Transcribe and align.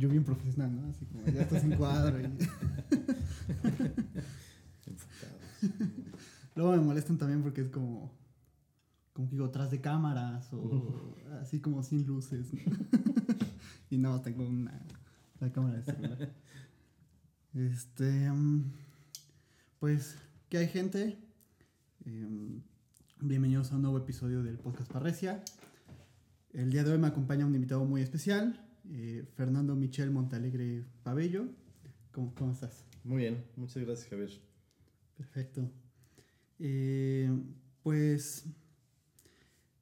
yo 0.00 0.08
bien 0.08 0.24
profesional, 0.24 0.74
¿no? 0.74 0.88
Así 0.88 1.04
como 1.04 1.26
ya 1.26 1.42
estás 1.42 1.62
en 1.62 1.76
cuadro 1.76 2.18
y... 2.20 2.24
Luego 6.56 6.72
me 6.72 6.78
molestan 6.78 7.18
también 7.18 7.42
porque 7.42 7.60
es 7.60 7.68
como, 7.68 8.10
como 9.12 9.28
que 9.28 9.36
digo, 9.36 9.50
tras 9.50 9.70
de 9.70 9.80
cámaras 9.80 10.52
o 10.52 11.14
así 11.40 11.60
como 11.60 11.82
sin 11.82 12.06
luces. 12.06 12.48
y 13.90 13.98
no, 13.98 14.20
tengo 14.22 14.48
una, 14.48 14.80
la 15.38 15.52
cámara 15.52 15.76
de 15.76 15.84
celular. 15.84 16.32
Este, 17.54 18.30
mm, 18.30 18.72
pues, 19.78 20.16
¿qué 20.48 20.58
hay 20.58 20.68
gente? 20.68 21.18
Em, 22.06 22.62
bienvenidos 23.20 23.70
a 23.72 23.76
un 23.76 23.82
nuevo 23.82 23.98
episodio 23.98 24.42
del 24.42 24.58
podcast 24.58 24.90
Parresia. 24.90 25.44
El 26.52 26.70
día 26.70 26.84
de 26.84 26.92
hoy 26.92 26.98
me 26.98 27.06
acompaña 27.06 27.44
un 27.44 27.54
invitado 27.54 27.84
muy 27.84 28.02
especial, 28.02 28.69
eh, 28.90 29.24
Fernando 29.36 29.74
Michel 29.76 30.10
Montalegre 30.10 30.84
Pabello. 31.02 31.46
¿Cómo, 32.12 32.34
¿Cómo 32.34 32.52
estás? 32.52 32.84
Muy 33.04 33.18
bien, 33.18 33.44
muchas 33.56 33.82
gracias 33.84 34.08
Javier. 34.08 34.30
Perfecto. 35.16 35.70
Eh, 36.58 37.30
pues 37.82 38.44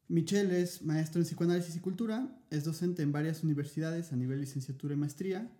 Michel 0.09 0.51
es 0.53 0.83
maestro 0.83 1.21
en 1.21 1.27
psicoanálisis 1.27 1.77
y 1.77 1.81
cultura, 1.81 2.29
es 2.51 2.65
docente 2.65 3.03
en 3.03 3.13
varias 3.13 3.43
universidades 3.43 4.13
a 4.13 4.17
nivel 4.17 4.41
licenciatura 4.41 4.95
y 4.95 4.97
maestría, 4.97 5.51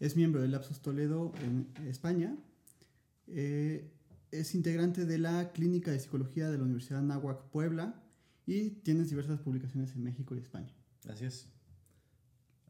es 0.00 0.16
miembro 0.16 0.40
del 0.40 0.52
Lapsus 0.52 0.80
Toledo 0.80 1.32
en 1.42 1.68
España, 1.86 2.36
eh, 3.26 3.90
es 4.30 4.54
integrante 4.54 5.04
de 5.04 5.18
la 5.18 5.52
Clínica 5.52 5.90
de 5.90 5.98
Psicología 5.98 6.48
de 6.50 6.58
la 6.58 6.64
Universidad 6.64 7.02
Nahuac 7.02 7.50
Puebla 7.50 8.02
y 8.46 8.70
tienes 8.70 9.10
diversas 9.10 9.40
publicaciones 9.40 9.94
en 9.94 10.04
México 10.04 10.34
y 10.34 10.38
España. 10.38 10.74
Así 11.08 11.24
es, 11.24 11.48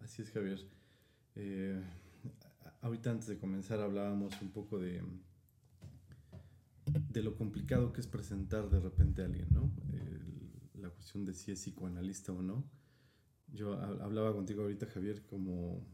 así 0.03 0.23
es 0.23 0.31
Javier. 0.31 0.61
Eh, 1.37 1.83
ahorita 2.83 3.11
antes 3.11 3.29
de 3.29 3.39
comenzar 3.39 3.81
hablábamos 3.81 4.41
un 4.43 4.51
poco 4.51 4.79
de 4.79 5.03
de 7.11 7.23
lo 7.23 7.37
complicado 7.37 7.93
que 7.93 8.01
es 8.01 8.07
presentar 8.07 8.69
de 8.71 8.81
repente 8.81 9.23
a 9.23 9.27
alguien, 9.27 9.49
¿no? 9.51 9.71
la 10.75 10.91
cuestión 10.91 11.25
de 11.25 11.35
si 11.35 11.51
es 11.51 11.61
psicoanalista 11.61 12.33
o 12.33 12.43
no. 12.43 12.65
Yo 13.49 13.73
hablaba 13.73 14.33
contigo 14.33 14.63
ahorita, 14.63 14.87
Javier, 14.87 15.25
como 15.27 15.85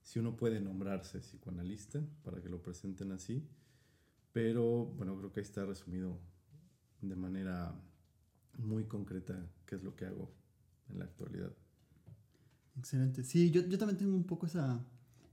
si 0.00 0.18
uno 0.18 0.36
puede 0.36 0.60
nombrarse 0.60 1.20
psicoanalista 1.20 2.02
para 2.24 2.42
que 2.42 2.48
lo 2.48 2.60
presenten 2.60 3.12
así, 3.12 3.48
pero 4.32 4.86
bueno, 4.86 5.16
creo 5.16 5.32
que 5.32 5.40
ahí 5.40 5.46
está 5.46 5.64
resumido 5.64 6.18
de 7.00 7.16
manera 7.16 7.74
muy 8.58 8.84
concreta 8.84 9.48
qué 9.66 9.76
es 9.76 9.84
lo 9.84 9.94
que 9.94 10.06
hago 10.06 10.34
en 10.88 10.98
la 10.98 11.04
actualidad. 11.04 11.54
Excelente. 12.76 13.24
Sí, 13.24 13.50
yo, 13.50 13.62
yo 13.66 13.78
también 13.78 13.98
tengo 13.98 14.14
un 14.14 14.24
poco 14.24 14.46
esa, 14.46 14.84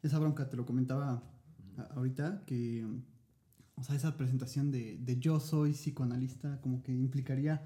esa 0.01 0.19
bronca, 0.19 0.49
te 0.49 0.57
lo 0.57 0.65
comentaba 0.65 1.23
ahorita, 1.95 2.43
que 2.45 2.85
o 3.75 3.83
sea, 3.83 3.95
esa 3.95 4.17
presentación 4.17 4.71
de, 4.71 4.97
de, 4.97 5.19
yo 5.19 5.39
soy 5.39 5.71
psicoanalista 5.71 6.59
como 6.61 6.83
que 6.83 6.91
implicaría 6.91 7.63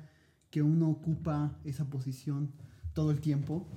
que 0.52 0.62
uno 0.62 0.90
ocupa 0.90 1.58
esa 1.64 1.90
posición 1.90 2.52
todo 2.94 3.10
el 3.10 3.20
tiempo 3.20 3.68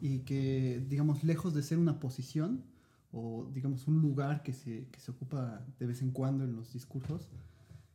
y 0.00 0.20
que, 0.20 0.84
digamos, 0.88 1.24
lejos 1.24 1.54
de 1.54 1.62
ser 1.62 1.78
una 1.78 1.98
posición 1.98 2.62
o, 3.10 3.50
digamos, 3.52 3.88
un 3.88 4.00
lugar 4.00 4.42
que 4.42 4.52
se, 4.52 4.86
que 4.88 5.00
se 5.00 5.10
ocupa 5.10 5.66
de 5.78 5.86
vez 5.86 6.00
en 6.02 6.12
cuando 6.12 6.44
en 6.44 6.54
los 6.54 6.72
discursos, 6.72 7.28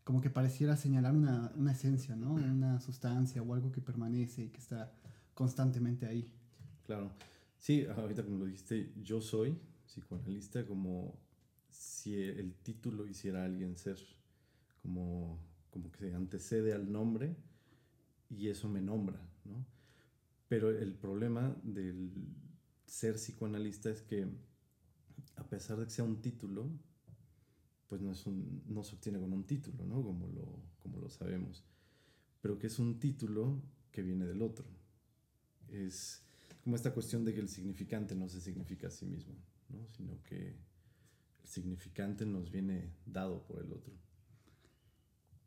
como 0.03 0.21
que 0.21 0.29
pareciera 0.29 0.77
señalar 0.77 1.13
una, 1.13 1.51
una 1.55 1.71
esencia, 1.71 2.15
¿no? 2.15 2.33
Una 2.33 2.79
sustancia 2.81 3.41
o 3.41 3.53
algo 3.53 3.71
que 3.71 3.81
permanece 3.81 4.43
y 4.43 4.49
que 4.49 4.59
está 4.59 4.91
constantemente 5.33 6.05
ahí. 6.05 6.29
Claro. 6.85 7.11
Sí, 7.57 7.85
ahorita 7.85 8.23
como 8.23 8.37
lo 8.39 8.45
dijiste, 8.45 8.93
yo 9.01 9.21
soy 9.21 9.57
psicoanalista 9.85 10.65
como 10.65 11.19
si 11.69 12.15
el 12.15 12.53
título 12.55 13.07
hiciera 13.07 13.41
a 13.41 13.45
alguien 13.45 13.77
ser, 13.77 13.97
como, 14.81 15.39
como 15.69 15.91
que 15.91 15.99
se 15.99 16.13
antecede 16.13 16.73
al 16.73 16.91
nombre 16.91 17.35
y 18.29 18.49
eso 18.49 18.69
me 18.69 18.81
nombra, 18.81 19.19
¿no? 19.45 19.65
Pero 20.47 20.69
el 20.69 20.93
problema 20.93 21.55
del 21.63 22.11
ser 22.85 23.15
psicoanalista 23.15 23.89
es 23.89 24.01
que 24.01 24.27
a 25.35 25.47
pesar 25.47 25.77
de 25.77 25.85
que 25.85 25.91
sea 25.91 26.05
un 26.05 26.21
título, 26.21 26.69
pues 27.87 28.01
no, 28.01 28.11
es 28.11 28.25
un, 28.25 28.63
no 28.67 28.83
se 28.83 28.95
obtiene 28.95 29.19
con 29.19 29.33
un 29.33 29.45
título, 29.45 29.85
¿no? 29.85 30.01
Como 30.03 30.27
lo, 30.27 30.61
como 30.81 30.99
lo 30.99 31.09
sabemos. 31.09 31.63
Pero 32.41 32.57
que 32.57 32.67
es 32.67 32.79
un 32.79 32.99
título 32.99 33.61
que 33.91 34.01
viene 34.01 34.25
del 34.25 34.41
otro. 34.41 34.65
Es 35.69 36.26
como 36.67 36.75
esta 36.75 36.93
cuestión 36.93 37.23
de 37.23 37.33
que 37.33 37.39
el 37.39 37.47
significante 37.47 38.13
no 38.13 38.27
se 38.27 38.41
significa 38.41 38.87
a 38.87 38.91
sí 38.91 39.05
mismo, 39.05 39.33
¿no? 39.69 39.87
Sino 39.87 40.21
que 40.23 40.57
significante 41.41 42.25
nos 42.25 42.51
viene 42.51 42.91
dado 43.05 43.41
por 43.47 43.63
el 43.63 43.71
otro. 43.71 43.93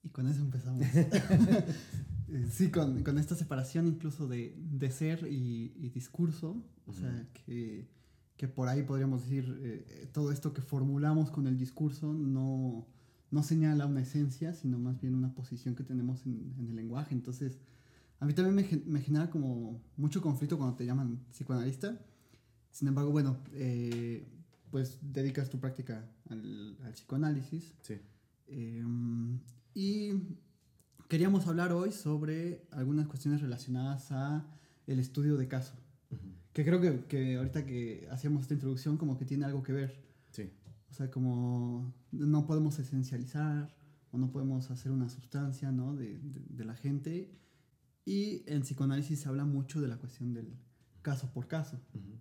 Y 0.02 0.08
con 0.08 0.26
eso 0.26 0.40
empezamos. 0.40 0.82
Sí, 2.52 2.70
con, 2.70 3.02
con, 3.02 3.18
esta 3.18 3.34
separación 3.34 3.88
incluso 3.88 4.28
de, 4.28 4.54
de 4.56 4.90
ser 4.92 5.26
y, 5.28 5.74
y, 5.76 5.90
discurso, 5.90 6.64
o 6.86 6.92
sea, 6.92 7.28
que, 7.34 7.90
que, 8.36 8.46
por 8.46 8.68
ahí 8.68 8.84
podríamos 8.84 9.22
decir, 9.24 9.58
eh, 9.62 10.08
todo 10.12 10.30
esto 10.30 10.54
que 10.54 10.62
formulamos 10.62 11.32
con 11.32 11.48
el 11.48 11.58
discurso 11.58 12.14
no, 12.14 12.86
no 13.32 13.42
señala 13.42 13.84
una 13.86 14.02
esencia, 14.02 14.54
sino 14.54 14.78
más 14.78 15.00
bien 15.00 15.16
una 15.16 15.34
posición 15.34 15.74
que 15.74 15.82
tenemos 15.82 16.24
en, 16.24 16.54
en 16.56 16.68
el 16.68 16.76
lenguaje. 16.76 17.16
Entonces, 17.16 17.58
a 18.20 18.26
mí 18.26 18.34
también 18.34 18.54
me, 18.54 18.82
me, 18.86 19.00
genera 19.00 19.30
como 19.30 19.82
mucho 19.96 20.20
conflicto 20.20 20.58
cuando 20.58 20.76
te 20.76 20.84
llaman 20.84 21.24
psicoanalista. 21.32 21.98
Sin 22.70 22.86
embargo, 22.86 23.10
bueno, 23.10 23.38
eh, 23.54 24.28
pues 24.70 24.98
dedicas 25.00 25.48
tu 25.48 25.58
práctica 25.58 26.06
al, 26.28 26.76
al 26.84 26.92
psicoanálisis. 26.92 27.72
Sí. 27.80 27.98
Eh, 28.48 28.84
y 29.74 30.12
queríamos 31.08 31.46
hablar 31.46 31.72
hoy 31.72 31.92
sobre 31.92 32.66
algunas 32.72 33.06
cuestiones 33.06 33.40
relacionadas 33.40 34.12
a 34.12 34.46
el 34.86 34.98
estudio 34.98 35.38
de 35.38 35.48
caso. 35.48 35.72
Uh 36.10 36.16
-huh. 36.16 36.34
Que 36.52 36.64
creo 36.64 36.80
que, 36.80 37.06
que, 37.06 37.36
ahorita 37.36 37.64
que 37.64 38.06
hacíamos 38.10 38.42
esta 38.42 38.54
introducción 38.54 38.98
como 38.98 39.16
que 39.16 39.24
tiene 39.24 39.46
algo 39.46 39.62
que 39.62 39.72
ver. 39.72 40.04
Sí. 40.30 40.52
O 40.90 40.92
sea, 40.92 41.10
como 41.10 41.94
no 42.12 42.46
podemos 42.46 42.78
esencializar 42.78 43.74
o 44.12 44.18
no 44.18 44.30
podemos 44.30 44.70
hacer 44.70 44.92
una 44.92 45.08
sustancia 45.08 45.72
¿no? 45.72 45.96
de, 45.96 46.18
de, 46.18 46.40
de 46.50 46.64
la 46.66 46.74
gente. 46.74 47.40
Y 48.04 48.42
en 48.46 48.62
psicoanálisis 48.62 49.20
se 49.20 49.28
habla 49.28 49.44
mucho 49.44 49.80
de 49.80 49.88
la 49.88 49.98
cuestión 49.98 50.32
del 50.32 50.56
caso 51.02 51.32
por 51.32 51.46
caso. 51.48 51.80
Uh 51.94 51.98
-huh. 51.98 52.18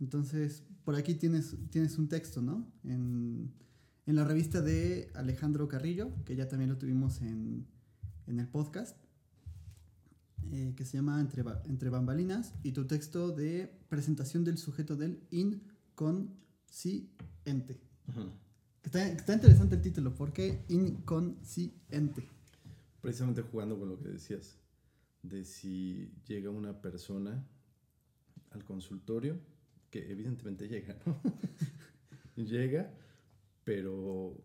Entonces, 0.00 0.62
por 0.84 0.94
aquí 0.94 1.14
tienes, 1.14 1.56
tienes 1.70 1.98
un 1.98 2.08
texto, 2.08 2.40
¿no? 2.40 2.66
En, 2.84 3.52
en, 4.06 4.16
la 4.16 4.24
revista 4.24 4.62
de 4.62 5.10
Alejandro 5.14 5.68
Carrillo, 5.68 6.12
que 6.24 6.36
ya 6.36 6.48
también 6.48 6.70
lo 6.70 6.78
tuvimos 6.78 7.20
en, 7.20 7.66
en 8.26 8.40
el 8.40 8.48
podcast, 8.48 8.96
eh, 10.52 10.72
que 10.76 10.84
se 10.84 10.96
llama 10.96 11.20
Entre, 11.20 11.44
Entre 11.66 11.90
Bambalinas, 11.90 12.54
y 12.62 12.72
tu 12.72 12.86
texto 12.86 13.32
de 13.32 13.70
presentación 13.88 14.44
del 14.44 14.56
sujeto 14.56 14.96
del 14.96 15.20
inconsciente. 15.30 16.38
Uh 18.06 18.12
-huh. 18.12 18.30
está, 18.82 19.06
está, 19.08 19.34
interesante 19.34 19.74
el 19.74 19.82
título, 19.82 20.14
¿por 20.14 20.32
qué 20.32 20.64
inconsciente? 20.68 22.28
Precisamente 23.02 23.42
jugando 23.42 23.78
con 23.78 23.88
lo 23.88 23.98
que 23.98 24.08
decías, 24.08 24.56
de 25.22 25.44
si 25.44 26.12
llega 26.26 26.50
una 26.50 26.80
persona 26.80 27.46
al 28.50 28.64
consultorio 28.64 29.38
que 29.90 30.10
evidentemente 30.10 30.68
llega, 30.68 30.96
¿no? 31.06 31.20
llega, 32.44 32.92
pero, 33.64 34.36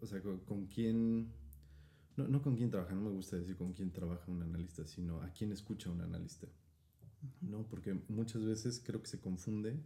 o 0.00 0.06
sea, 0.06 0.20
con, 0.22 0.40
con 0.40 0.66
quién, 0.66 1.32
no, 2.16 2.28
no, 2.28 2.42
con 2.42 2.56
quién 2.56 2.70
trabaja, 2.70 2.94
no 2.94 3.02
me 3.02 3.10
gusta 3.10 3.36
decir 3.36 3.56
con 3.56 3.72
quién 3.72 3.92
trabaja 3.92 4.30
un 4.30 4.42
analista, 4.42 4.86
sino 4.86 5.20
a 5.22 5.30
quién 5.32 5.52
escucha 5.52 5.90
un 5.90 6.00
analista, 6.00 6.48
¿no? 7.40 7.66
Porque 7.68 7.94
muchas 8.08 8.44
veces 8.44 8.82
creo 8.84 9.02
que 9.02 9.08
se 9.08 9.20
confunde 9.20 9.78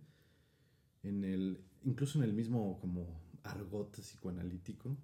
en 1.03 1.25
el, 1.25 1.61
incluso 1.85 2.19
en 2.19 2.25
el 2.25 2.33
mismo 2.33 2.79
como 2.81 3.21
argot 3.43 3.97
psicoanalítico, 3.97 4.97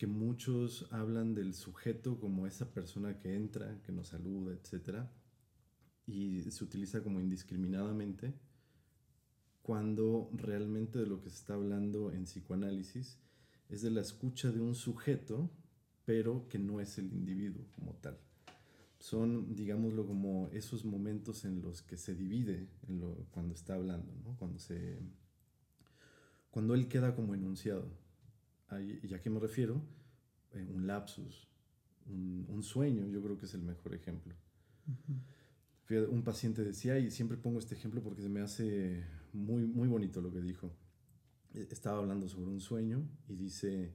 que 0.00 0.06
muchos 0.06 0.90
hablan 0.92 1.34
del 1.34 1.52
sujeto 1.52 2.18
como 2.18 2.46
esa 2.46 2.72
persona 2.72 3.18
que 3.18 3.34
entra, 3.34 3.82
que 3.82 3.92
nos 3.92 4.08
saluda, 4.08 4.54
etc. 4.54 5.00
Y 6.06 6.40
se 6.40 6.64
utiliza 6.64 7.02
como 7.02 7.20
indiscriminadamente 7.20 8.32
cuando 9.60 10.30
realmente 10.32 11.00
de 11.00 11.04
lo 11.04 11.20
que 11.20 11.28
se 11.28 11.36
está 11.36 11.52
hablando 11.52 12.12
en 12.12 12.24
psicoanálisis 12.24 13.18
es 13.68 13.82
de 13.82 13.90
la 13.90 14.00
escucha 14.00 14.50
de 14.50 14.62
un 14.62 14.74
sujeto, 14.74 15.50
pero 16.06 16.48
que 16.48 16.58
no 16.58 16.80
es 16.80 16.96
el 16.96 17.12
individuo 17.12 17.66
como 17.74 17.92
tal. 17.96 18.18
Son, 18.98 19.54
digámoslo, 19.54 20.06
como 20.06 20.48
esos 20.54 20.86
momentos 20.86 21.44
en 21.44 21.60
los 21.60 21.82
que 21.82 21.98
se 21.98 22.14
divide 22.14 22.70
en 22.88 23.00
lo, 23.00 23.26
cuando 23.32 23.52
está 23.52 23.74
hablando, 23.74 24.14
¿no? 24.24 24.34
cuando, 24.38 24.58
se, 24.58 24.98
cuando 26.50 26.72
él 26.72 26.88
queda 26.88 27.14
como 27.14 27.34
enunciado. 27.34 28.09
¿Y 28.78 29.12
a 29.14 29.20
qué 29.20 29.30
me 29.30 29.40
refiero? 29.40 29.82
Eh, 30.52 30.68
un 30.72 30.86
lapsus, 30.86 31.48
un, 32.06 32.46
un, 32.48 32.62
sueño, 32.62 33.06
yo 33.08 33.22
creo 33.22 33.36
que 33.36 33.46
es 33.46 33.54
el 33.54 33.62
mejor 33.62 33.94
ejemplo. 33.94 34.34
Uh 34.86 35.94
-huh. 35.94 36.08
un 36.08 36.22
paciente 36.22 36.62
decía, 36.62 36.98
y 36.98 37.10
siempre 37.10 37.36
pongo 37.36 37.58
este 37.58 37.74
ejemplo 37.74 38.02
porque 38.02 38.22
se 38.22 38.28
me 38.28 38.40
hace 38.40 39.04
muy, 39.32 39.66
muy 39.66 39.88
bonito 39.88 40.20
lo 40.20 40.32
que 40.32 40.40
dijo. 40.40 40.72
E, 41.54 41.68
estaba 41.70 41.98
hablando 41.98 42.28
sobre 42.28 42.50
un 42.50 42.60
sueño 42.60 43.08
y 43.28 43.34
dice, 43.34 43.92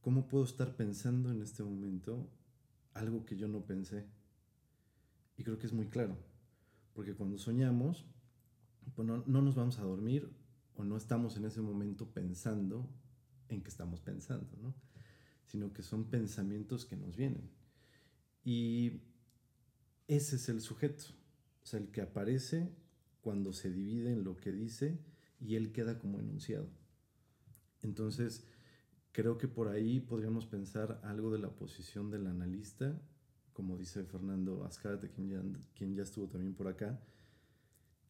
¿cómo 0.00 0.28
puedo 0.28 0.44
estar 0.44 0.76
pensando 0.76 1.30
en 1.30 1.42
este 1.42 1.62
momento 1.62 2.28
algo 2.94 3.24
que 3.24 3.36
yo 3.36 3.48
no 3.48 3.64
pensé? 3.64 4.06
Y 5.36 5.44
creo 5.44 5.58
que 5.58 5.66
es 5.66 5.72
muy 5.72 5.86
claro, 5.86 6.16
porque 6.94 7.14
cuando 7.14 7.38
soñamos, 7.38 8.06
pues 8.94 9.06
no, 9.06 9.22
no 9.26 9.42
nos 9.42 9.54
vamos 9.54 9.78
a 9.78 9.82
dormir 9.82 10.28
o 10.74 10.84
no 10.84 10.96
estamos 10.96 11.36
en 11.36 11.44
ese 11.44 11.60
momento 11.60 12.12
pensando 12.12 12.88
en 13.48 13.62
que 13.62 13.70
estamos 13.70 14.00
pensando, 14.00 14.56
¿no? 14.60 14.74
sino 15.48 15.72
que 15.72 15.82
son 15.82 16.10
pensamientos 16.10 16.84
que 16.84 16.96
nos 16.96 17.16
vienen. 17.16 17.50
Y 18.44 19.00
ese 20.06 20.36
es 20.36 20.48
el 20.48 20.60
sujeto, 20.60 21.04
o 21.62 21.66
sea, 21.66 21.80
el 21.80 21.90
que 21.90 22.02
aparece 22.02 22.70
cuando 23.20 23.52
se 23.52 23.70
divide 23.70 24.12
en 24.12 24.24
lo 24.24 24.36
que 24.36 24.52
dice 24.52 24.98
y 25.40 25.56
él 25.56 25.72
queda 25.72 25.98
como 25.98 26.20
enunciado. 26.20 26.68
Entonces, 27.82 28.46
creo 29.12 29.38
que 29.38 29.48
por 29.48 29.68
ahí 29.68 30.00
podríamos 30.00 30.46
pensar 30.46 31.00
algo 31.02 31.30
de 31.30 31.38
la 31.38 31.50
posición 31.50 32.10
del 32.10 32.26
analista, 32.26 33.00
como 33.52 33.76
dice 33.78 34.04
Fernando 34.04 34.64
Azcárate, 34.64 35.10
quien 35.10 35.28
ya, 35.30 35.42
quien 35.74 35.94
ya 35.94 36.02
estuvo 36.02 36.28
también 36.28 36.54
por 36.54 36.68
acá, 36.68 37.02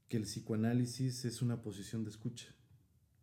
que 0.08 0.16
el 0.16 0.24
psicoanálisis 0.24 1.24
es 1.24 1.40
una 1.40 1.62
posición 1.62 2.02
de 2.02 2.10
escucha, 2.10 2.54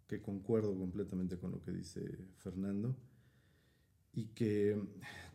que 0.07 0.22
concuerdo 0.22 0.78
completamente 0.78 1.38
con 1.38 1.52
lo 1.52 1.62
que 1.62 1.72
dice 1.72 2.02
Fernando, 2.38 2.96
y 4.13 4.28
que 4.28 4.81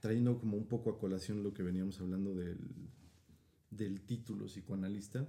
trayendo 0.00 0.38
como 0.38 0.56
un 0.56 0.66
poco 0.66 0.90
a 0.90 0.98
colación 0.98 1.42
lo 1.42 1.52
que 1.52 1.62
veníamos 1.62 2.00
hablando 2.00 2.34
del, 2.34 2.58
del 3.70 4.00
título 4.02 4.46
psicoanalista, 4.46 5.28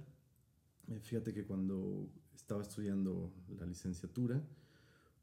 eh, 0.88 1.00
fíjate 1.00 1.34
que 1.34 1.44
cuando 1.44 2.08
estaba 2.34 2.62
estudiando 2.62 3.32
la 3.58 3.66
licenciatura, 3.66 4.42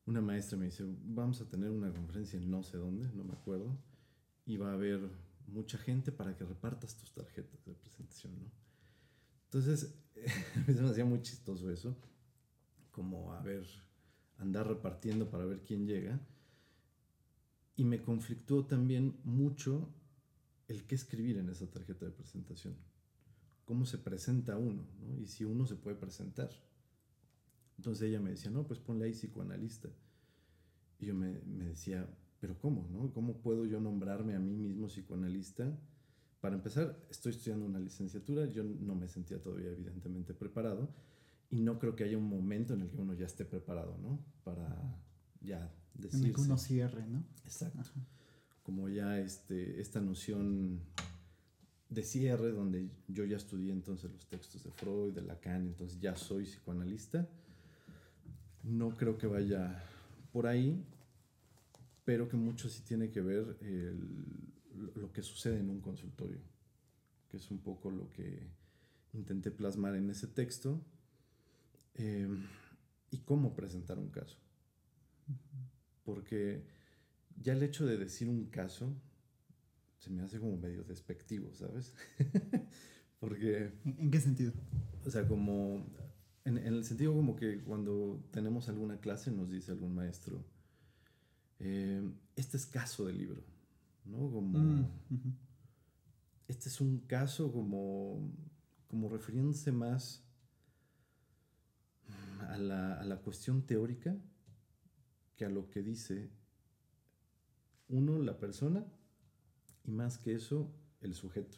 una 0.06 0.22
maestra 0.22 0.58
me 0.58 0.66
dice, 0.66 0.86
vamos 1.04 1.42
a 1.42 1.50
tener 1.50 1.70
una 1.70 1.92
conferencia 1.92 2.38
en 2.38 2.50
no 2.50 2.64
sé 2.64 2.78
dónde, 2.78 3.10
no 3.14 3.24
me 3.24 3.34
acuerdo, 3.34 3.78
y 4.46 4.58
va 4.58 4.72
a 4.72 4.74
haber 4.74 5.10
mucha 5.48 5.78
gente 5.78 6.12
para 6.12 6.36
que 6.36 6.46
repartas 6.46 6.96
tus 6.96 7.12
tarjetas 7.12 7.66
de 7.66 7.74
presentación, 7.74 8.34
¿no? 8.40 8.52
Entonces, 9.46 9.96
me 10.68 10.90
hacía 10.90 11.06
muy 11.06 11.22
chistoso 11.22 11.72
eso, 11.72 11.96
como 12.92 13.34
a 13.34 13.42
ver, 13.42 13.68
andar 14.40 14.68
repartiendo 14.68 15.30
para 15.30 15.46
ver 15.46 15.62
quién 15.62 15.86
llega. 15.86 16.20
Y 17.76 17.84
me 17.84 18.02
conflictó 18.02 18.66
también 18.66 19.20
mucho 19.24 19.90
el 20.68 20.84
qué 20.86 20.96
escribir 20.96 21.38
en 21.38 21.50
esa 21.50 21.70
tarjeta 21.70 22.06
de 22.06 22.12
presentación. 22.12 22.76
Cómo 23.66 23.86
se 23.86 23.98
presenta 23.98 24.58
uno, 24.58 24.84
¿no? 25.00 25.20
Y 25.20 25.28
si 25.28 25.46
uno 25.46 25.66
se 25.66 25.76
puede 25.76 25.96
presentar. 25.96 26.50
Entonces 27.78 28.10
ella 28.10 28.20
me 28.20 28.32
decía, 28.32 28.52
no, 28.52 28.66
pues 28.66 28.80
ponle 28.80 29.06
ahí 29.06 29.14
psicoanalista. 29.14 29.90
Y 31.00 31.06
yo 31.06 31.16
me, 31.16 31.40
me 31.46 31.66
decía, 31.66 32.08
pero 32.40 32.58
¿cómo, 32.58 32.88
no? 32.92 33.14
¿Cómo 33.14 33.42
puedo 33.42 33.66
yo 33.66 33.80
nombrarme 33.80 34.36
a 34.36 34.40
mí 34.40 34.58
mismo 34.58 34.88
psicoanalista? 34.88 35.78
Para 36.42 36.56
empezar, 36.56 36.98
estoy 37.10 37.32
estudiando 37.34 37.66
una 37.66 37.80
licenciatura, 37.80 38.46
yo 38.46 38.64
no 38.64 38.96
me 38.96 39.08
sentía 39.08 39.42
todavía 39.42 39.72
evidentemente 39.72 40.34
preparado 40.34 40.90
y 41.50 41.62
no 41.62 41.80
creo 41.80 41.96
que 41.96 42.04
haya 42.04 42.18
un 42.18 42.30
momento 42.30 42.74
en 42.74 42.82
el 42.82 42.90
que 42.90 42.98
uno 42.98 43.14
ya 43.14 43.26
esté 43.26 43.46
preparado, 43.46 43.98
¿no? 43.98 44.20
Para 44.44 45.02
ya 45.42 45.72
decir. 45.96 46.20
En 46.20 46.26
el 46.28 46.36
que 46.36 46.42
uno 46.42 46.58
cierre, 46.58 47.08
¿no? 47.08 47.24
Exacto. 47.46 47.90
Como 48.64 48.88
ya 48.90 49.20
este, 49.20 49.82
esta 49.82 50.00
noción 50.00 50.82
de 51.90 52.04
cierre, 52.04 52.52
donde 52.52 52.90
yo 53.08 53.26
ya 53.26 53.38
estudié 53.38 53.72
entonces 53.72 54.12
los 54.12 54.28
textos 54.28 54.64
de 54.64 54.72
Freud, 54.72 55.14
de 55.14 55.24
Lacan, 55.24 55.66
entonces 55.66 56.00
ya 56.00 56.16
soy 56.16 56.44
psicoanalista. 56.44 57.28
No 58.64 58.96
creo 58.96 59.18
que 59.18 59.26
vaya 59.26 59.84
por 60.32 60.46
ahí, 60.46 60.86
pero 62.06 62.30
que 62.30 62.38
mucho 62.38 62.70
sí 62.70 62.84
tiene 62.84 63.10
que 63.10 63.22
ver 63.22 63.58
lo 64.96 65.12
que 65.12 65.24
sucede 65.24 65.60
en 65.60 65.70
un 65.70 65.82
consultorio, 65.82 66.40
que 67.28 67.38
es 67.38 67.50
un 67.50 67.60
poco 67.60 67.90
lo 67.90 68.10
que 68.12 68.48
intenté 69.14 69.50
plasmar 69.50 69.96
en 69.96 70.10
ese 70.12 70.28
texto, 70.28 70.80
eh, 71.96 72.28
y 73.12 73.18
cómo 73.20 73.56
presentar 73.56 73.98
un 74.00 74.10
caso 74.10 74.38
porque 76.10 76.66
ya 77.40 77.54
el 77.54 77.62
hecho 77.62 77.86
de 77.86 77.98
decir 77.98 78.28
un 78.30 78.46
caso 78.46 78.92
se 80.00 80.10
me 80.10 80.24
hace 80.24 80.40
como 80.40 80.58
medio 80.58 80.84
despectivo, 80.84 81.54
¿sabes? 81.54 81.94
porque... 83.20 83.72
¿En 83.86 84.10
qué 84.10 84.20
sentido? 84.20 84.54
O 85.06 85.12
sea, 85.12 85.28
como... 85.28 85.86
En, 86.46 86.58
el 86.58 86.84
sentido 86.84 87.14
como 87.14 87.36
que 87.36 87.62
cuando 87.62 88.26
tenemos 88.32 88.70
alguna 88.70 89.00
clase 89.00 89.30
nos 89.30 89.52
dice 89.52 89.72
algún 89.72 89.94
maestro, 89.94 90.44
eh, 91.60 92.02
este 92.36 92.58
es 92.58 92.66
caso 92.66 93.06
del 93.06 93.18
libro, 93.20 93.44
¿no? 94.06 94.32
Como... 94.32 94.58
Mm, 94.58 94.88
este 96.48 96.70
es 96.70 96.82
un 96.82 97.02
caso 97.02 97.52
como, 97.52 98.32
como 98.88 99.10
refiriéndose 99.10 99.72
más 99.72 100.24
a 102.40 102.58
la, 102.58 102.96
a 102.96 103.04
la 103.04 103.18
cuestión 103.18 103.64
teórica 103.64 104.16
que 105.36 105.46
a 105.46 105.50
lo 105.50 105.70
que 105.70 105.82
dice 105.82 106.32
uno, 107.90 108.20
la 108.20 108.38
persona, 108.38 108.86
y 109.84 109.92
más 109.92 110.18
que 110.18 110.34
eso, 110.34 110.72
el 111.02 111.16
sujeto. 111.16 111.58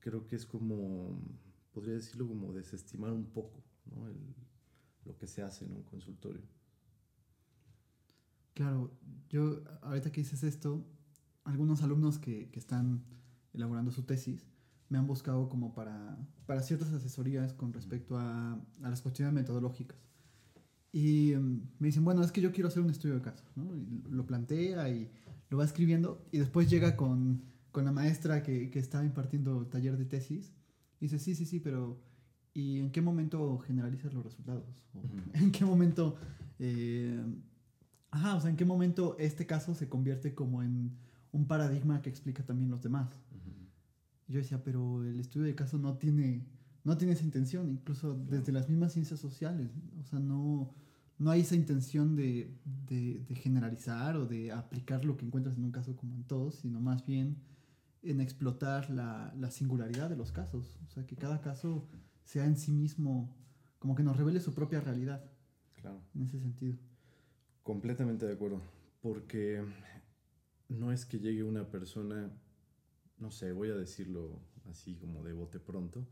Creo 0.00 0.26
que 0.26 0.36
es 0.36 0.44
como, 0.44 1.20
podría 1.72 1.94
decirlo 1.94 2.28
como 2.28 2.52
desestimar 2.52 3.12
un 3.12 3.26
poco 3.26 3.64
¿no? 3.86 4.06
lo 5.04 5.16
que 5.16 5.26
se 5.26 5.42
hace 5.42 5.64
en 5.64 5.72
un 5.72 5.82
consultorio. 5.82 6.42
Claro, 8.52 8.92
yo 9.30 9.62
ahorita 9.82 10.12
que 10.12 10.20
dices 10.20 10.42
esto, 10.42 10.84
algunos 11.44 11.82
alumnos 11.82 12.18
que, 12.18 12.50
que 12.50 12.58
están 12.58 13.04
elaborando 13.54 13.90
su 13.90 14.02
tesis 14.02 14.44
me 14.88 14.98
han 14.98 15.06
buscado 15.06 15.48
como 15.48 15.74
para, 15.74 16.18
para 16.46 16.62
ciertas 16.62 16.92
asesorías 16.92 17.52
con 17.52 17.72
respecto 17.72 18.18
a, 18.18 18.54
a 18.82 18.90
las 18.90 19.02
cuestiones 19.02 19.34
metodológicas. 19.34 19.98
Y 20.92 21.32
em, 21.32 21.62
me 21.78 21.88
dicen, 21.88 22.04
bueno, 22.04 22.22
es 22.22 22.32
que 22.32 22.40
yo 22.40 22.52
quiero 22.52 22.68
hacer 22.68 22.82
un 22.82 22.90
estudio 22.90 23.14
de 23.14 23.20
caso, 23.20 23.44
¿no? 23.56 23.70
lo 24.10 24.26
plantea 24.26 24.88
y 24.88 25.10
lo 25.50 25.58
va 25.58 25.64
escribiendo 25.64 26.26
y 26.32 26.38
después 26.38 26.70
llega 26.70 26.96
con, 26.96 27.42
con 27.72 27.84
la 27.84 27.92
maestra 27.92 28.42
que, 28.42 28.70
que 28.70 28.78
está 28.78 29.04
impartiendo 29.04 29.66
taller 29.66 29.96
de 29.96 30.04
tesis 30.04 30.52
y 31.00 31.06
dice, 31.06 31.18
sí, 31.18 31.34
sí, 31.34 31.44
sí, 31.44 31.60
pero 31.60 32.00
¿y 32.54 32.78
en 32.78 32.90
qué 32.90 33.00
momento 33.00 33.58
generalizas 33.58 34.12
los 34.14 34.24
resultados? 34.24 34.64
¿En 35.34 35.52
qué 35.52 35.64
momento... 35.64 36.16
Eh, 36.58 37.22
ajá, 38.10 38.36
o 38.36 38.40
sea, 38.40 38.50
¿en 38.50 38.56
qué 38.56 38.64
momento 38.64 39.16
este 39.18 39.46
caso 39.46 39.74
se 39.74 39.88
convierte 39.88 40.34
como 40.34 40.62
en 40.62 40.96
un 41.30 41.46
paradigma 41.46 42.02
que 42.02 42.10
explica 42.10 42.42
también 42.44 42.70
los 42.70 42.82
demás? 42.82 43.08
Yo 44.28 44.38
decía, 44.38 44.62
pero 44.62 45.02
el 45.04 45.18
estudio 45.18 45.46
de 45.46 45.54
caso 45.54 45.78
no 45.78 45.96
tiene 45.96 46.46
no 46.88 46.96
tiene 46.96 47.12
esa 47.12 47.24
intención, 47.24 47.68
incluso 47.68 48.14
desde 48.14 48.50
las 48.50 48.68
mismas 48.68 48.92
ciencias 48.94 49.20
sociales. 49.20 49.70
O 50.00 50.04
sea, 50.04 50.18
no, 50.18 50.74
no 51.18 51.30
hay 51.30 51.40
esa 51.40 51.54
intención 51.54 52.16
de, 52.16 52.50
de, 52.86 53.34
generalizar 53.34 54.16
o 54.16 54.26
de 54.26 54.52
aplicar 54.52 55.04
lo 55.04 55.16
que 55.16 55.26
encuentras 55.26 55.58
en 55.58 55.64
un 55.64 55.70
caso 55.70 55.96
como 55.96 56.14
en 56.14 56.24
todos, 56.24 56.54
sino 56.54 56.80
más 56.80 57.04
bien 57.04 57.36
en 58.02 58.22
explotar 58.22 58.88
la, 58.88 59.34
la, 59.36 59.50
singularidad 59.50 60.08
de 60.08 60.16
los 60.16 60.32
casos. 60.32 60.78
O 60.86 60.90
sea, 60.90 61.06
que 61.06 61.16
cada 61.16 61.42
caso 61.42 61.86
sea 62.24 62.46
en 62.46 62.56
sí 62.56 62.72
mismo, 62.72 63.36
como 63.78 63.94
que 63.94 64.02
nos 64.02 64.16
revele 64.16 64.40
su 64.40 64.54
propia 64.54 64.80
realidad. 64.80 65.22
Claro. 65.74 66.00
En 66.14 66.22
ese 66.22 66.38
sentido. 66.38 66.78
Completamente 67.62 68.24
de 68.24 68.32
acuerdo. 68.32 68.62
Porque 69.02 69.62
no 70.68 70.90
es 70.90 71.04
que 71.04 71.18
llegue 71.18 71.42
una 71.42 71.70
persona, 71.70 72.30
no 73.20 73.30
sé, 73.30 73.52
voy 73.52 73.70
a 73.70 73.74
decirlo 73.74 74.40
así 74.70 74.94
como 74.96 75.22
de 75.22 75.32
bote 75.32 75.58
pronto, 75.58 76.06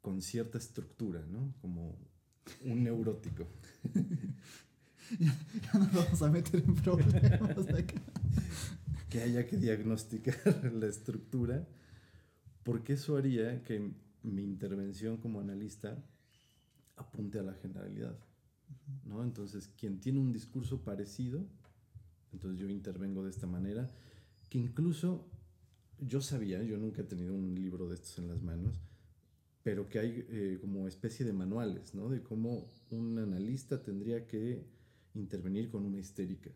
con 0.00 0.20
cierta 0.22 0.58
estructura, 0.58 1.24
¿no? 1.26 1.54
Como 1.60 1.96
un 2.64 2.82
neurótico. 2.82 3.46
ya, 5.18 5.78
nos 5.78 5.92
vamos 5.92 6.22
a 6.22 6.30
meter 6.30 6.62
en 6.64 6.74
problemas 6.74 7.66
que 9.10 9.20
haya 9.20 9.46
que 9.46 9.56
diagnosticar 9.56 10.72
la 10.74 10.86
estructura, 10.86 11.66
porque 12.62 12.94
eso 12.94 13.16
haría 13.16 13.62
que 13.62 13.92
mi 14.22 14.42
intervención 14.42 15.18
como 15.18 15.40
analista 15.40 16.02
apunte 16.96 17.38
a 17.38 17.42
la 17.42 17.54
generalidad, 17.54 18.16
¿no? 19.04 19.22
Entonces, 19.22 19.68
quien 19.76 20.00
tiene 20.00 20.20
un 20.20 20.32
discurso 20.32 20.82
parecido, 20.82 21.44
entonces 22.32 22.58
yo 22.58 22.68
intervengo 22.68 23.24
de 23.24 23.30
esta 23.30 23.46
manera, 23.46 23.88
que 24.48 24.58
incluso 24.58 25.28
yo 26.06 26.20
sabía, 26.20 26.62
yo 26.62 26.76
nunca 26.78 27.02
he 27.02 27.04
tenido 27.04 27.34
un 27.34 27.54
libro 27.54 27.88
de 27.88 27.94
estos 27.94 28.18
en 28.18 28.28
las 28.28 28.42
manos, 28.42 28.80
pero 29.62 29.88
que 29.88 29.98
hay 29.98 30.26
eh, 30.28 30.58
como 30.60 30.88
especie 30.88 31.24
de 31.24 31.32
manuales, 31.32 31.94
¿no? 31.94 32.08
De 32.08 32.22
cómo 32.22 32.68
un 32.90 33.18
analista 33.18 33.82
tendría 33.82 34.26
que 34.26 34.66
intervenir 35.14 35.70
con 35.70 35.84
una 35.84 35.98
histérica, 35.98 36.50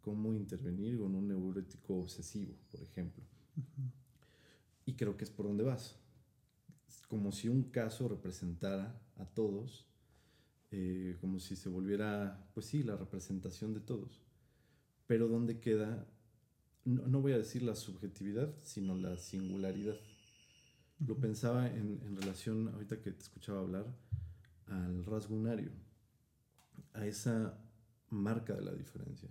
cómo 0.00 0.32
intervenir 0.32 0.98
con 0.98 1.14
un 1.14 1.28
neurótico 1.28 1.96
obsesivo, 1.96 2.54
por 2.70 2.82
ejemplo. 2.82 3.24
Y 4.86 4.94
creo 4.94 5.16
que 5.16 5.24
es 5.24 5.30
por 5.30 5.46
donde 5.46 5.64
vas. 5.64 5.96
Como 7.08 7.32
si 7.32 7.48
un 7.48 7.64
caso 7.64 8.08
representara 8.08 9.00
a 9.16 9.24
todos, 9.24 9.86
eh, 10.70 11.16
como 11.20 11.40
si 11.40 11.56
se 11.56 11.68
volviera, 11.68 12.48
pues 12.54 12.66
sí, 12.66 12.82
la 12.82 12.96
representación 12.96 13.74
de 13.74 13.80
todos. 13.80 14.22
Pero 15.06 15.28
¿dónde 15.28 15.58
queda, 15.58 16.06
no, 16.84 17.06
no 17.06 17.20
voy 17.20 17.32
a 17.32 17.38
decir 17.38 17.62
la 17.62 17.74
subjetividad, 17.74 18.54
sino 18.62 18.96
la 18.96 19.16
singularidad? 19.18 19.96
Lo 21.06 21.16
pensaba 21.16 21.66
en, 21.66 22.00
en, 22.04 22.16
relación, 22.16 22.68
ahorita 22.68 23.00
que 23.00 23.12
te 23.12 23.22
escuchaba 23.22 23.60
hablar, 23.60 23.86
al 24.66 25.04
rasgo 25.04 25.34
unario, 25.34 25.70
a 26.92 27.06
esa 27.06 27.58
marca 28.10 28.54
de 28.54 28.62
la 28.62 28.72
diferencia. 28.72 29.28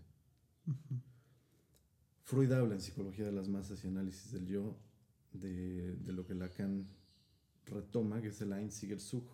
Freud 2.23 2.51
habla 2.51 2.75
en 2.75 2.81
Psicología 2.81 3.25
de 3.25 3.31
las 3.31 3.47
Masas 3.47 3.83
y 3.83 3.87
Análisis 3.87 4.31
del 4.31 4.47
Yo 4.47 4.77
de, 5.33 5.95
de 5.95 6.13
lo 6.13 6.25
que 6.25 6.35
Lacan 6.35 6.87
retoma, 7.65 8.21
que 8.21 8.29
es 8.29 8.41
el 8.41 8.53
Einziger-Such, 8.53 9.27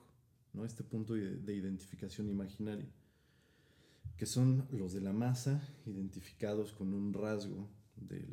¿no? 0.54 0.66
este 0.66 0.84
punto 0.84 1.14
de, 1.14 1.38
de, 1.38 1.56
identificación 1.56 2.30
imaginaria, 2.30 2.88
que 4.18 4.26
son 4.26 4.68
los 4.72 4.94
de 4.94 5.02
la 5.02 5.14
masa 5.14 5.62
identificados 5.86 6.74
con 6.74 6.94
un 6.94 7.14
rasgo 7.14 7.70
del, 7.96 8.28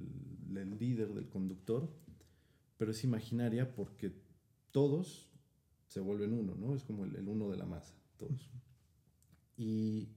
del 0.49 0.78
líder, 0.78 1.14
del 1.14 1.28
conductor, 1.28 1.88
pero 2.76 2.90
es 2.90 3.04
imaginaria 3.04 3.75
porque 3.75 4.12
todos 4.71 5.31
se 5.87 6.00
vuelven 6.00 6.33
uno, 6.33 6.54
¿no? 6.54 6.75
Es 6.75 6.85
como 6.85 7.04
el, 7.04 7.14
el 7.16 7.28
uno 7.28 7.50
de 7.50 7.57
la 7.57 7.66
masa, 7.66 7.95
todos. 8.16 8.50
Y 9.57 10.09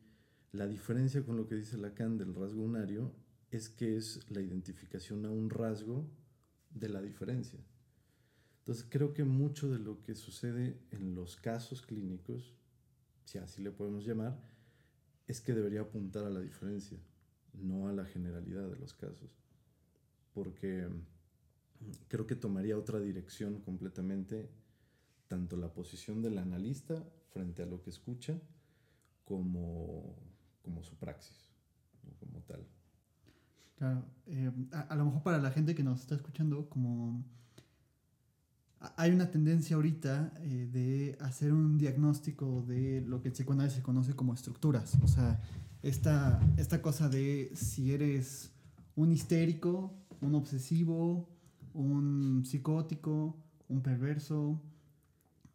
la 0.51 0.67
diferencia 0.67 1.25
con 1.25 1.37
lo 1.37 1.47
que 1.47 1.55
dice 1.55 1.77
Lacan 1.77 2.17
del 2.17 2.33
rasgo 2.33 2.63
unario 2.63 3.13
es 3.51 3.69
que 3.69 3.97
es 3.97 4.29
la 4.29 4.41
identificación 4.41 5.25
a 5.25 5.31
un 5.31 5.49
rasgo 5.49 6.09
de 6.69 6.89
la 6.89 7.01
diferencia. 7.01 7.59
Entonces 8.59 8.85
creo 8.89 9.13
que 9.13 9.23
mucho 9.23 9.69
de 9.69 9.79
lo 9.79 10.01
que 10.01 10.15
sucede 10.15 10.79
en 10.91 11.13
los 11.13 11.35
casos 11.35 11.81
clínicos, 11.81 12.55
si 13.23 13.37
así 13.37 13.61
le 13.61 13.71
podemos 13.71 14.05
llamar, 14.05 14.41
es 15.27 15.41
que 15.41 15.53
debería 15.53 15.81
apuntar 15.81 16.25
a 16.25 16.29
la 16.29 16.39
diferencia, 16.39 16.97
no 17.61 17.87
a 17.87 17.93
la 17.93 18.05
generalidad 18.05 18.69
de 18.69 18.77
los 18.77 18.93
casos. 18.93 19.29
Porque 20.33 20.87
creo 22.07 22.25
que 22.25 22.35
tomaría 22.35 22.77
otra 22.77 22.99
dirección 22.99 23.61
completamente 23.61 24.49
tanto 25.27 25.57
la 25.57 25.73
posición 25.73 26.21
del 26.21 26.37
analista 26.37 27.03
frente 27.33 27.63
a 27.63 27.65
lo 27.65 27.81
que 27.81 27.89
escucha 27.89 28.39
como, 29.23 30.15
como 30.61 30.83
su 30.83 30.95
praxis, 30.95 31.51
como 32.19 32.41
tal. 32.41 32.65
Claro, 33.77 34.05
eh, 34.27 34.51
a, 34.71 34.95
lo 34.95 35.05
mejor 35.05 35.23
para 35.23 35.39
la 35.39 35.51
gente 35.51 35.75
que 35.75 35.83
nos 35.83 36.01
está 36.01 36.15
escuchando, 36.15 36.69
como 36.69 37.25
hay 38.97 39.11
una 39.11 39.31
tendencia 39.31 39.75
ahorita 39.75 40.33
eh, 40.37 40.69
de 40.71 41.17
hacer 41.19 41.51
un 41.51 41.77
diagnóstico 41.77 42.63
de 42.67 43.01
lo 43.01 43.21
que 43.21 43.29
en 43.29 43.33
psicoanálisis 43.33 43.81
conoce 43.81 44.15
como 44.15 44.33
estructuras, 44.33 44.97
o 45.01 45.07
sea, 45.07 45.41
esta, 45.85 46.39
esta 46.57 46.81
cosa 46.81 47.09
de 47.09 47.51
si 47.53 47.93
eres 47.93 48.51
un 48.95 49.11
histérico, 49.11 49.93
un 50.19 50.33
obsesivo, 50.33 51.29
un 51.75 52.43
psicótico, 52.43 53.37
un 53.69 53.81
perverso, 53.81 54.59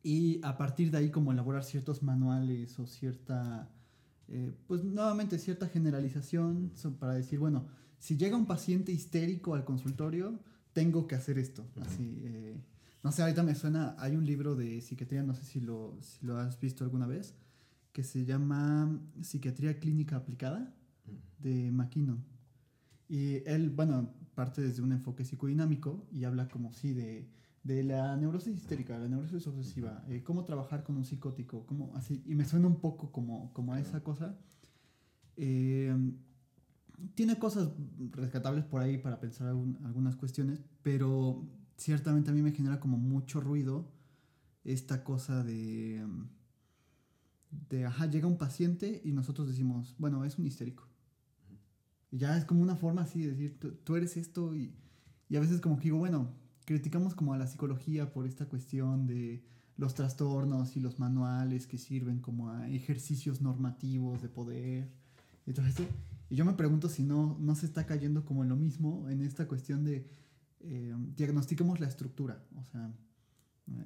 y 0.04 0.40
a 0.44 0.56
partir 0.56 0.92
de 0.92 0.98
ahí 0.98 1.10
como 1.10 1.32
elaborar 1.32 1.64
ciertos 1.64 2.04
manuales 2.04 2.78
o 2.78 2.86
cierta, 2.86 3.68
eh, 4.28 4.54
pues 4.68 4.84
nuevamente 4.84 5.36
cierta 5.36 5.66
generalización 5.66 6.70
para 7.00 7.14
decir, 7.14 7.40
bueno, 7.40 7.66
si 7.98 8.16
llega 8.16 8.36
un 8.36 8.46
paciente 8.46 8.92
histérico 8.92 9.54
al 9.54 9.64
consultorio, 9.64 10.38
tengo 10.72 11.08
que 11.08 11.16
hacer 11.16 11.38
esto. 11.38 11.62
Uh 11.62 11.80
-huh. 11.80 11.86
Así, 11.86 12.20
eh, 12.22 12.56
no 13.02 13.10
sé, 13.10 13.22
ahorita 13.22 13.42
me 13.42 13.56
suena, 13.56 13.96
hay 13.98 14.14
un 14.14 14.24
libro 14.24 14.54
de 14.54 14.80
psiquiatría, 14.80 15.24
no 15.24 15.34
sé 15.34 15.44
si 15.44 15.60
lo, 15.60 15.98
si 16.00 16.24
lo 16.24 16.38
has 16.38 16.60
visto 16.60 16.84
alguna 16.84 17.08
vez, 17.08 17.34
que 17.92 18.02
se 18.04 18.24
llama 18.24 19.00
Psiquiatría 19.20 19.78
Clínica 19.78 20.16
Aplicada 20.16 20.74
de 21.38 21.70
McKinnon. 21.72 22.24
Y 23.08 23.42
él, 23.48 23.70
bueno, 23.70 24.14
parte 24.34 24.62
desde 24.62 24.82
un 24.82 24.92
enfoque 24.92 25.24
psicodinámico 25.24 26.06
y 26.12 26.24
habla 26.24 26.48
como 26.48 26.72
sí 26.72 26.92
de, 26.92 27.28
de 27.64 27.82
la 27.82 28.16
neurosis 28.16 28.56
histérica, 28.56 28.98
la 28.98 29.08
neurosis 29.08 29.46
obsesiva, 29.46 30.04
eh, 30.08 30.22
cómo 30.22 30.44
trabajar 30.44 30.84
con 30.84 30.96
un 30.96 31.04
psicótico, 31.04 31.66
cómo 31.66 31.92
así, 31.96 32.22
y 32.26 32.34
me 32.34 32.44
suena 32.44 32.68
un 32.68 32.80
poco 32.80 33.10
como, 33.10 33.52
como 33.52 33.74
a 33.74 33.80
esa 33.80 34.02
cosa. 34.02 34.38
Eh, 35.36 35.94
tiene 37.14 37.38
cosas 37.38 37.70
rescatables 38.10 38.64
por 38.64 38.82
ahí 38.82 38.98
para 38.98 39.20
pensar 39.20 39.48
algún, 39.48 39.78
algunas 39.84 40.16
cuestiones, 40.16 40.60
pero 40.82 41.48
ciertamente 41.76 42.30
a 42.30 42.34
mí 42.34 42.42
me 42.42 42.52
genera 42.52 42.78
como 42.78 42.98
mucho 42.98 43.40
ruido 43.40 43.90
esta 44.64 45.02
cosa 45.02 45.42
de, 45.42 46.06
de, 47.50 47.86
ajá, 47.86 48.06
llega 48.06 48.26
un 48.26 48.38
paciente 48.38 49.00
y 49.04 49.12
nosotros 49.12 49.48
decimos, 49.48 49.94
bueno, 49.98 50.24
es 50.24 50.38
un 50.38 50.46
histérico. 50.46 50.88
Y 52.10 52.18
ya 52.18 52.36
es 52.36 52.44
como 52.44 52.62
una 52.62 52.76
forma 52.76 53.02
así 53.02 53.22
de 53.22 53.30
decir, 53.30 53.58
tú, 53.58 53.72
tú 53.72 53.96
eres 53.96 54.16
esto 54.16 54.54
y, 54.56 54.74
y 55.28 55.36
a 55.36 55.40
veces 55.40 55.60
como 55.60 55.76
que 55.76 55.84
digo, 55.84 55.98
bueno, 55.98 56.32
criticamos 56.64 57.14
como 57.14 57.34
a 57.34 57.38
la 57.38 57.46
psicología 57.46 58.12
por 58.12 58.26
esta 58.26 58.46
cuestión 58.46 59.06
de 59.06 59.44
los 59.76 59.94
trastornos 59.94 60.76
y 60.76 60.80
los 60.80 60.98
manuales 60.98 61.66
que 61.66 61.78
sirven 61.78 62.20
como 62.20 62.50
a 62.50 62.68
ejercicios 62.68 63.40
normativos 63.40 64.20
de 64.20 64.28
poder 64.28 64.90
y 65.46 65.52
todo 65.52 65.66
eso. 65.66 65.86
Y 66.28 66.36
yo 66.36 66.44
me 66.44 66.52
pregunto 66.52 66.88
si 66.88 67.02
no, 67.02 67.36
no 67.40 67.54
se 67.54 67.66
está 67.66 67.86
cayendo 67.86 68.24
como 68.24 68.42
en 68.42 68.50
lo 68.50 68.56
mismo 68.56 69.08
en 69.08 69.22
esta 69.22 69.48
cuestión 69.48 69.84
de 69.84 70.06
eh, 70.60 70.94
diagnostiquemos 71.16 71.80
la 71.80 71.88
estructura. 71.88 72.44
O 72.56 72.64
sea, 72.64 72.92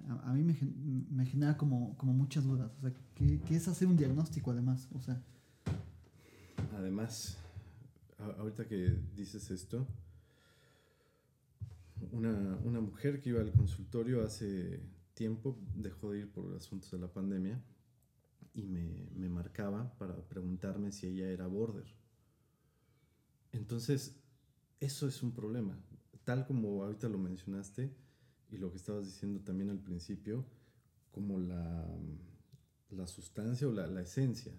a, 0.09 0.31
a 0.31 0.33
mí 0.33 0.43
me, 0.43 0.57
me, 1.11 1.27
genera 1.27 1.57
como, 1.57 1.97
como 1.97 2.13
muchas 2.13 2.45
dudas. 2.45 2.71
O 2.79 2.81
sea, 2.81 2.93
¿qué, 3.15 3.41
¿qué, 3.47 3.57
es 3.57 3.69
hacer 3.69 3.89
un 3.89 3.97
diagnóstico 3.97 4.51
además? 4.51 4.89
O 4.95 5.01
sea. 5.01 5.23
Además, 6.77 7.39
ahorita 8.39 8.67
que 8.67 8.99
dices 9.15 9.51
esto, 9.51 9.87
una, 12.13 12.59
una 12.65 12.81
mujer 12.81 13.21
que 13.21 13.31
iba 13.31 13.41
al 13.41 13.53
consultorio 13.53 14.25
hace 14.25 14.81
tiempo 15.15 15.59
dejó 15.77 16.11
de 16.11 16.21
ir 16.21 16.33
por 16.33 16.55
asuntos 16.57 16.91
de 16.91 16.99
la 16.99 17.09
pandemia 17.09 17.63
y 18.53 18.67
me, 18.67 19.09
me 19.17 19.29
marcaba 19.29 19.97
para 19.99 20.17
preguntarme 20.29 20.93
si 20.93 21.07
ella 21.07 21.29
era 21.29 21.47
border. 21.47 21.87
Entonces, 23.53 24.17
eso 24.81 25.07
es 25.07 25.23
un 25.23 25.33
problema. 25.33 25.79
Tal 26.25 26.47
como 26.47 26.83
ahorita 26.83 27.09
lo 27.09 27.19
mencionaste 27.19 27.95
y 28.55 28.59
lo 28.59 28.71
que 28.71 28.77
estabas 28.77 29.07
diciendo 29.07 29.41
también 29.41 29.69
al 29.71 29.81
principio, 29.81 30.45
como 31.11 31.41
la, 31.41 31.87
la 32.91 33.07
sustancia 33.09 33.67
o 33.67 33.73
la, 33.73 33.89
la 33.89 34.03
esencia, 34.03 34.53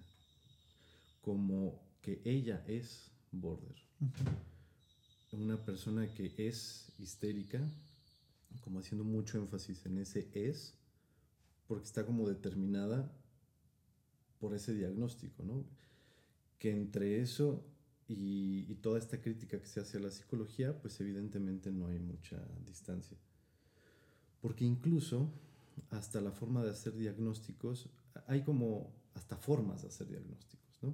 como 1.21 1.81
que 2.01 2.21
ella 2.25 2.63
es 2.67 3.09
border. 3.31 3.75
Uh 4.01 4.05
-huh. 4.05 5.39
Una 5.39 5.63
persona 5.63 6.13
que 6.13 6.33
es 6.37 6.91
histérica, 6.99 7.61
como 8.61 8.79
haciendo 8.79 9.05
mucho 9.05 9.37
énfasis 9.37 9.85
en 9.85 9.97
ese 9.97 10.29
es, 10.33 10.73
porque 11.67 11.85
está 11.85 12.05
como 12.05 12.27
determinada 12.27 13.09
por 14.39 14.53
ese 14.53 14.73
diagnóstico, 14.73 15.43
¿no? 15.43 15.65
Que 16.59 16.71
entre 16.71 17.21
eso 17.21 17.65
y, 18.07 18.65
y, 18.69 18.75
toda 18.75 18.99
esta 18.99 19.21
crítica 19.21 19.59
que 19.59 19.67
se 19.67 19.79
hace 19.79 19.97
a 19.97 20.01
la 20.01 20.11
psicología, 20.11 20.79
pues 20.81 20.99
evidentemente 21.01 21.71
no 21.71 21.87
hay 21.87 21.99
mucha 21.99 22.37
distancia. 22.65 23.17
Porque 24.45 24.63
incluso 24.63 25.31
hasta 25.89 26.21
la 26.21 26.31
forma 26.31 26.63
de 26.63 26.69
hacer 26.69 26.95
diagnósticos, 26.95 27.89
hay 28.27 28.43
como 28.43 28.93
hasta 29.15 29.35
formas 29.37 29.81
de 29.81 29.87
hacer 29.87 30.07
diagnósticos, 30.07 30.83
¿no? 30.83 30.93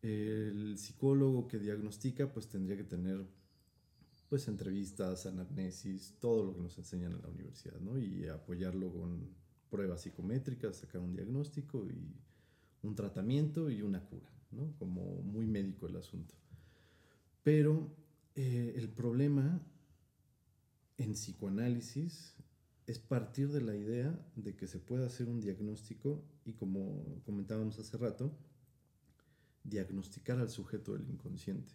El 0.00 0.78
psicólogo 0.78 1.48
que 1.48 1.58
diagnostica 1.58 2.32
pues 2.32 2.48
tendría 2.48 2.78
que 2.78 2.84
tener 2.84 3.26
pues 4.30 4.48
entrevistas, 4.48 5.26
anamnesis, 5.26 6.14
todo 6.18 6.46
lo 6.46 6.54
que 6.54 6.62
nos 6.62 6.78
enseñan 6.78 7.12
en 7.12 7.20
la 7.20 7.28
universidad, 7.28 7.78
¿no? 7.78 7.98
Y 7.98 8.26
apoyarlo 8.26 8.90
con 8.90 9.34
pruebas 9.68 10.00
psicométricas, 10.00 10.76
sacar 10.76 11.02
un 11.02 11.12
diagnóstico 11.12 11.86
y 11.86 12.16
un 12.82 12.94
tratamiento 12.94 13.68
y 13.68 13.82
una 13.82 14.02
cura. 14.02 14.30
¿no? 14.50 14.74
Como 14.78 15.20
muy 15.20 15.46
médico 15.46 15.88
el 15.88 15.96
asunto. 15.96 16.34
Pero 17.42 17.94
eh, 18.34 18.72
el 18.76 18.88
problema 18.88 19.60
en 20.96 21.12
psicoanálisis 21.12 22.34
es 22.86 22.98
partir 22.98 23.50
de 23.50 23.60
la 23.60 23.74
idea 23.74 24.18
de 24.36 24.54
que 24.54 24.66
se 24.66 24.78
puede 24.78 25.06
hacer 25.06 25.28
un 25.28 25.40
diagnóstico 25.40 26.22
y 26.44 26.52
como 26.52 27.20
comentábamos 27.24 27.78
hace 27.78 27.96
rato, 27.96 28.32
diagnosticar 29.64 30.38
al 30.38 30.50
sujeto 30.50 30.92
del 30.92 31.08
inconsciente. 31.08 31.74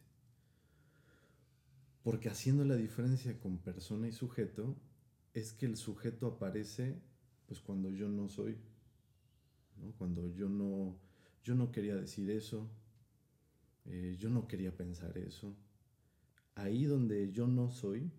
Porque 2.03 2.29
haciendo 2.29 2.63
la 2.63 2.75
diferencia 2.75 3.37
con 3.39 3.57
persona 3.57 4.07
y 4.07 4.13
sujeto, 4.13 4.75
es 5.33 5.53
que 5.53 5.65
el 5.65 5.77
sujeto 5.77 6.27
aparece 6.27 7.01
pues 7.45 7.59
cuando 7.59 7.89
yo 7.89 8.07
no 8.07 8.29
soy, 8.29 8.57
cuando 9.97 10.29
yo 10.29 10.47
no 10.47 10.97
yo 11.43 11.55
no 11.55 11.71
quería 11.71 11.95
decir 11.95 12.29
eso, 12.29 12.69
eh, 13.85 14.15
yo 14.19 14.29
no 14.29 14.47
quería 14.47 14.75
pensar 14.75 15.17
eso. 15.17 15.55
Ahí 16.55 16.85
donde 16.85 17.31
yo 17.31 17.47
no 17.47 17.71
soy, 17.71 18.11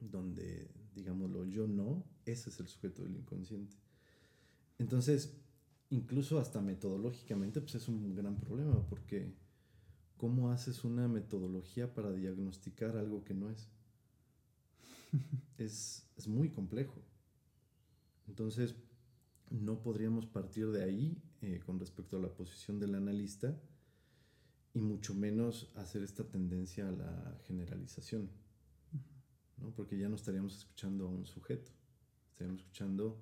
donde 0.00 0.68
digámoslo, 0.94 1.44
yo 1.44 1.66
no, 1.66 2.04
ese 2.24 2.50
es 2.50 2.60
el 2.60 2.68
sujeto 2.68 3.02
del 3.02 3.16
inconsciente. 3.16 3.76
Entonces, 4.78 5.36
incluso 5.90 6.38
hasta 6.38 6.60
metodológicamente, 6.60 7.60
pues 7.60 7.74
es 7.76 7.88
un 7.88 8.14
gran 8.14 8.36
problema, 8.36 8.86
porque 8.88 9.34
¿cómo 10.16 10.50
haces 10.50 10.84
una 10.84 11.08
metodología 11.08 11.92
para 11.92 12.12
diagnosticar 12.12 12.96
algo 12.96 13.24
que 13.24 13.34
no 13.34 13.50
es? 13.50 13.68
es, 15.58 16.06
es 16.16 16.28
muy 16.28 16.50
complejo. 16.50 17.02
Entonces, 18.28 18.74
no 19.50 19.82
podríamos 19.82 20.26
partir 20.26 20.70
de 20.70 20.82
ahí 20.82 21.22
eh, 21.42 21.60
con 21.64 21.78
respecto 21.78 22.16
a 22.16 22.20
la 22.20 22.32
posición 22.32 22.80
del 22.80 22.94
analista 22.94 23.60
y 24.74 24.80
mucho 24.80 25.14
menos 25.14 25.70
hacer 25.76 26.02
esta 26.02 26.24
tendencia 26.24 26.88
a 26.88 26.92
la 26.92 27.38
generalización, 27.46 28.30
¿no? 29.62 29.70
porque 29.70 29.96
ya 29.96 30.08
no 30.08 30.16
estaríamos 30.16 30.56
escuchando 30.56 31.06
a 31.06 31.08
un 31.08 31.26
sujeto, 31.26 31.70
estaríamos 32.30 32.62
escuchando 32.62 33.18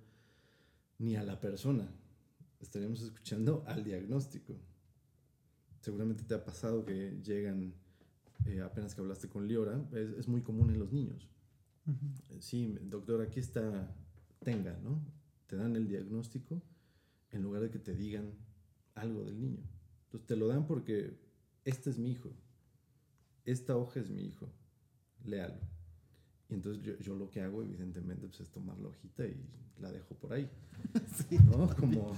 ni 0.99 1.17
a 1.17 1.23
la 1.23 1.41
persona, 1.41 1.89
estaríamos 2.61 3.03
escuchando 3.03 3.65
al 3.67 3.85
diagnóstico. 3.85 4.57
Seguramente 5.81 6.25
te 6.25 6.35
ha 6.35 6.45
pasado 6.45 6.85
que 6.85 7.21
llegan, 7.23 7.75
eh, 8.45 8.61
apenas 8.61 8.95
que 8.95 9.01
hablaste 9.01 9.29
con 9.29 9.47
Liora, 9.49 9.83
es, 9.93 10.11
es, 10.11 10.29
muy 10.29 10.43
común 10.43 10.71
en 10.71 10.79
los 10.79 10.93
niños. 10.93 11.29
Sí, 12.39 12.79
doctor, 12.83 13.23
aquí 13.23 13.41
está, 13.41 13.93
tenga, 14.41 14.79
¿no? 14.79 15.03
Te 15.47 15.57
dan 15.57 15.75
el 15.75 15.89
diagnóstico 15.89 16.63
en 17.31 17.43
lugar 17.43 17.63
de 17.63 17.71
que 17.71 17.79
te 17.79 17.95
digan 17.95 18.33
algo 18.95 19.25
del 19.25 19.41
niño. 19.41 19.63
Entonces 20.05 20.27
te 20.27 20.37
lo 20.37 20.49
dan 20.49 20.67
porque 20.67 21.19
este 21.65 21.91
es 21.91 21.99
mi 21.99 22.11
hijo, 22.11 22.31
esta 23.45 23.77
hoja 23.77 24.01
es 24.01 24.11
mi 24.11 24.23
hijo, 24.23 24.49
léalo. 25.25 25.61
Y 26.51 26.55
entonces 26.55 26.83
yo, 26.83 26.99
yo, 26.99 27.15
lo 27.15 27.31
que 27.31 27.41
hago, 27.41 27.63
evidentemente, 27.63 28.27
pues, 28.27 28.41
es 28.41 28.51
tomar 28.51 28.79
la 28.79 28.89
hojita 28.89 29.25
y 29.25 29.37
la 29.79 29.91
dejo 29.93 30.15
por 30.17 30.33
ahí. 30.33 30.51
Sí, 31.29 31.39
¿No? 31.45 31.75
Como 31.77 32.17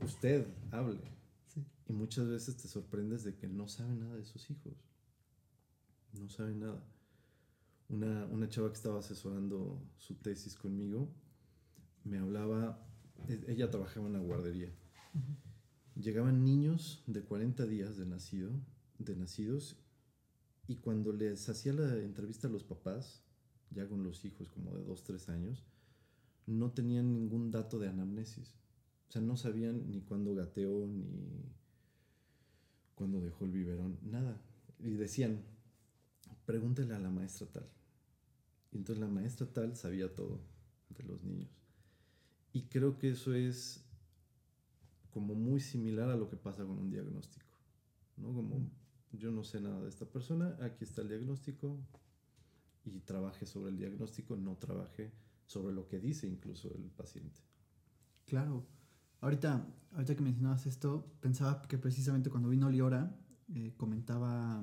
usted 0.00 0.46
hable. 0.70 1.00
Sí. 1.46 1.64
Y 1.88 1.92
muchas 1.92 2.28
veces 2.28 2.56
te 2.56 2.68
sorprendes 2.68 3.24
de 3.24 3.34
que 3.34 3.48
no 3.48 3.68
sabe 3.68 3.94
nada 3.94 4.16
de 4.16 4.24
sus 4.24 4.50
hijos. 4.50 4.74
No 6.12 6.28
sabe 6.28 6.54
nada. 6.54 6.84
Una, 7.88 8.26
una 8.26 8.48
chava 8.48 8.68
que 8.68 8.76
estaba 8.76 8.98
asesorando 8.98 9.82
su 9.96 10.16
tesis 10.16 10.54
conmigo 10.54 11.08
me 12.04 12.18
hablaba, 12.18 12.86
e, 13.28 13.44
ella 13.48 13.70
trabajaba 13.70 14.06
en 14.06 14.16
una 14.16 14.24
guardería. 14.24 14.72
Uh 15.14 15.18
-huh. 15.18 16.00
Llegaban 16.02 16.44
niños 16.44 17.02
de 17.06 17.22
40 17.22 17.66
días 17.66 17.96
de, 17.96 18.06
nacido, 18.06 18.50
de 18.98 19.16
nacidos 19.16 19.76
y 20.70 20.76
cuando 20.76 21.12
les 21.12 21.48
hacía 21.48 21.72
la 21.72 21.96
entrevista 21.96 22.46
a 22.46 22.50
los 22.50 22.62
papás, 22.62 23.24
ya 23.70 23.88
con 23.88 24.04
los 24.04 24.24
hijos 24.24 24.48
como 24.50 24.72
de 24.72 24.84
2, 24.84 25.02
3 25.02 25.28
años, 25.30 25.64
no 26.46 26.70
tenían 26.70 27.12
ningún 27.12 27.50
dato 27.50 27.80
de 27.80 27.88
anamnesis. 27.88 28.54
O 29.08 29.10
sea, 29.10 29.20
no 29.20 29.36
sabían 29.36 29.90
ni 29.90 30.00
cuándo 30.00 30.32
gateó, 30.32 30.86
ni 30.86 31.56
cuándo 32.94 33.20
dejó 33.20 33.46
el 33.46 33.50
biberón, 33.50 33.98
nada. 34.04 34.40
Y 34.78 34.90
decían, 34.90 35.42
pregúntele 36.46 36.94
a 36.94 37.00
la 37.00 37.10
maestra 37.10 37.48
tal. 37.48 37.68
Y 38.70 38.76
entonces 38.76 39.00
la 39.00 39.08
maestra 39.08 39.52
tal 39.52 39.74
sabía 39.74 40.14
todo 40.14 40.40
de 40.90 41.02
los 41.02 41.24
niños. 41.24 41.50
Y 42.52 42.68
creo 42.68 42.96
que 42.96 43.10
eso 43.10 43.34
es 43.34 43.84
como 45.10 45.34
muy 45.34 45.58
similar 45.58 46.10
a 46.10 46.16
lo 46.16 46.30
que 46.30 46.36
pasa 46.36 46.64
con 46.64 46.78
un 46.78 46.90
diagnóstico, 46.90 47.58
¿no? 48.16 48.32
Como 48.32 48.70
yo 49.12 49.30
no 49.30 49.42
sé 49.44 49.60
nada 49.60 49.80
de 49.82 49.88
esta 49.88 50.06
persona, 50.06 50.56
aquí 50.60 50.84
está 50.84 51.02
el 51.02 51.08
diagnóstico 51.08 51.78
y 52.84 53.00
trabaje 53.00 53.46
sobre 53.46 53.70
el 53.70 53.76
diagnóstico, 53.78 54.36
no 54.36 54.56
trabaje 54.56 55.12
sobre 55.46 55.74
lo 55.74 55.88
que 55.88 55.98
dice 55.98 56.26
incluso 56.26 56.72
el 56.74 56.90
paciente. 56.90 57.40
Claro. 58.26 58.64
Ahorita, 59.20 59.66
ahorita 59.92 60.14
que 60.14 60.22
mencionabas 60.22 60.66
esto, 60.66 61.12
pensaba 61.20 61.62
que 61.62 61.76
precisamente 61.76 62.30
cuando 62.30 62.48
vino 62.48 62.70
Liora 62.70 63.14
eh, 63.54 63.74
comentaba 63.76 64.62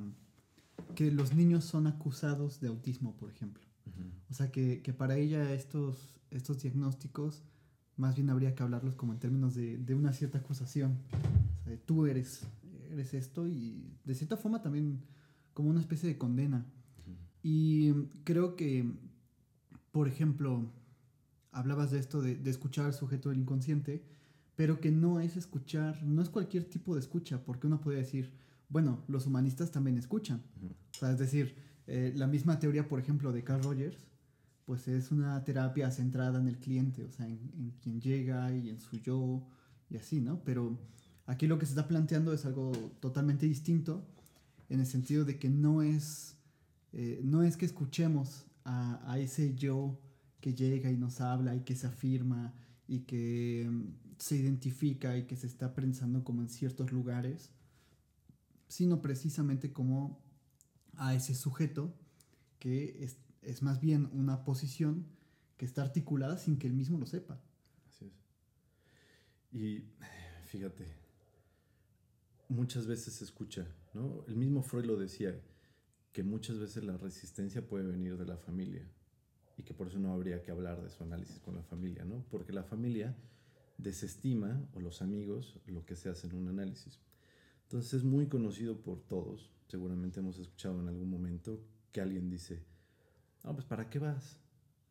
que 0.96 1.12
los 1.12 1.36
niños 1.36 1.66
son 1.66 1.86
acusados 1.88 2.60
de 2.60 2.70
autismo, 2.70 3.16
por 3.18 3.30
ejemplo. 3.30 3.64
Uh 3.86 3.90
-huh. 3.90 4.12
O 4.32 4.34
sea, 4.34 4.52
que, 4.52 4.82
que, 4.82 4.94
para 4.94 5.18
ella 5.18 5.54
estos, 5.54 6.20
estos 6.32 6.62
diagnósticos 6.62 7.44
más 7.98 8.16
bien 8.16 8.30
habría 8.30 8.56
que 8.56 8.64
hablarlos 8.64 8.96
como 8.96 9.14
en 9.14 9.20
términos 9.20 9.56
de, 9.56 9.78
de 9.78 9.96
una 9.96 10.14
cierta 10.14 10.38
acusación. 10.38 11.00
O 11.60 11.64
sea, 11.64 11.72
de, 11.72 11.78
tú 11.78 12.06
eres, 12.06 12.48
eres 12.98 13.14
esto 13.14 13.48
y 13.48 13.98
de 14.04 14.16
cierta 14.16 14.38
forma 14.38 14.62
también 14.62 15.02
como 15.54 15.70
una 15.70 15.80
especie 15.80 16.10
de 16.10 16.18
condena. 16.18 16.66
Uh 17.06 17.12
-huh. 17.12 17.16
Y 17.44 17.94
creo 18.24 18.56
que, 18.56 18.92
por 19.92 20.08
ejemplo, 20.08 20.72
hablabas 21.52 21.92
de 21.92 22.00
esto 22.00 22.22
de, 22.22 22.36
de, 22.36 22.50
escuchar 22.50 22.86
al 22.86 22.94
sujeto 22.94 23.30
del 23.30 23.40
inconsciente, 23.40 24.04
pero 24.56 24.80
que 24.80 24.92
no 24.92 25.20
es 25.20 25.38
escuchar, 25.38 26.04
no 26.04 26.22
es 26.22 26.30
cualquier 26.30 26.66
tipo 26.66 26.94
de 26.96 27.02
escucha, 27.02 27.44
porque 27.44 27.68
uno 27.68 27.82
puede 27.82 28.00
decir, 28.00 28.34
bueno, 28.70 29.04
los 29.08 29.26
humanistas 29.28 29.72
también 29.72 29.98
escuchan. 29.98 30.44
Uh 30.62 30.68
-huh. 30.68 30.72
O 30.72 31.00
sea, 31.00 31.12
es 31.12 31.20
decir, 31.20 31.56
eh, 31.88 32.14
la 32.16 32.28
misma 32.28 32.60
teoría, 32.60 32.88
por 32.88 33.00
ejemplo, 33.00 33.32
de 33.32 33.44
Carl 33.44 33.64
Rogers, 33.64 34.06
pues 34.66 34.88
es 34.90 35.12
una 35.12 35.44
terapia 35.46 35.90
centrada 35.92 36.40
en 36.40 36.48
el 36.48 36.58
cliente, 36.58 37.06
o 37.06 37.12
sea, 37.12 37.26
en, 37.26 37.40
en 37.58 37.72
quien 37.82 38.02
llega 38.02 38.52
y 38.52 38.70
en 38.70 38.80
su 38.80 38.98
yo 38.98 39.48
y 39.90 39.96
así, 39.96 40.20
¿no? 40.20 40.44
Pero 40.44 40.78
aquí 41.28 41.46
lo 41.46 41.60
que 41.60 41.66
se 41.66 41.74
está 41.74 41.88
planteando 41.88 42.34
es 42.34 42.46
algo 42.46 42.72
totalmente 43.00 43.46
distinto, 43.46 44.08
en 44.70 44.80
el 44.80 44.86
sentido 44.86 45.26
de 45.26 45.38
que 45.38 45.50
no 45.50 45.82
es, 45.82 46.38
eh, 46.94 47.22
no 47.24 47.44
es 47.44 47.58
que 47.58 47.66
escuchemos 47.66 48.46
a, 48.64 49.18
ese 49.18 49.56
yo 49.56 49.98
que 50.42 50.54
llega 50.54 50.92
y 50.92 50.98
nos 50.98 51.22
habla 51.22 51.56
y 51.56 51.62
que 51.62 51.76
se 51.76 51.88
afirma 51.88 52.54
y 52.86 53.00
que 53.02 53.66
um, 53.68 53.94
se 54.18 54.36
identifica 54.36 55.18
y 55.18 55.26
que 55.26 55.38
se 55.38 55.48
está 55.48 55.74
pensando 55.74 56.26
como 56.26 56.42
en 56.42 56.50
ciertos 56.50 56.92
lugares, 56.92 57.52
sino 58.68 59.02
precisamente 59.02 59.72
como 59.72 60.22
a 60.98 61.16
ese 61.16 61.34
sujeto 61.34 61.94
que 62.60 63.04
es, 63.04 63.18
es, 63.42 63.62
más 63.62 63.80
bien 63.80 64.10
una 64.12 64.44
posición 64.44 65.06
que 65.56 65.66
está 65.66 65.84
articulada 65.84 66.38
sin 66.38 66.58
que 66.58 66.68
él 66.68 66.74
mismo 66.74 66.98
lo 66.98 67.06
sepa. 67.06 67.40
Así 67.88 68.06
es. 68.06 69.54
Y 69.54 69.86
fíjate, 70.46 71.07
muchas 72.50 72.88
veces 72.88 73.16
se 73.16 73.24
escucha, 73.24 73.68
¿no? 73.94 74.24
El 74.28 74.36
mismo 74.36 74.62
Freud 74.62 74.86
lo 74.86 74.98
decía, 74.98 75.40
que 76.12 76.24
muchas 76.24 76.58
veces 76.58 76.84
la 76.84 76.98
resistencia 76.98 77.68
puede 77.68 77.86
venir 77.86 78.18
de 78.18 78.26
la 78.26 78.38
familia 78.38 78.90
y 79.56 79.64
que 79.64 79.74
por 79.74 79.88
eso 79.88 80.00
no 80.00 80.14
habría 80.14 80.42
que 80.42 80.52
hablar 80.52 80.82
de 80.82 80.90
su 80.90 81.04
análisis 81.04 81.40
con 81.40 81.56
la 81.56 81.64
familia, 81.64 82.06
¿no? 82.06 82.26
Porque 82.32 82.54
la 82.54 82.64
familia 82.64 83.16
desestima, 83.78 84.68
o 84.74 84.80
los 84.80 85.02
amigos, 85.02 85.60
lo 85.68 85.86
que 85.86 85.96
se 85.96 86.10
hace 86.10 86.28
en 86.28 86.36
un 86.36 86.48
análisis. 86.48 87.00
Entonces 87.64 87.94
es 87.96 88.04
muy 88.04 88.28
conocido 88.28 88.82
por 88.82 89.02
todos, 89.02 89.52
seguramente 89.68 90.20
hemos 90.20 90.40
escuchado 90.40 90.82
en 90.82 90.88
algún 90.88 91.10
momento 91.10 91.62
que 91.92 92.02
alguien 92.02 92.30
dice, 92.30 92.64
no, 93.44 93.54
pues 93.54 93.66
¿para 93.66 93.90
qué 93.90 94.00
vas? 94.00 94.40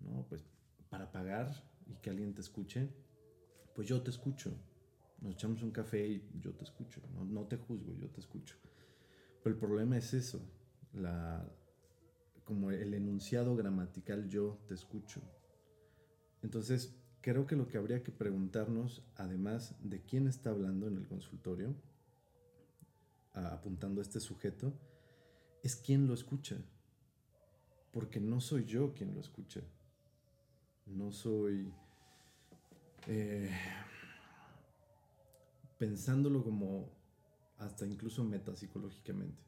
No, 0.00 0.26
pues 0.28 0.44
para 0.88 1.10
pagar 1.10 1.64
y 1.86 1.94
que 1.96 2.10
alguien 2.10 2.34
te 2.34 2.40
escuche, 2.40 2.90
pues 3.74 3.88
yo 3.88 4.02
te 4.02 4.10
escucho. 4.10 4.52
Nos 5.20 5.34
echamos 5.34 5.62
un 5.62 5.70
café 5.70 6.06
y 6.06 6.22
yo 6.40 6.52
te 6.52 6.64
escucho, 6.64 7.00
no, 7.14 7.24
no 7.24 7.46
te 7.46 7.56
juzgo, 7.56 7.94
yo 7.94 8.08
te 8.08 8.20
escucho. 8.20 8.56
Pero 9.42 9.54
el 9.54 9.60
problema 9.60 9.96
es 9.96 10.12
eso, 10.12 10.40
la, 10.92 11.44
como 12.44 12.70
el 12.70 12.94
enunciado 12.94 13.56
gramatical 13.56 14.28
yo 14.28 14.58
te 14.68 14.74
escucho. 14.74 15.20
Entonces, 16.42 16.94
creo 17.20 17.46
que 17.46 17.56
lo 17.56 17.66
que 17.66 17.76
habría 17.76 18.02
que 18.02 18.12
preguntarnos, 18.12 19.02
además 19.16 19.74
de 19.82 20.00
quién 20.02 20.28
está 20.28 20.50
hablando 20.50 20.86
en 20.86 20.96
el 20.96 21.08
consultorio, 21.08 21.74
apuntando 23.32 24.00
a 24.00 24.02
este 24.02 24.20
sujeto, 24.20 24.72
es 25.62 25.74
quién 25.76 26.06
lo 26.06 26.14
escucha. 26.14 26.56
Porque 27.92 28.20
no 28.20 28.40
soy 28.40 28.64
yo 28.64 28.94
quien 28.94 29.12
lo 29.14 29.20
escucha. 29.20 29.60
No 30.86 31.10
soy... 31.10 31.72
Eh, 33.08 33.50
pensándolo 35.78 36.42
como 36.42 36.90
hasta 37.58 37.86
incluso 37.86 38.24
metapsicológicamente. 38.24 39.42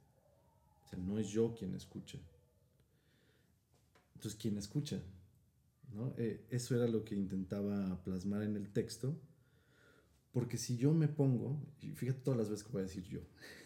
O 0.85 0.89
sea, 0.89 0.99
no 0.99 1.19
es 1.19 1.29
yo 1.29 1.55
quien 1.55 1.75
escucha. 1.75 2.19
Entonces, 4.15 4.39
¿quién 4.41 4.57
escucha? 4.59 5.01
¿No? 5.95 6.15
Eh, 6.17 6.47
eso 6.51 6.75
era 6.75 6.89
lo 6.89 7.05
que 7.05 7.15
intentaba 7.15 8.03
plasmar 8.03 8.43
en 8.43 8.57
el 8.57 8.71
texto. 8.73 9.15
Porque 10.33 10.59
si 10.59 10.77
yo 10.77 10.93
me 10.93 11.09
pongo, 11.09 11.61
y 11.81 11.93
fíjate 11.93 12.21
todas 12.21 12.39
las 12.39 12.51
veces 12.51 12.65
que 12.65 12.73
voy 12.73 12.81
a 12.83 12.85
decir 12.85 13.05
yo, 13.05 13.21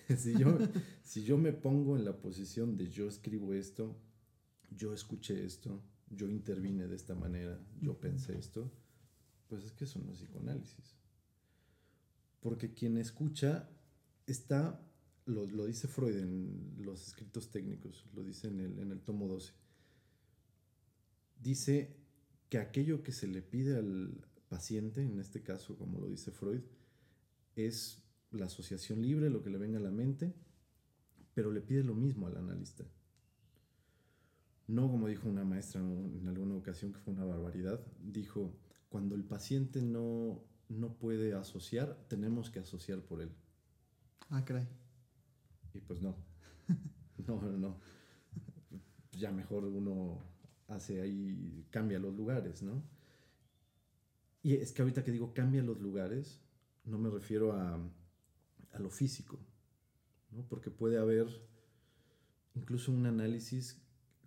si, 0.17 0.39
yo 0.39 0.59
si 1.03 1.25
yo 1.25 1.37
me 1.37 1.53
pongo 1.53 1.97
en 1.97 2.05
la 2.05 2.17
posición 2.17 2.77
de 2.77 2.89
yo 2.89 3.09
escribo 3.09 3.53
esto, 3.53 3.97
yo 4.71 4.95
escuché 4.95 5.45
esto, 5.45 5.83
yo 6.11 6.29
intervine 6.29 6.87
de 6.87 6.97
esta 6.97 7.15
manera, 7.15 7.59
yo 7.81 7.99
pensé 7.99 8.39
esto, 8.39 8.71
pues 9.49 9.65
es 9.65 9.73
que 9.73 9.85
eso 9.85 9.99
no 9.99 10.13
es 10.13 10.19
psicoanálisis. 10.19 11.02
Porque 12.43 12.75
quien 12.75 12.99
escucha 12.99 13.71
está, 14.27 14.79
lo, 15.25 15.47
lo 15.47 15.65
dice 15.65 15.89
Freud 15.89 16.17
en 16.19 16.75
los 16.79 17.07
escritos 17.07 17.51
técnicos, 17.51 18.05
lo 18.13 18.23
dice 18.23 18.49
en 18.49 18.61
el, 18.61 18.79
en 18.81 18.91
el 18.91 19.01
tomo 19.01 19.29
12, 19.29 19.55
dice 21.41 21.97
que 22.49 22.59
aquello 22.59 23.03
que 23.03 23.13
se 23.13 23.29
le 23.29 23.41
pide 23.43 23.77
al 23.77 24.27
paciente, 24.49 25.03
en 25.03 25.19
este 25.21 25.43
caso, 25.43 25.79
como 25.79 26.01
lo 26.01 26.09
dice 26.09 26.33
Freud, 26.33 26.61
es 27.57 28.03
la 28.33 28.47
asociación 28.47 29.01
libre, 29.01 29.31
lo 29.31 29.43
que 29.43 29.51
le 29.51 29.59
venga 29.59 29.79
a 29.79 29.83
la 29.83 29.91
mente, 29.91 30.35
pero 31.35 31.53
le 31.53 31.61
pide 31.61 31.85
lo 31.85 31.95
mismo 31.95 32.27
al 32.27 32.37
analista. 32.37 32.85
No 34.67 34.91
como 34.91 35.09
dijo 35.09 35.29
una 35.29 35.45
maestra 35.45 35.81
en 35.81 36.27
alguna 36.29 36.57
ocasión, 36.57 36.93
que 36.93 36.99
fue 36.99 37.15
una 37.15 37.25
barbaridad, 37.25 37.81
dijo, 38.03 38.59
cuando 38.89 39.15
el 39.15 39.25
paciente 39.25 39.81
no, 39.81 40.45
no 40.73 40.95
puede 40.95 41.35
asociar, 41.35 41.97
tenemos 42.09 42.51
que 42.51 42.61
asociar 42.61 43.01
por 43.03 43.21
él. 43.21 43.31
Ah, 44.31 44.45
caray. 44.45 44.67
Y 45.75 45.81
pues 45.81 46.01
no. 46.01 46.17
no, 47.27 47.41
no, 47.41 47.59
no. 47.59 47.81
Ya 49.13 49.31
mejor 49.31 49.65
uno 49.65 50.23
hace 50.69 51.01
ahí, 51.01 51.67
cambia 51.71 51.99
los 51.99 52.15
lugares, 52.15 52.63
¿no? 52.63 52.83
Y 54.43 54.55
es 54.55 54.73
que 54.73 54.83
ahorita 54.83 55.05
que 55.05 55.13
digo 55.13 55.35
cambia 55.35 55.63
los 55.63 55.81
lugares, 55.81 56.41
no 56.85 56.99
me 56.99 57.11
refiero 57.11 57.53
a, 57.53 57.79
a 58.73 58.79
lo 58.79 58.91
físico, 58.91 59.39
¿no? 60.31 60.47
Porque 60.49 60.71
puede 60.71 60.99
haber 60.99 61.29
incluso 62.55 62.91
un 62.91 63.07
análisis, 63.07 63.81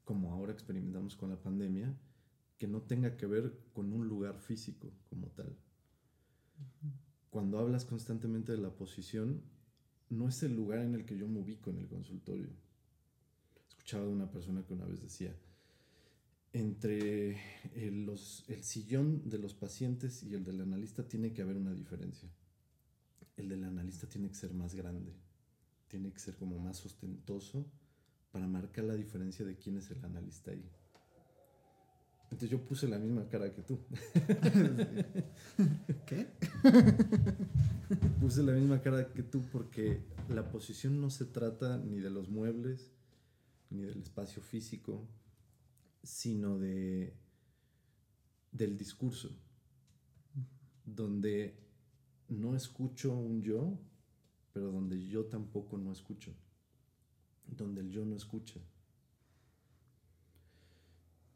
como 0.04 0.32
ahora 0.32 0.54
experimentamos 0.54 1.16
con 1.16 1.30
la 1.30 1.42
pandemia, 1.42 1.98
que 2.58 2.68
no 2.68 2.82
tenga 2.82 3.18
que 3.18 3.26
ver 3.26 3.60
con 3.74 3.92
un 3.92 4.08
lugar 4.08 4.40
físico 4.40 4.92
como 5.10 5.28
tal. 5.30 5.58
Cuando 7.30 7.60
hablas 7.60 7.86
constantemente 7.86 8.52
de 8.52 8.60
la 8.60 8.70
posición, 8.70 9.42
no 10.10 10.30
es 10.30 10.42
el 10.44 10.56
lugar 10.56 10.80
en 10.80 10.96
el 10.96 11.06
que 11.06 11.18
yo 11.18 11.28
me 11.28 11.40
ubico 11.40 11.70
en 11.70 11.80
el 11.80 11.88
consultorio. 11.88 12.50
Escuchaba 13.68 14.06
de 14.06 14.12
una 14.12 14.32
persona 14.32 14.64
que 14.66 14.74
una 14.74 14.86
vez 14.86 15.02
decía, 15.02 15.36
entre 16.54 17.38
el, 17.74 18.06
los, 18.06 18.46
el 18.48 18.64
sillón 18.64 19.30
de 19.30 19.38
los 19.38 19.54
pacientes 19.54 20.24
y 20.24 20.34
el 20.34 20.46
del 20.46 20.62
analista 20.62 21.08
tiene 21.08 21.34
que 21.34 21.42
haber 21.42 21.58
una 21.58 21.74
diferencia. 21.74 22.30
El 23.36 23.50
del 23.50 23.66
analista 23.66 24.08
tiene 24.08 24.30
que 24.30 24.36
ser 24.36 24.54
más 24.54 24.74
grande, 24.74 25.14
tiene 25.90 26.14
que 26.14 26.20
ser 26.20 26.38
como 26.38 26.58
más 26.58 26.86
ostentoso 26.86 27.70
para 28.32 28.48
marcar 28.48 28.86
la 28.86 28.96
diferencia 28.96 29.46
de 29.46 29.58
quién 29.58 29.78
es 29.78 29.92
el 29.92 30.04
analista 30.06 30.52
ahí. 30.52 30.72
Entonces 32.26 32.50
yo 32.50 32.66
puse 32.66 32.88
la 32.88 32.98
misma 32.98 33.28
cara 33.30 33.52
que 33.52 33.62
tú. 33.62 33.80
¿Qué? 36.06 36.28
puse 38.20 38.44
la 38.44 38.54
misma 38.54 38.82
cara 38.82 39.12
que 39.14 39.24
tú 39.24 39.44
porque 39.52 40.02
la 40.30 40.50
posición 40.50 41.00
no 41.00 41.10
se 41.10 41.26
trata 41.26 41.78
ni 41.78 42.00
de 42.00 42.10
los 42.10 42.30
muebles, 42.30 42.92
ni 43.70 43.84
del 43.84 44.02
espacio 44.02 44.42
físico, 44.42 45.08
sino 46.04 46.58
de 46.58 47.14
del 48.52 48.78
discurso, 48.78 49.38
donde 50.86 51.60
no 52.30 52.56
escucho 52.56 53.14
un 53.14 53.42
yo, 53.42 53.78
pero 54.54 54.72
donde 54.72 55.06
yo 55.06 55.26
tampoco 55.26 55.78
no 55.78 55.92
escucho, 55.92 56.34
donde 57.46 57.82
el 57.82 57.90
yo 57.90 58.06
no 58.06 58.16
escucha. 58.16 58.62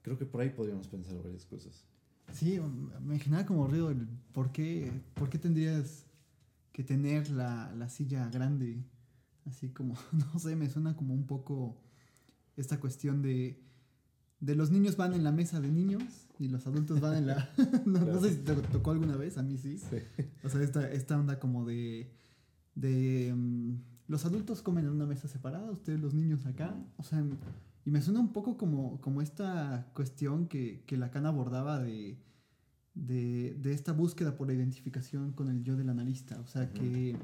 Creo 0.01 0.17
que 0.17 0.25
por 0.25 0.41
ahí 0.41 0.49
podríamos 0.49 0.87
pensar 0.87 1.17
varias 1.21 1.45
cosas. 1.45 1.85
Sí, 2.33 2.59
me 3.01 3.19
generaba 3.19 3.45
como 3.45 3.67
ruido 3.67 3.89
el 3.89 4.07
por 4.33 4.51
qué, 4.51 4.91
por 5.15 5.29
qué 5.29 5.39
tendrías 5.39 6.05
que 6.71 6.83
tener 6.83 7.29
la, 7.29 7.73
la 7.75 7.89
silla 7.89 8.29
grande. 8.29 8.83
Así 9.45 9.69
como, 9.69 9.95
no 10.11 10.39
sé, 10.39 10.55
me 10.55 10.69
suena 10.69 10.95
como 10.95 11.13
un 11.13 11.25
poco 11.25 11.77
esta 12.55 12.79
cuestión 12.79 13.21
de, 13.21 13.61
de 14.39 14.55
los 14.55 14.71
niños 14.71 14.97
van 14.97 15.13
en 15.13 15.23
la 15.23 15.31
mesa 15.31 15.59
de 15.59 15.71
niños 15.71 16.03
y 16.37 16.47
los 16.47 16.65
adultos 16.67 16.99
van 16.99 17.17
en 17.17 17.27
la... 17.27 17.49
no, 17.85 17.99
no, 17.99 18.21
sé 18.21 18.31
si 18.31 18.37
te 18.37 18.53
tocó 18.55 18.91
alguna 18.91 19.17
vez, 19.17 19.37
a 19.37 19.43
mí 19.43 19.57
sí. 19.57 19.77
Sí. 19.77 19.97
O 20.43 20.49
sea, 20.49 20.61
esta, 20.61 20.89
esta 20.91 21.17
onda 21.17 21.39
como 21.39 21.65
de... 21.65 22.11
de 22.75 23.31
um, 23.33 23.79
los 24.07 24.25
adultos 24.25 24.61
comen 24.61 24.85
en 24.85 24.91
una 24.91 25.05
mesa 25.05 25.27
separada, 25.27 25.69
ustedes 25.71 25.99
los 25.99 26.13
niños 26.13 26.45
acá. 26.45 26.75
O 26.97 27.03
sea, 27.03 27.23
y 27.85 27.91
me 27.91 28.01
suena 28.01 28.19
un 28.19 28.33
poco 28.33 28.57
como, 28.57 28.99
como 29.01 29.21
esta 29.21 29.89
cuestión 29.93 30.47
que, 30.47 30.83
que 30.85 30.97
Lacan 30.97 31.25
abordaba 31.25 31.79
de, 31.79 32.17
de, 32.93 33.55
de, 33.55 33.73
esta 33.73 33.93
búsqueda 33.93 34.35
por 34.35 34.47
la 34.47 34.53
identificación 34.53 35.31
con 35.31 35.49
el 35.49 35.63
yo 35.63 35.75
del 35.75 35.89
analista. 35.89 36.39
O 36.41 36.47
sea, 36.47 36.71
que, 36.71 37.15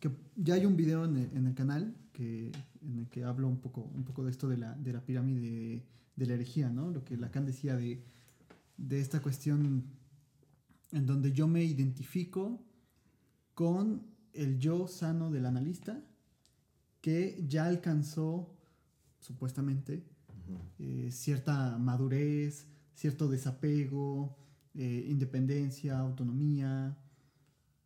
que, 0.00 0.10
ya 0.36 0.54
hay 0.54 0.66
un 0.66 0.76
video 0.76 1.04
en 1.04 1.16
el, 1.16 1.36
en 1.36 1.46
el, 1.46 1.54
canal 1.54 1.96
que, 2.12 2.50
en 2.82 2.98
el 2.98 3.08
que 3.08 3.24
hablo 3.24 3.48
un 3.48 3.60
poco, 3.60 3.82
un 3.94 4.04
poco 4.04 4.24
de 4.24 4.30
esto 4.30 4.48
de 4.48 4.58
la, 4.58 4.74
de 4.74 4.92
la 4.92 5.04
pirámide 5.04 5.40
de, 5.40 5.86
de 6.16 6.26
la 6.26 6.34
herejía, 6.34 6.68
¿no? 6.68 6.90
Lo 6.90 7.04
que 7.04 7.16
Lacan 7.16 7.46
decía 7.46 7.76
de, 7.76 8.04
de 8.76 9.00
esta 9.00 9.20
cuestión 9.22 9.84
en 10.90 11.06
donde 11.06 11.32
yo 11.32 11.48
me 11.48 11.64
identifico 11.64 12.60
con 13.54 14.06
el 14.32 14.58
yo 14.58 14.88
sano 14.88 15.30
del 15.30 15.46
analista 15.46 16.02
que 17.00 17.44
ya 17.48 17.66
alcanzó 17.66 18.51
supuestamente, 19.22 20.04
uh 20.28 20.52
-huh. 20.52 21.06
eh, 21.06 21.10
cierta 21.10 21.78
madurez, 21.78 22.68
cierto 22.94 23.28
desapego, 23.28 24.36
eh, 24.74 25.06
independencia, 25.08 25.98
autonomía. 25.98 26.98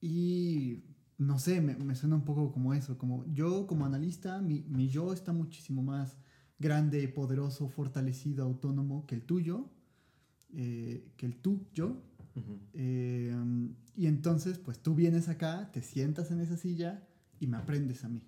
Y 0.00 0.82
no 1.18 1.38
sé, 1.38 1.60
me, 1.60 1.76
me, 1.76 1.94
suena 1.94 2.16
un 2.16 2.24
poco 2.24 2.52
como 2.52 2.74
eso, 2.74 2.98
como 2.98 3.24
yo 3.32 3.66
como 3.66 3.84
analista, 3.84 4.40
mi, 4.40 4.62
mi, 4.62 4.88
yo 4.88 5.12
está 5.12 5.32
muchísimo 5.32 5.82
más 5.82 6.16
grande, 6.58 7.06
poderoso, 7.08 7.68
fortalecido, 7.68 8.44
autónomo 8.44 9.06
que 9.06 9.14
el 9.14 9.22
tuyo, 9.22 9.68
eh, 10.54 11.12
que 11.16 11.26
el 11.26 11.36
tú, 11.36 11.66
yo. 11.74 12.02
Uh 12.34 12.42
-huh. 12.42 13.74
y 13.96 14.06
entonces, 14.06 14.58
pues 14.58 14.78
tú 14.78 14.94
vienes 14.94 15.28
acá, 15.28 15.70
te 15.72 15.80
sientas 15.80 16.30
en 16.30 16.40
esa 16.40 16.58
silla 16.58 17.08
y 17.40 17.46
me 17.46 17.56
aprendes 17.56 18.04
a 18.04 18.10
mí. 18.10 18.22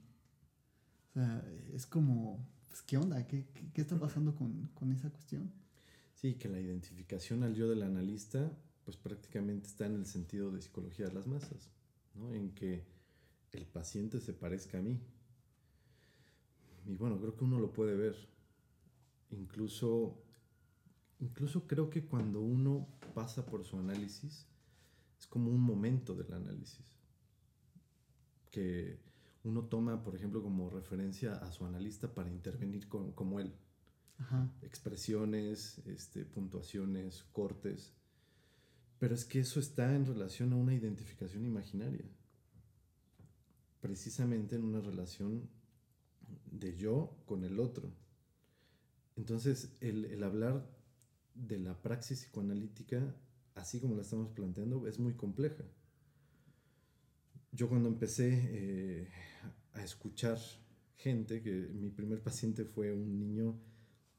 O 1.10 1.12
sea, 1.12 1.44
es 1.74 1.84
como 1.86 2.48
pues, 2.78 2.82
¿qué 2.82 2.96
onda? 2.96 3.26
¿Qué, 3.26 3.46
qué, 3.52 3.70
qué 3.72 3.80
está 3.80 3.98
pasando 3.98 4.34
con, 4.36 4.68
con, 4.74 4.92
esa 4.92 5.10
cuestión? 5.10 5.50
Sí, 6.14 6.34
que 6.34 6.48
la 6.48 6.60
identificación 6.60 7.42
al 7.42 7.54
yo 7.54 7.68
del 7.68 7.82
analista, 7.82 8.52
pues 8.84 8.96
prácticamente 8.96 9.66
está 9.66 9.86
en 9.86 9.96
el 9.96 10.06
sentido 10.06 10.52
de 10.52 10.62
psicología 10.62 11.06
de 11.06 11.14
las 11.14 11.26
masas, 11.26 11.70
¿no? 12.14 12.32
En 12.32 12.54
que 12.54 12.84
el 13.52 13.66
paciente 13.66 14.20
se 14.20 14.32
parezca 14.32 14.78
a 14.78 14.82
mí. 14.82 15.00
Y 16.86 16.96
bueno, 16.96 17.18
creo 17.18 17.36
que 17.36 17.44
uno 17.44 17.58
lo 17.58 17.72
puede 17.72 17.96
ver. 17.96 18.16
Incluso, 19.30 20.16
incluso 21.18 21.66
creo 21.66 21.90
que 21.90 22.04
cuando 22.04 22.40
uno 22.40 22.86
pasa 23.14 23.44
por 23.44 23.64
su 23.64 23.76
análisis, 23.76 24.46
es 25.18 25.26
como 25.26 25.50
un 25.50 25.60
momento 25.60 26.14
del 26.14 26.32
análisis. 26.32 26.94
Que 28.52 29.00
uno 29.44 29.64
toma, 29.64 30.02
por 30.02 30.16
ejemplo, 30.16 30.42
como 30.42 30.68
referencia 30.70 31.34
a 31.34 31.52
su 31.52 31.64
analista 31.64 32.12
para 32.14 32.30
intervenir 32.30 32.88
con, 32.88 33.12
como 33.12 33.40
él. 33.40 33.54
Ajá. 34.18 34.52
Expresiones, 34.62 35.78
este, 35.86 36.24
puntuaciones, 36.24 37.24
cortes. 37.32 37.94
Pero 38.98 39.14
es 39.14 39.24
que 39.24 39.40
eso 39.40 39.60
está 39.60 39.94
en 39.94 40.06
relación 40.06 40.52
a 40.52 40.56
una 40.56 40.74
identificación 40.74 41.44
imaginaria. 41.44 42.04
Precisamente 43.80 44.56
en 44.56 44.64
una 44.64 44.80
relación 44.80 45.48
de 46.50 46.76
yo 46.76 47.16
con 47.24 47.44
el 47.44 47.60
otro. 47.60 47.92
Entonces, 49.16 49.76
el, 49.80 50.04
el 50.06 50.22
hablar 50.24 50.68
de 51.34 51.58
la 51.58 51.80
praxis 51.80 52.24
psicoanalítica, 52.24 53.14
así 53.54 53.80
como 53.80 53.94
la 53.94 54.02
estamos 54.02 54.30
planteando, 54.30 54.86
es 54.88 54.98
muy 54.98 55.14
compleja 55.14 55.64
yo 57.52 57.68
cuando 57.68 57.88
empecé 57.88 58.28
eh, 58.32 59.08
a 59.74 59.82
escuchar 59.82 60.38
gente, 60.96 61.42
que 61.42 61.50
mi 61.50 61.90
primer 61.90 62.22
paciente 62.22 62.64
fue 62.64 62.92
un 62.92 63.18
niño 63.18 63.58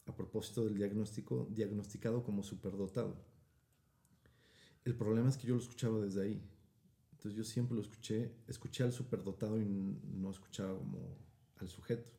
a 0.05 0.15
propósito 0.15 0.65
del 0.65 0.75
diagnóstico, 0.75 1.47
diagnosticado 1.51 2.23
como 2.23 2.43
superdotado. 2.43 3.15
El 4.85 4.95
problema 4.95 5.29
es 5.29 5.37
que 5.37 5.47
yo 5.47 5.55
lo 5.55 5.61
escuchaba 5.61 5.99
desde 5.99 6.23
ahí. 6.23 6.41
Entonces 7.11 7.37
yo 7.37 7.43
siempre 7.43 7.75
lo 7.75 7.81
escuché, 7.81 8.33
escuché 8.47 8.83
al 8.83 8.93
superdotado 8.93 9.59
y 9.59 9.65
no 9.65 10.31
escuchaba 10.31 10.77
como 10.77 11.17
al 11.57 11.67
sujeto, 11.67 12.09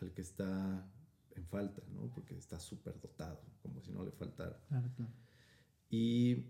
al 0.00 0.12
que 0.12 0.22
está 0.22 0.90
en 1.36 1.46
falta, 1.46 1.82
¿no? 1.94 2.10
Porque 2.12 2.36
está 2.36 2.58
superdotado, 2.58 3.40
como 3.62 3.80
si 3.80 3.92
no 3.92 4.04
le 4.04 4.10
faltara. 4.10 4.60
Claro, 4.68 4.90
claro. 4.96 5.12
Y 5.88 6.46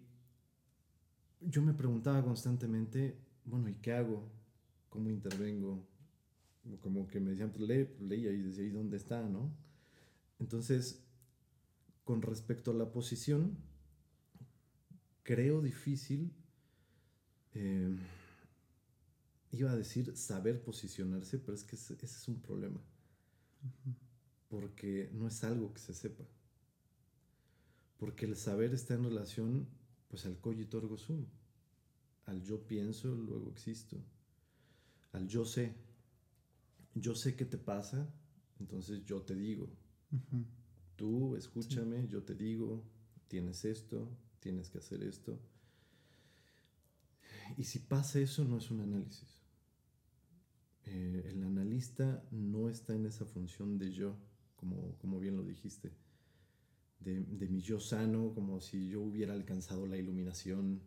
yo 1.41 1.63
me 1.63 1.75
preguntaba 1.75 2.25
constantemente, 2.25 3.19
bueno, 3.45 3.69
¿y 3.69 3.75
qué 3.75 3.93
hago? 3.93 4.29
¿Cómo 4.89 5.11
intervengo? 5.11 5.87
Como 6.81 7.07
que 7.09 7.21
me 7.21 7.31
decían, 7.31 7.51
pues 7.51 7.69
lee, 7.69 7.85
pues 7.85 8.09
leía 8.09 8.31
y 8.31 8.43
decía, 8.43 8.65
¿y 8.65 8.71
dónde 8.71 8.97
está, 8.97 9.29
no? 9.29 9.53
Entonces, 10.39 11.03
con 12.05 12.23
respecto 12.23 12.71
a 12.71 12.75
la 12.75 12.91
posición, 12.91 13.57
creo 15.23 15.61
difícil, 15.61 16.33
eh, 17.55 17.97
iba 19.53 19.71
a 19.71 19.77
decir 19.77 20.17
saber 20.17 20.63
posicionarse, 20.63 21.39
pero 21.39 21.55
es 21.55 21.65
que 21.65 21.77
ese, 21.77 21.95
ese 21.95 22.05
es 22.05 22.29
un 22.29 22.41
problema. 22.41 22.81
Uh 23.63 23.91
-huh. 23.91 23.95
Porque 24.49 25.11
no 25.15 25.27
es 25.29 25.43
algo 25.45 25.73
que 25.73 25.81
se 25.81 25.95
sepa. 25.95 26.25
Porque 27.99 28.27
el 28.27 28.37
saber 28.37 28.75
está 28.75 28.95
en 28.95 29.05
relación 29.05 29.69
pues 30.13 30.27
al 30.27 30.39
cogito 30.39 30.77
ergo 30.77 30.99
sum, 30.99 31.25
al 32.27 32.43
yo 32.43 32.67
pienso, 32.67 33.15
luego 33.15 33.51
existo, 33.51 34.03
al 35.13 35.29
yo 35.29 35.45
sé. 35.45 35.75
Yo 36.95 37.15
sé 37.15 37.35
qué 37.37 37.47
te 37.47 37.59
pasa, 37.59 38.13
entonces 38.61 39.05
yo 39.05 39.23
te 39.23 39.35
digo. 39.35 39.71
Tú 40.97 41.37
escúchame, 41.37 42.07
yo 42.09 42.23
te 42.23 42.35
digo, 42.35 42.85
tienes 43.29 43.65
esto, 43.65 44.09
tienes 44.41 44.69
que 44.69 44.79
hacer 44.79 45.03
esto. 45.03 45.41
Y 47.57 47.65
si 47.65 47.79
pasa 47.81 48.21
eso, 48.21 48.45
no 48.45 48.59
es 48.59 48.71
un 48.71 48.81
análisis. 48.81 49.41
Eh, 50.85 51.31
el 51.31 51.43
analista 51.45 52.25
no 52.31 52.69
está 52.69 52.95
en 52.95 53.07
esa 53.07 53.25
función 53.25 53.79
de 53.79 53.93
yo, 53.93 54.17
como, 54.57 54.97
como 54.99 55.19
bien 55.19 55.37
lo 55.37 55.45
dijiste, 55.45 55.93
de, 57.01 57.21
de, 57.21 57.49
mi 57.49 57.61
yo 57.61 57.81
sano, 57.81 58.33
como 58.35 58.61
si 58.61 58.89
yo 58.89 59.01
hubiera 59.01 59.33
alcanzado 59.33 59.87
la 59.87 59.97
iluminación 59.97 60.83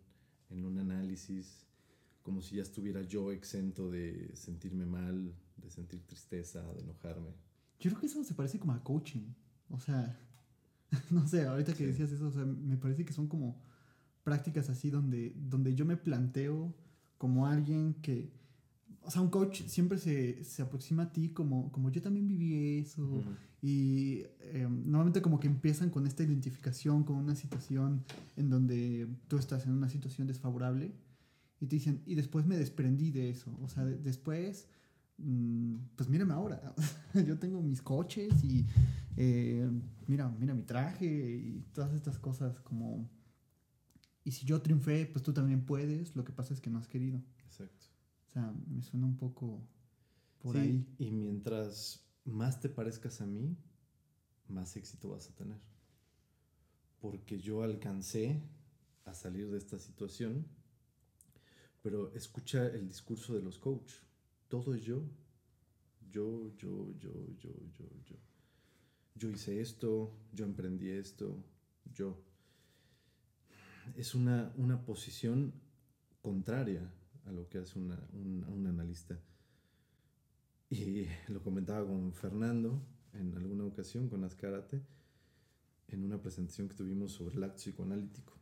en 0.56 0.66
un 0.66 0.80
análisis, 0.80 1.66
como 2.24 2.42
si 2.42 2.56
ya 2.56 2.64
estuviera 2.64 3.02
yo 3.02 3.32
exento 3.32 3.92
de 3.92 4.32
sentirme 4.34 4.86
mal, 4.86 5.36
de 5.58 5.70
sentir 5.70 6.02
tristeza, 6.06 6.62
de 6.74 6.82
enojarme. 6.82 7.30
Yo 7.80 7.92
creo 7.92 8.00
que 8.00 8.08
eso 8.08 8.24
se 8.24 8.34
parece 8.34 8.60
como 8.60 8.74
a 8.74 8.84
coaching. 8.84 9.34
O 9.70 9.80
sea, 9.80 10.18
no 11.12 11.28
sé, 11.28 11.46
ahorita 11.46 11.74
que 11.74 11.86
decías 11.86 12.12
eso, 12.12 12.28
o 12.28 12.32
sea, 12.32 12.46
me 12.46 12.78
parece 12.78 13.06
que 13.06 13.14
son 13.14 13.28
como 13.28 13.62
prácticas 14.24 14.70
así 14.70 14.90
donde, 14.90 15.34
donde 15.36 15.76
yo 15.76 15.86
me 15.86 15.98
planteo 15.98 16.74
como 17.18 17.46
alguien 17.46 17.94
que, 18.02 18.34
o 19.06 19.12
sea, 19.12 19.22
un 19.22 19.30
coach 19.30 19.64
siempre 19.68 19.98
se, 19.98 20.44
se 20.44 20.62
aproxima 20.62 21.04
a 21.04 21.12
ti 21.12 21.30
como, 21.30 21.72
como 21.72 21.90
yo 21.90 22.02
también 22.02 22.28
viví 22.28 22.80
eso 22.80 23.24
y 23.62 24.24
em, 24.40 24.84
normalmente 24.86 25.22
como 25.22 25.40
que 25.40 25.48
empiezan 25.48 25.90
con 25.90 26.08
esta 26.08 26.24
identificación 26.24 27.04
con 27.04 27.18
una 27.18 27.36
situación 27.36 28.04
en 28.36 28.50
donde 28.50 29.08
tú 29.28 29.38
estás 29.38 29.66
en 29.66 29.74
una 29.74 29.90
situación 29.90 30.28
desfavorable 30.28 30.94
y 31.62 31.68
te 31.68 31.76
dicen, 31.76 32.02
y 32.06 32.16
después 32.16 32.46
me 32.46 32.58
desprendí 32.58 33.12
de 33.12 33.30
eso, 33.30 33.58
o 33.62 33.68
sea, 33.70 33.86
después 33.86 34.68
mm, 35.18 35.76
pues 35.96 36.10
mírame 36.10 36.34
ahora, 36.34 36.74
yo 37.28 37.38
tengo 37.38 37.62
mis 37.62 37.82
coches 37.82 38.44
y 38.44 38.66
eh, 39.18 39.70
mira, 40.08 40.30
mira 40.40 40.54
mi 40.54 40.64
traje 40.64 41.06
y 41.06 41.66
todas 41.74 41.94
estas 41.94 42.18
cosas 42.18 42.60
como 42.60 43.08
y 44.26 44.32
si 44.32 44.44
yo 44.46 44.60
triunfé, 44.60 45.06
pues 45.06 45.24
tú 45.24 45.34
también 45.34 45.62
puedes. 45.62 46.16
Lo 46.16 46.26
que 46.26 46.34
pasa 46.34 46.52
es 46.52 46.60
que 46.60 46.72
no 46.72 46.80
has 46.80 46.88
querido. 46.88 47.22
Exacto. 47.46 47.95
O 48.36 48.38
sea, 48.38 48.54
me 48.68 48.82
suena 48.82 49.06
un 49.06 49.16
poco 49.16 49.66
por 50.40 50.58
ahí. 50.58 50.86
Y 50.98 51.12
mientras 51.12 52.06
más 52.26 52.60
te 52.60 52.68
parezcas 52.68 53.22
a 53.22 53.26
mí, 53.26 53.56
más 54.50 54.76
éxito 54.76 55.10
vas 55.10 55.30
a 55.30 55.36
tener. 55.36 55.60
Porque 57.00 57.40
yo 57.40 57.64
alcancé 57.64 58.42
a 59.06 59.14
salir 59.14 59.50
de 59.50 59.58
esta 59.58 59.80
situación, 59.80 60.46
pero 61.82 62.12
escucha 62.14 62.68
el 62.68 62.88
discurso 62.88 63.36
de 63.36 63.42
los 63.42 63.58
coaches. 63.58 64.02
Todo 64.50 64.74
es 64.74 64.84
yo. 64.84 65.02
Yo, 66.12 66.54
yo, 66.58 66.94
yo, 67.00 67.14
yo, 67.38 67.52
yo, 67.72 67.86
yo. 68.04 68.16
Yo 69.16 69.30
hice 69.30 69.62
esto, 69.62 70.12
yo 70.34 70.44
emprendí 70.44 70.90
esto, 70.90 71.42
yo 71.94 72.22
es 73.96 74.16
una, 74.16 74.54
posición 74.86 75.54
contraria 76.22 76.92
a 77.26 77.32
lo 77.32 77.48
que 77.50 77.60
hace 77.60 77.78
un, 77.80 78.66
analista. 78.68 79.20
Y 80.70 81.06
lo 81.28 81.42
comentaba 81.44 81.86
con 81.86 82.14
Fernando 82.14 82.82
en 83.14 83.36
alguna 83.36 83.66
ocasión, 83.66 84.10
con 84.10 84.24
Ascarate, 84.24 84.82
en 85.88 86.04
una 86.04 86.22
presentación 86.22 86.68
que 86.68 86.76
tuvimos 86.76 87.12
sobre 87.12 87.36
el 87.36 87.44
acto 87.44 87.58
psicoanalítico. 87.58 88.34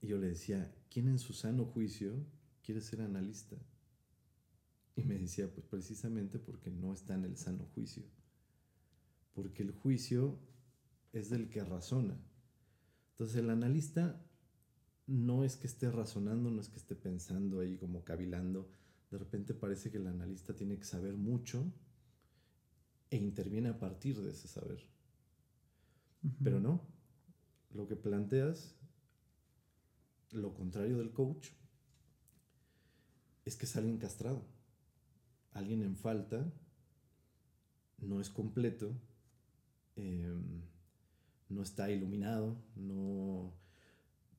Y 0.00 0.08
yo 0.08 0.18
le 0.18 0.28
decía, 0.28 0.74
¿quién 0.90 1.08
en 1.08 1.18
su 1.18 1.32
sano 1.32 1.64
juicio 1.64 2.14
quiere 2.62 2.80
ser 2.80 3.02
analista? 3.02 3.56
Y 4.96 5.04
me 5.04 5.18
decía, 5.18 5.52
pues 5.52 5.66
precisamente 5.66 6.38
porque 6.38 6.70
no 6.70 6.92
está 6.92 7.14
en 7.14 7.24
el 7.24 7.36
sano 7.36 7.66
juicio. 7.74 8.04
Porque 9.34 9.62
el 9.62 9.70
juicio 9.70 10.38
es 11.12 11.30
del 11.30 11.48
que 11.48 11.62
razona 11.64 12.18
entonces 13.22 13.36
el 13.36 13.50
analista 13.50 14.20
no 15.06 15.44
es 15.44 15.56
que 15.56 15.66
esté 15.66 15.90
razonando, 15.90 16.50
no 16.50 16.60
es 16.60 16.68
que 16.68 16.76
esté 16.76 16.94
pensando 16.94 17.60
ahí 17.60 17.76
como 17.76 18.04
cavilando. 18.04 18.70
De 19.10 19.18
repente 19.18 19.54
parece 19.54 19.90
que 19.90 19.98
el 19.98 20.06
analista 20.06 20.54
tiene 20.54 20.78
que 20.78 20.84
saber 20.84 21.16
mucho 21.16 21.64
e 23.10 23.16
interviene 23.16 23.68
a 23.68 23.78
partir 23.78 24.20
de 24.20 24.30
ese 24.30 24.48
saber. 24.48 24.86
Pero 26.42 26.60
no, 26.60 26.80
lo 27.74 27.86
que 27.86 27.96
planteas, 27.96 28.74
lo 30.30 30.54
contrario 30.54 30.98
del 30.98 31.12
coach, 31.12 31.48
es 33.44 33.56
que 33.56 33.66
es 33.66 33.76
alguien 33.76 33.98
castrado, 33.98 34.46
alguien 35.50 35.82
en 35.82 35.96
falta, 35.96 36.52
no 37.98 38.20
es 38.20 38.30
completo. 38.30 38.94
Em, 39.96 40.62
no 41.52 41.62
está 41.62 41.90
iluminado, 41.90 42.56
no... 42.76 43.52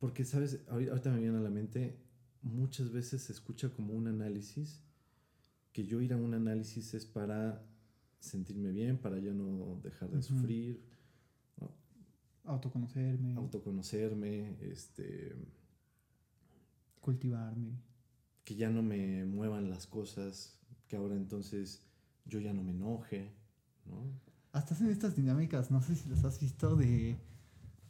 Porque, 0.03 0.25
¿sabes? 0.25 0.59
Ahorita 0.67 1.09
me 1.11 1.21
viene 1.21 1.37
a 1.37 1.39
la 1.39 1.49
mente, 1.49 1.97
muchas 2.41 2.91
veces 2.91 3.21
se 3.21 3.31
escucha 3.31 3.69
como 3.69 3.93
un 3.93 4.07
análisis, 4.07 4.83
que 5.71 5.85
yo 5.85 6.01
ir 6.01 6.11
a 6.11 6.17
un 6.17 6.33
análisis 6.33 6.93
es 6.93 7.05
para 7.05 7.65
sentirme 8.19 8.71
bien, 8.71 8.97
para 8.97 9.17
ya 9.19 9.31
no 9.31 9.79
dejar 9.81 10.09
de 10.11 10.21
sufrir. 10.21 10.83
Autoconocerme. 12.43 13.35
Autoconocerme, 13.35 14.57
este... 14.59 15.37
Cultivarme. 16.99 17.79
Que 18.43 18.55
ya 18.55 18.69
no 18.69 18.83
me 18.83 19.23
muevan 19.23 19.69
las 19.69 19.87
cosas, 19.87 20.59
que 20.89 20.97
ahora 20.97 21.15
entonces 21.15 21.81
yo 22.25 22.41
ya 22.41 22.51
no 22.51 22.61
me 22.61 22.71
enoje, 22.71 23.31
¿no? 23.85 24.03
hasta 24.51 24.73
hacen 24.73 24.89
estas 24.89 25.15
dinámicas, 25.15 25.71
no 25.71 25.81
sé 25.81 25.95
si 25.95 26.09
las 26.09 26.25
has 26.25 26.41
visto, 26.41 26.75
de, 26.75 27.15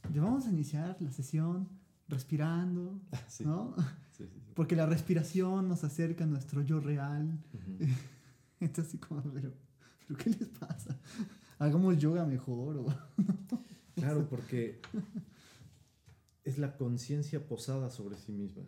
de 0.09 0.19
vamos 0.19 0.45
a 0.45 0.51
iniciar 0.51 0.95
la 1.01 1.11
sesión 1.11 1.81
respirando, 2.07 3.01
¿no? 3.43 3.75
Sí, 4.11 4.25
sí, 4.25 4.41
Porque 4.53 4.75
la 4.75 4.85
respiración 4.85 5.67
nos 5.67 5.83
acerca 5.83 6.23
a 6.23 6.27
nuestro 6.27 6.61
yo 6.61 6.79
real. 6.79 7.39
Entonces, 8.59 8.87
así 8.87 8.97
como, 8.97 9.21
pero, 9.23 9.53
pero, 10.07 10.19
¿qué 10.19 10.29
les 10.29 10.47
pasa? 10.47 10.97
Hagamos 11.59 11.97
yoga 11.97 12.25
mejor. 12.25 12.77
¿o? 12.77 12.85
claro, 13.95 14.27
porque 14.29 14.81
es 16.43 16.57
la 16.57 16.77
conciencia 16.77 17.45
posada 17.45 17.89
sobre 17.89 18.17
sí 18.17 18.31
misma, 18.31 18.63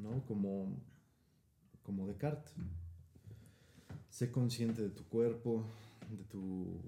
¿no? 0.00 0.24
Como, 0.26 0.82
como 1.82 2.06
Descartes. 2.06 2.54
Sé 4.08 4.30
consciente 4.30 4.82
de 4.82 4.90
tu 4.90 5.04
cuerpo, 5.04 5.64
de 6.10 6.24
tu, 6.24 6.80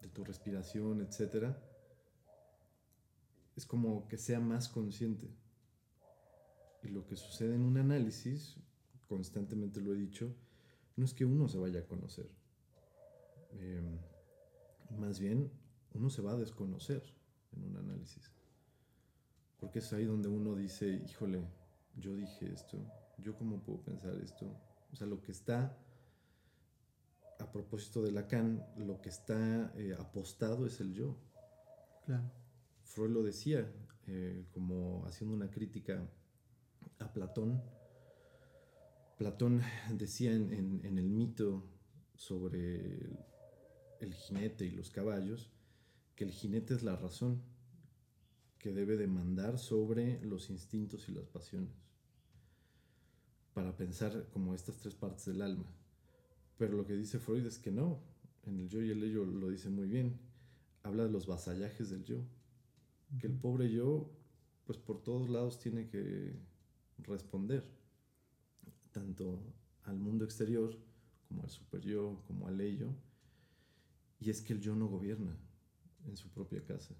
de 0.00 0.08
tu 0.08 0.24
respiración, 0.24 1.02
etc., 1.02 1.54
es 3.56 3.64
como 3.64 4.06
que 4.08 4.18
sea 4.18 4.38
más 4.38 4.68
consciente. 4.68 5.28
Y 6.82 6.88
lo 6.88 7.06
que 7.06 7.16
sucede 7.16 7.54
en 7.54 7.62
un 7.62 7.78
análisis, 7.78 8.56
constantemente 9.08 9.80
lo 9.80 9.92
he 9.92 9.96
dicho, 9.96 10.34
no 10.96 11.04
es 11.04 11.14
que 11.14 11.24
uno 11.24 11.48
se 11.48 11.58
vaya 11.58 11.80
a 11.80 11.86
conocer. 11.86 12.30
Em, 13.52 13.98
más 14.98 15.18
bien, 15.18 15.50
uno 15.94 16.10
se 16.10 16.22
va 16.22 16.32
a 16.32 16.36
desconocer 16.36 17.02
en 17.52 17.64
un 17.64 17.76
análisis. 17.76 18.30
Porque 19.58 19.78
es 19.78 19.92
ahí 19.92 20.04
donde 20.04 20.28
uno 20.28 20.54
dice, 20.54 20.88
híjole, 20.88 21.42
yo 21.96 22.14
dije 22.14 22.52
esto, 22.52 22.78
yo 23.18 23.36
cómo 23.36 23.62
puedo 23.62 23.80
pensar 23.80 24.14
esto. 24.22 24.46
O 24.92 24.96
sea, 24.96 25.06
lo 25.06 25.22
que 25.22 25.32
está 25.32 25.76
a 27.38 27.50
propósito 27.50 28.02
de 28.02 28.12
Lacan, 28.12 28.64
lo 28.76 29.00
que 29.00 29.08
está 29.08 29.72
eh, 29.76 29.94
apostado 29.98 30.66
es 30.66 30.80
el 30.80 30.92
yo. 30.92 31.16
Claro. 32.04 32.30
Freud 32.86 33.10
lo 33.10 33.22
decía, 33.22 33.70
eh, 34.06 34.46
como 34.52 35.04
haciendo 35.06 35.34
una 35.34 35.50
crítica 35.50 36.08
a 36.98 37.12
Platón. 37.12 37.62
Platón 39.18 39.62
decía 39.92 40.34
en, 40.34 40.80
el 40.84 41.08
mito 41.10 41.62
sobre 42.14 43.10
el, 44.00 44.14
jinete 44.14 44.64
y 44.64 44.70
los 44.70 44.90
caballos 44.90 45.50
que 46.14 46.24
el 46.24 46.30
jinete 46.30 46.74
es 46.74 46.82
la 46.82 46.96
razón 46.96 47.42
que 48.58 48.72
debe 48.72 48.96
demandar 48.96 49.58
sobre 49.58 50.24
los 50.24 50.48
instintos 50.48 51.08
y 51.08 51.12
las 51.12 51.26
pasiones 51.26 51.70
para 53.52 53.76
pensar 53.76 54.28
como 54.30 54.54
estas 54.54 54.78
tres 54.78 54.94
partes 54.94 55.26
del 55.26 55.42
alma 55.42 55.76
pero 56.58 56.76
lo 56.76 56.86
que 56.86 56.94
dice 56.94 57.18
Freud 57.18 57.46
es 57.46 57.58
que 57.58 57.70
no. 57.70 58.00
En 58.44 58.60
el 58.60 58.68
yo 58.68 58.82
y 58.82 58.90
el 58.90 59.02
ello 59.02 59.24
lo 59.24 59.48
dice 59.50 59.68
muy 59.68 59.86
bien. 59.86 60.18
Habla 60.82 61.04
de 61.04 61.10
los 61.10 61.26
vasallajes 61.26 61.90
del 61.90 62.04
yo. 62.04 62.24
Que 63.18 63.26
el 63.26 63.34
pobre 63.34 63.70
yo, 63.70 64.10
pues 64.64 64.78
por 64.78 65.02
todos 65.02 65.28
lados 65.28 65.58
tiene 65.58 65.88
que 65.88 66.34
responder. 66.98 67.64
Tanto 68.92 69.40
al 69.84 69.98
mundo 69.98 70.24
exterior, 70.24 70.76
como 71.28 71.42
al 71.42 71.50
super 71.50 71.80
yo, 71.80 72.22
como 72.26 72.48
al 72.48 72.60
ello. 72.60 72.94
Y 74.18 74.30
es 74.30 74.42
que 74.42 74.52
el 74.52 74.60
yo 74.60 74.74
no 74.74 74.88
gobierna. 74.88 75.36
en 76.06 76.16
su 76.16 76.28
propia 76.30 76.64
casa. 76.64 76.94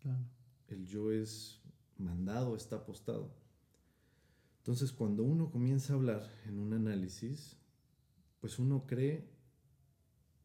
Claro. 0.00 0.22
El 0.66 0.86
yo 0.86 1.10
es 1.10 1.62
mandado, 1.96 2.56
está 2.56 2.76
apostado. 2.76 3.34
Entonces, 4.58 4.92
cuando 4.92 5.22
uno 5.22 5.50
comienza 5.50 5.94
a 5.94 5.96
hablar 5.96 6.30
en 6.44 6.58
un 6.58 6.74
análisis, 6.74 7.56
pues 8.40 8.58
uno 8.58 8.86
cree 8.86 9.26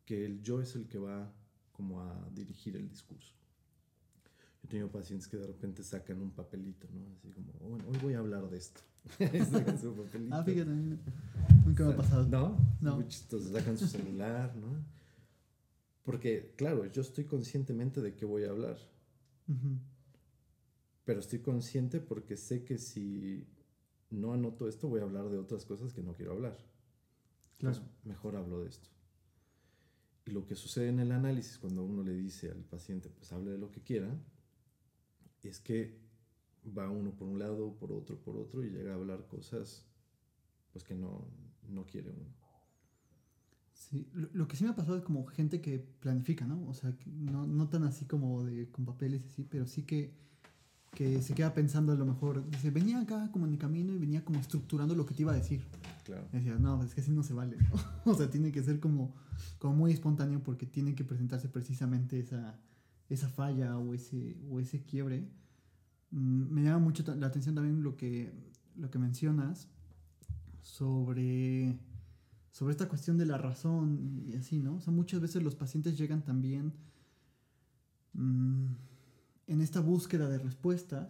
que 0.06 0.26
el 0.26 0.42
yo 0.42 0.62
es 0.62 0.76
el 0.76 0.88
que 0.88 0.98
va 0.98 1.34
como 1.74 2.02
a 2.02 2.30
dirigir 2.34 2.76
el 2.78 2.88
discurso. 2.88 3.36
Yo 4.64 4.68
he 4.68 4.70
tenido 4.70 4.90
pacientes 4.90 5.28
que 5.28 5.36
de 5.36 5.46
repente 5.46 5.84
sacan 5.84 6.22
un 6.22 6.32
papelito, 6.32 6.88
¿no? 6.94 7.06
Así 7.18 7.30
como, 7.32 7.52
bueno, 7.70 7.86
hoy 7.90 7.98
voy 8.02 8.14
a 8.14 8.20
hablar 8.20 8.50
de 8.50 8.58
esto. 8.58 8.80
sacan 9.52 9.78
su 9.78 9.94
papelito. 9.94 10.34
Ah, 10.34 10.44
fíjate, 10.44 10.72
nunca 11.66 11.84
me 11.84 11.94
ha 11.94 11.98
pasado. 11.98 12.26
¿No? 12.28 12.58
No. 12.80 12.96
Muy 12.96 13.08
chistoso. 13.10 13.52
Sacan 13.52 13.78
su 13.78 13.88
celular, 13.88 14.56
¿no? 14.56 14.84
Porque, 16.04 16.54
claro, 16.56 16.86
yo 16.86 17.02
estoy 17.02 17.26
conscientemente 17.26 18.02
de 18.02 18.16
qué 18.16 18.26
voy 18.26 18.46
a 18.46 18.52
hablar. 18.52 18.78
Pero 21.04 21.20
estoy 21.20 21.40
consciente 21.40 22.00
porque 22.00 22.38
sé 22.38 22.64
que 22.64 22.78
si 22.78 23.46
no 24.10 24.34
anoto 24.34 24.70
esto, 24.70 24.88
voy 24.88 25.02
a 25.02 25.04
hablar 25.04 25.30
de 25.30 25.38
otras 25.38 25.66
cosas 25.66 25.94
que 25.94 26.02
no 26.02 26.14
quiero 26.14 26.32
hablar. 26.32 26.58
Claro. 27.58 27.76
Entonces, 27.76 28.06
mejor 28.06 28.38
hablo 28.38 28.62
de 28.62 28.70
esto. 28.70 28.90
Y 30.26 30.32
lo 30.32 30.46
que 30.46 30.56
sucede 30.56 30.88
en 30.88 31.00
el 31.00 31.12
análisis, 31.12 31.58
cuando 31.58 31.84
uno 31.84 32.04
le 32.04 32.14
dice 32.14 32.50
al 32.50 32.64
paciente, 32.64 33.10
pues 33.10 33.32
hable 33.34 33.52
de 33.52 33.58
lo 33.58 33.70
que 33.70 33.82
quiera, 33.82 34.16
es 35.50 35.60
que 35.60 35.98
va 36.78 36.90
uno 36.90 37.12
por 37.12 37.28
un 37.28 37.40
lado, 37.40 37.76
por 37.76 37.92
otro, 37.92 38.18
por 38.20 38.38
otro, 38.38 38.64
y 38.64 38.70
llega 38.70 38.92
a 38.92 38.96
hablar 38.96 39.28
cosas 39.28 39.86
pues 40.72 40.84
que 40.84 40.96
no, 40.96 41.28
no 41.70 41.86
quiere 41.86 42.10
uno. 42.10 42.34
Sí, 43.74 44.08
lo, 44.14 44.30
lo 44.34 44.48
que 44.48 44.56
sí 44.56 44.64
me 44.64 44.72
ha 44.72 44.76
pasado 44.76 44.98
es 44.98 45.04
como 45.04 45.26
gente 45.28 45.62
que 45.62 45.80
planifica, 45.80 46.46
¿no? 46.46 46.68
O 46.68 46.74
sea, 46.74 46.96
no, 47.06 47.46
no 47.46 47.70
tan 47.70 47.84
así 47.84 48.06
como 48.06 48.44
de 48.44 48.70
con 48.72 48.86
papeles 48.86 49.22
y 49.24 49.28
así, 49.28 49.44
pero 49.44 49.68
sí 49.68 49.84
que, 49.84 50.14
que 50.96 51.22
se 51.22 51.36
queda 51.36 51.54
pensando 51.54 51.92
a 51.92 51.96
lo 51.96 52.06
mejor, 52.06 52.50
dice, 52.50 52.72
venía 52.72 53.02
acá 53.02 53.30
como 53.32 53.46
en 53.46 53.54
el 53.54 53.60
camino 53.60 53.94
y 53.94 54.00
venía 54.00 54.24
como 54.24 54.40
estructurando 54.40 54.96
lo 54.96 55.06
que 55.06 55.14
te 55.14 55.24
iba 55.24 55.34
a 55.34 55.36
decir. 55.36 55.64
Claro. 56.06 56.28
Y 56.34 56.38
decía, 56.38 56.56
no, 56.56 56.84
es 56.84 56.94
que 56.94 57.02
así 57.02 57.12
no 57.12 57.24
se 57.24 57.34
vale, 57.34 57.58
¿no? 57.58 57.76
O 58.12 58.16
sea, 58.16 58.30
tiene 58.30 58.52
que 58.52 58.64
ser 58.64 58.80
como, 58.80 59.14
como 59.60 59.76
muy 59.76 59.92
espontáneo 59.92 60.42
porque 60.42 60.66
tiene 60.66 60.96
que 60.96 61.04
presentarse 61.04 61.50
precisamente 61.50 62.20
esa, 62.20 62.60
esa 63.10 63.30
falla 63.30 63.78
o 63.78 63.94
ese, 63.94 64.38
o 64.50 64.60
ese 64.60 64.84
quiebre. 64.84 65.28
Mm, 66.12 66.54
Me 66.54 66.64
llama 66.64 66.80
mucho 66.80 67.04
la 67.16 67.28
atención 67.28 67.56
también 67.56 67.84
lo 67.84 67.96
que, 67.96 68.34
lo 68.76 68.90
que 68.90 69.00
mencionas 69.00 69.68
sobre, 70.62 71.78
sobre 72.52 72.72
esta 72.72 72.88
cuestión 72.88 73.18
de 73.18 73.26
la 73.26 73.38
razón 73.38 74.24
y 74.28 74.36
así, 74.36 74.60
¿no? 74.60 74.76
O 74.76 74.82
sea, 74.82 74.94
muchas 74.94 75.20
veces 75.20 75.44
los 75.44 75.56
pacientes 75.56 75.98
llegan 75.98 76.24
también 76.24 76.74
mm, 78.14 78.68
en 79.48 79.62
esta 79.62 79.80
búsqueda 79.82 80.30
de 80.30 80.38
respuestas 80.38 81.10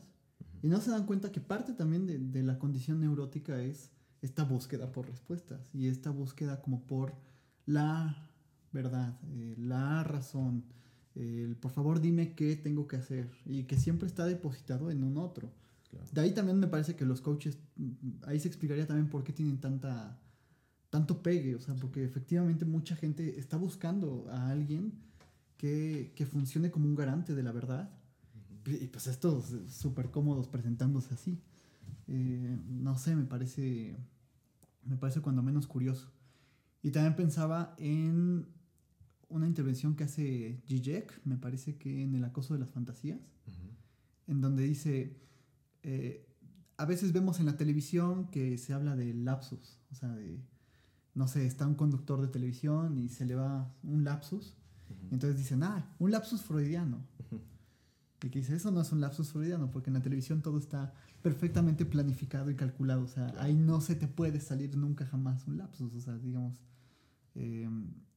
y 0.61 0.69
no 0.69 0.79
se 0.79 0.91
dan 0.91 1.05
cuenta 1.05 1.31
que 1.31 1.41
parte 1.41 1.73
también 1.73 2.07
de, 2.07 2.17
de 2.17 2.43
la 2.43 2.57
condición 2.57 2.99
neurótica 3.01 3.61
es 3.61 3.91
esta 4.21 4.43
búsqueda 4.45 4.91
por 4.91 5.07
respuestas 5.07 5.69
y 5.73 5.87
esta 5.87 6.09
búsqueda 6.09 6.61
como 6.61 6.85
por 6.87 7.13
la 7.65 8.29
verdad, 8.71 9.19
eh, 9.33 9.55
la 9.57 10.03
razón, 10.03 10.63
el 11.15 11.55
por 11.55 11.71
favor 11.71 12.01
dime 12.01 12.33
qué 12.33 12.55
tengo 12.55 12.87
que 12.87 12.97
hacer 12.97 13.29
y 13.45 13.63
que 13.63 13.77
siempre 13.77 14.07
está 14.07 14.25
depositado 14.25 14.89
en 14.91 15.03
un 15.03 15.17
otro. 15.17 15.51
claro. 15.89 16.05
De 16.11 16.21
ahí 16.21 16.33
también 16.33 16.59
me 16.59 16.67
parece 16.67 16.95
que 16.95 17.05
los 17.05 17.21
coaches, 17.21 17.57
mm, 17.75 18.23
ahí 18.25 18.39
se 18.39 18.47
explicaría 18.47 18.87
también 18.87 19.09
por 19.09 19.23
qué 19.23 19.33
tienen 19.33 19.59
tanta, 19.59 20.19
tanto 20.89 21.21
pegue, 21.21 21.55
o 21.55 21.59
sea, 21.59 21.75
porque 21.75 22.03
efectivamente 22.03 22.65
mucha 22.65 22.95
gente 22.95 23.39
está 23.39 23.57
buscando 23.57 24.27
a 24.29 24.49
alguien 24.49 24.93
que, 25.57 26.13
que 26.15 26.25
funcione 26.25 26.71
como 26.71 26.85
un 26.85 26.95
garante 26.95 27.35
de 27.35 27.43
la 27.43 27.51
verdad. 27.51 27.89
Y 28.65 28.87
pues 28.87 29.07
estos 29.07 29.51
eh, 29.53 29.69
súper 29.69 30.09
cómodos 30.09 30.47
presentándose 30.47 31.13
así. 31.13 31.41
Eh, 32.07 32.57
no 32.67 32.97
sé, 32.97 33.15
me 33.15 33.25
parece, 33.25 33.95
me 34.85 34.97
parece 34.97 35.21
cuando 35.21 35.41
menos 35.41 35.67
curioso. 35.67 36.11
Y 36.81 36.91
también 36.91 37.15
pensaba 37.15 37.75
en 37.77 38.45
una 39.33 39.47
intervención 39.47 39.95
que 39.95 40.03
hace 40.05 40.61
Zizek, 40.67 41.21
me 41.25 41.37
parece 41.37 41.75
que 41.77 42.03
en 42.03 42.15
El 42.15 42.23
acoso 42.23 42.53
de 42.53 42.59
las 42.59 42.69
fantasías 42.69 43.19
en 44.27 44.39
donde 44.39 44.63
dice, 44.63 45.17
eh, 45.83 46.25
a 46.77 46.85
veces 46.85 47.11
vemos 47.11 47.39
en 47.39 47.45
la 47.45 47.57
televisión 47.57 48.27
que 48.29 48.57
se 48.57 48.73
habla 48.73 48.95
de 48.95 49.13
lapsus, 49.13 49.79
o 49.91 49.95
sea, 49.95 50.09
de, 50.15 50.39
no 51.13 51.27
sé, 51.27 51.45
está 51.45 51.67
un 51.67 51.75
conductor 51.75 52.21
de 52.21 52.27
televisión 52.29 52.97
y 52.97 53.09
se 53.09 53.25
le 53.25 53.35
va 53.35 53.73
un 53.83 54.03
lapsus, 54.05 54.55
y 55.09 55.13
entonces 55.13 55.37
dicen, 55.37 55.63
ah, 55.63 55.93
un 55.99 56.11
lapsus 56.11 56.41
freudiano. 56.41 57.05
Y 58.23 58.29
que 58.29 58.39
dice, 58.39 58.55
eso 58.55 58.71
no 58.71 58.79
es 58.79 58.91
un 58.93 59.01
lapsus 59.01 59.31
freudiano, 59.33 59.69
porque 59.71 59.89
en 59.89 59.95
la 59.95 60.01
televisión 60.01 60.41
todo 60.41 60.57
está 60.57 60.93
perfectamente 61.21 61.85
planificado 61.85 62.49
y 62.49 62.55
calculado, 62.55 63.03
o 63.03 63.07
sea, 63.07 63.25
Claro. 63.27 63.41
ahí 63.41 63.55
no 63.55 63.81
se 63.81 63.95
te 63.95 64.07
puede 64.07 64.39
salir 64.39 64.77
nunca 64.77 65.05
jamás 65.05 65.45
un 65.47 65.57
lapsus, 65.57 65.93
o 65.93 65.99
sea, 65.99 66.17
digamos, 66.17 66.61
eh, 67.35 67.67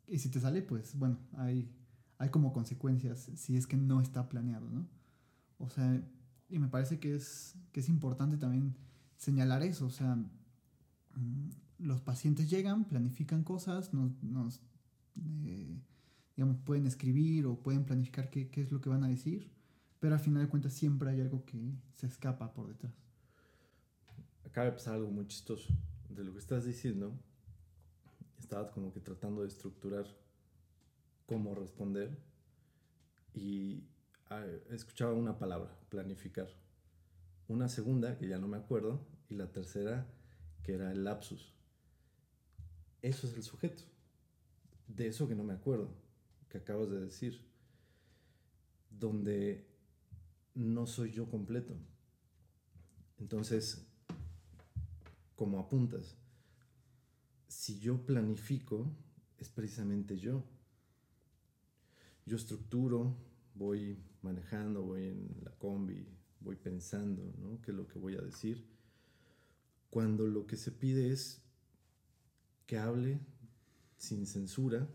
y 0.09 0.19
si 0.19 0.29
te 0.31 0.41
sale, 0.41 0.63
pues 0.63 0.97
bueno, 0.99 1.19
hay, 1.37 1.71
hay 2.19 2.29
como 2.31 2.53
consecuencias 2.53 3.31
si 3.35 3.57
es 3.57 3.67
que 3.67 3.77
no 3.77 4.01
está 4.01 4.29
planeado, 4.29 4.71
¿no? 4.71 4.87
O 5.59 5.69
sea, 5.69 6.03
y 6.49 6.59
me 6.59 6.69
parece 6.69 6.99
que 6.99 7.15
es, 7.15 7.57
que 7.73 7.81
es 7.81 7.89
importante 7.89 8.37
también 8.37 8.77
señalar 9.17 9.63
eso, 9.63 9.87
o 9.87 9.91
sea, 9.91 10.15
mm, 10.15 11.51
los 11.79 12.01
pacientes 12.01 12.49
llegan, 12.49 12.85
planifican 12.85 13.43
cosas, 13.43 13.93
nos, 13.93 14.23
nos, 14.23 14.61
eh, 15.45 15.81
digamos, 16.37 16.59
pueden 16.59 16.87
escribir 16.87 17.47
o 17.47 17.63
pueden 17.63 17.85
planificar 17.85 18.31
qué, 18.31 18.49
qué 18.49 18.63
es 18.63 18.73
lo 18.73 18.81
que 18.81 18.89
van 18.89 19.05
a 19.05 19.09
decir, 19.09 19.51
pero 19.99 20.15
al 20.15 20.21
final 20.21 20.43
de 20.43 20.49
cuentas 20.49 20.73
siempre 20.73 21.11
hay 21.11 21.21
algo 21.21 21.45
que 21.45 21.75
se 21.95 22.07
escapa 22.07 22.53
por 22.53 22.69
detrás. 22.69 22.93
Acaba 24.45 24.67
de 24.67 24.73
pasar 24.73 24.95
algo 24.95 25.11
muy 25.11 25.27
chistoso. 25.27 25.75
De 26.09 26.25
lo 26.25 26.33
que 26.33 26.39
estás 26.39 26.65
diciendo, 26.65 27.19
estaba 28.39 28.71
como 28.71 28.93
que 28.93 29.01
tratando 29.01 29.43
de 29.43 29.49
estructurar 29.49 30.07
cómo 31.27 31.55
responder 31.55 32.17
y 33.35 33.85
ah, 34.31 34.45
escuchaba 34.71 35.13
una 35.13 35.39
palabra, 35.39 35.79
planificar. 35.89 36.49
Una 37.49 37.69
segunda, 37.69 38.17
que 38.17 38.29
ya 38.29 38.39
no 38.39 38.49
me 38.49 38.57
acuerdo, 38.57 39.07
y 39.29 39.35
la 39.35 39.53
tercera, 39.53 40.07
que 40.63 40.75
era 40.75 40.91
el 40.91 41.05
lapsus. 41.05 41.53
Eso 43.03 43.27
es 43.27 43.35
el 43.35 43.43
sujeto. 43.43 43.85
De 44.89 45.07
eso 45.07 45.29
que 45.29 45.35
no 45.35 45.45
me 45.45 45.53
acuerdo, 45.53 45.95
que 46.49 46.59
acabas 46.59 46.91
de 46.91 47.01
decir. 47.01 47.45
Donde 48.91 49.67
no 50.55 50.87
soy 50.87 51.13
yo 51.13 51.29
completo. 51.29 51.77
Entonces, 53.19 53.87
como 55.37 55.61
apuntas, 55.61 56.17
si 57.57 57.79
yo 57.79 58.05
planifico, 58.05 58.87
es 59.39 59.49
precisamente 59.49 60.19
yo. 60.19 60.45
Yo 62.27 62.37
estructuro, 62.37 63.17
voy 63.55 63.97
manejando, 64.21 64.83
voy 64.83 65.05
en 65.05 65.41
la 65.43 65.53
combi, 65.53 66.07
voy 66.41 66.57
pensando, 66.57 67.33
¿no? 67.39 67.63
¿Qué 67.63 67.71
es 67.71 67.77
lo 67.77 67.89
que 67.89 67.99
voy 67.99 68.15
a 68.15 68.21
decir? 68.21 68.63
Cuando 69.89 70.27
lo 70.27 70.47
que 70.47 70.59
se 70.59 70.71
pide 70.71 71.11
es 71.11 71.41
que 72.67 72.77
hable 72.77 73.21
sin 73.97 74.27
censura 74.27 74.87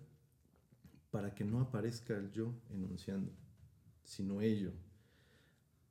para 1.09 1.33
que 1.33 1.43
no 1.43 1.61
aparezca 1.61 2.15
el 2.15 2.31
yo 2.31 2.53
enunciando, 2.69 3.31
sino 4.03 4.39
ello, 4.39 4.71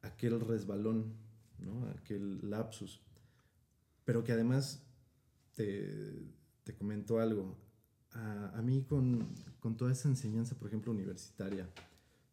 aquel 0.03 0.39
resbalón, 0.41 1.15
¿no? 1.59 1.85
aquel 1.89 2.49
lapsus, 2.49 3.01
pero 4.05 4.23
que 4.23 4.33
además 4.33 4.85
te, 5.57 6.39
te 6.65 6.75
comento 6.75 7.19
algo. 7.19 7.57
A, 8.13 8.61
mí 8.63 8.83
con, 8.83 9.35
con 9.61 9.77
toda 9.77 9.93
esa 9.93 10.09
enseñanza, 10.09 10.59
por 10.59 10.69
ejemplo, 10.69 10.91
universitaria, 10.91 11.69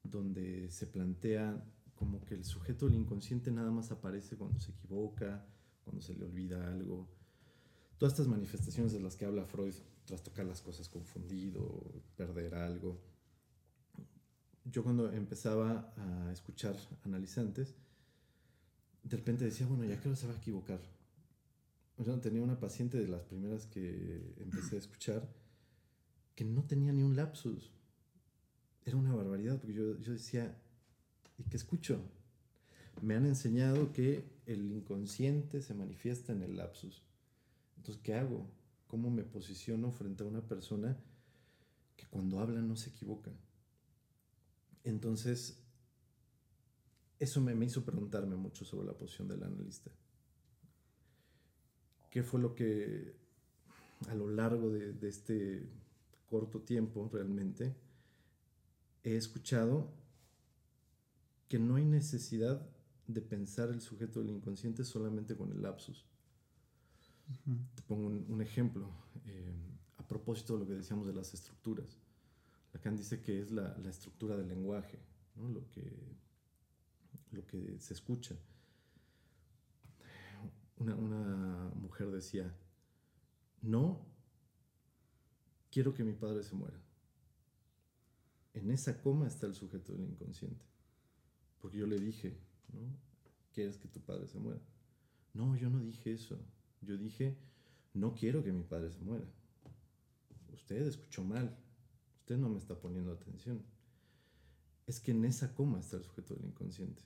donde 0.04 0.72
se 0.72 0.88
plantea 0.88 1.64
como 1.96 2.24
que 2.26 2.36
el 2.36 2.46
sujeto 2.46 2.88
del 2.88 2.96
inconsciente 2.96 3.52
nada 3.52 3.72
más 3.72 3.92
aparece 3.92 4.38
cuando 4.38 4.60
se 4.60 4.72
equivoca, 4.72 5.46
cuando 5.84 6.02
se 6.02 6.16
le 6.16 6.26
olvida 6.26 6.72
algo. 6.72 7.08
Todas 7.98 8.14
estas 8.14 8.28
manifestaciones 8.28 8.92
de 8.92 9.00
las 9.00 9.16
que 9.16 9.26
habla 9.26 9.46
Freud, 9.46 9.74
trastocar 10.06 10.46
las 10.46 10.62
cosas 10.62 10.90
confundido, 10.90 12.04
perder 12.16 12.56
algo. 12.56 13.02
Yo 14.66 14.84
cuando 14.84 15.12
empezaba 15.12 15.94
a 15.98 16.32
escuchar 16.32 16.76
analizantes, 17.04 17.76
de 19.04 19.18
repente 19.18 19.46
decía, 19.46 19.66
bueno, 19.66 19.86
¿ya 19.86 20.00
qué 20.00 20.10
hora 20.10 20.18
se 20.18 20.28
va 20.28 20.34
a 20.34 20.38
equivocar? 20.38 20.80
O 21.98 22.04
sea, 22.04 22.22
tenía 22.22 22.42
una 22.42 22.60
paciente 22.60 23.00
de 23.00 23.08
las 23.08 23.24
primeras 23.24 23.66
que 23.66 24.34
empecé 24.40 24.76
a 24.76 24.80
escuchar 24.80 25.28
que 26.36 26.46
no 26.46 26.64
tenía 26.64 26.94
ni 26.94 27.02
un 27.02 27.16
lapsus. 27.16 27.72
Era 28.86 28.96
una 28.96 29.16
barbaridad, 29.16 29.60
porque 29.60 29.74
yo, 29.74 29.98
yo 30.00 30.14
decía, 30.14 30.56
¿y 31.40 31.44
qué 31.44 31.58
escucho? 31.58 32.00
Me 33.02 33.16
han 33.16 33.26
enseñado 33.26 33.92
que 33.92 34.24
el 34.46 34.72
inconsciente 34.72 35.62
se 35.64 35.74
manifiesta 35.74 36.34
en 36.34 36.44
el 36.44 36.56
lapsus. 36.56 37.02
Entonces, 37.78 38.02
¿qué 38.04 38.14
hago? 38.14 38.48
¿Cómo 38.86 39.10
me 39.10 39.24
posiciono 39.24 39.92
frente 39.92 40.24
a 40.24 40.28
una 40.28 40.42
persona 40.42 40.96
que 41.96 42.06
cuando 42.06 42.40
habla 42.40 42.62
no 42.62 42.76
se 42.76 42.92
equivoca? 42.92 43.32
Entonces, 44.84 45.64
eso 47.20 47.42
me, 47.42 47.56
me 47.56 47.66
hizo 47.66 47.84
preguntarme 47.84 48.36
mucho 48.36 48.64
sobre 48.64 48.86
la 48.86 48.94
posición 48.94 49.28
del 49.28 49.42
analista. 49.42 49.90
¿Qué 52.10 52.24
fue 52.24 52.40
lo 52.40 52.56
que 52.56 53.16
a 54.10 54.16
lo 54.16 54.30
largo 54.30 54.70
de, 54.70 54.94
de 54.94 55.10
este 55.10 55.68
corto 56.30 56.62
tiempo 56.62 57.10
realmente 57.12 57.76
he 59.04 59.16
escuchado 59.16 59.92
que 61.48 61.60
no 61.60 61.76
hay 61.76 61.86
necesidad 61.86 62.62
de 63.08 63.22
pensar 63.22 63.70
el 63.70 63.82
sujeto 63.82 64.20
del 64.20 64.32
inconsciente 64.32 64.84
solamente 64.84 65.36
con 65.36 65.52
el 65.52 65.62
lapsus. 65.62 66.06
Te 67.76 67.82
pongo 67.84 68.08
un, 68.08 68.42
ejemplo. 68.42 68.90
Eh, 69.26 69.54
a 69.98 70.08
propósito 70.08 70.54
de 70.54 70.60
lo 70.60 70.68
que 70.68 70.74
decíamos 70.74 71.08
de 71.08 71.14
las 71.14 71.34
estructuras. 71.34 71.98
Lacan 72.74 72.96
dice 72.96 73.22
que 73.22 73.42
es 73.42 73.52
la, 73.52 73.78
la 73.78 73.90
estructura 73.90 74.38
del 74.38 74.48
lenguaje, 74.48 75.00
¿no? 75.36 75.50
lo, 75.50 75.68
que, 75.70 75.92
lo 77.32 77.46
que 77.46 77.80
se 77.80 77.94
escucha. 77.94 78.36
Una, 80.78 80.96
una 80.96 81.72
mujer 81.76 82.12
decía, 82.12 82.56
no 83.62 84.06
quiero 85.72 85.94
que 85.94 86.04
mi 86.04 86.14
padre 86.14 86.44
se 86.44 86.56
muera. 86.56 86.80
En 88.54 88.72
esa 88.72 89.02
coma 89.02 89.28
está 89.28 89.46
el 89.46 89.54
sujeto 89.54 89.94
del 89.94 90.06
inconsciente. 90.06 90.66
Porque 91.60 91.78
yo 91.78 91.88
le 91.88 92.00
dije, 92.00 92.38
¿no? 92.74 92.96
¿Quieres 93.54 93.78
que 93.78 93.88
tu 93.88 94.00
padre 94.02 94.28
se 94.28 94.40
muera? 94.40 94.62
No, 95.34 95.56
yo 95.56 95.70
no 95.70 95.80
dije 95.80 96.14
eso. 96.14 96.40
Yo 96.82 96.98
dije, 96.98 97.38
no 97.94 98.14
quiero 98.16 98.44
que 98.44 98.52
mi 98.52 98.64
padre 98.64 98.92
se 98.92 99.00
muera. 99.02 99.26
Usted 100.54 100.88
escuchó 100.88 101.24
mal. 101.24 101.56
Usted 102.20 102.38
no 102.38 102.50
me 102.50 102.58
está 102.58 102.80
poniendo 102.80 103.12
atención. 103.12 103.64
Es 104.86 105.00
que 105.00 105.12
en 105.12 105.26
esa 105.26 105.54
coma 105.54 105.80
está 105.80 105.98
el 105.98 106.04
sujeto 106.04 106.34
del 106.36 106.46
inconsciente. 106.46 107.04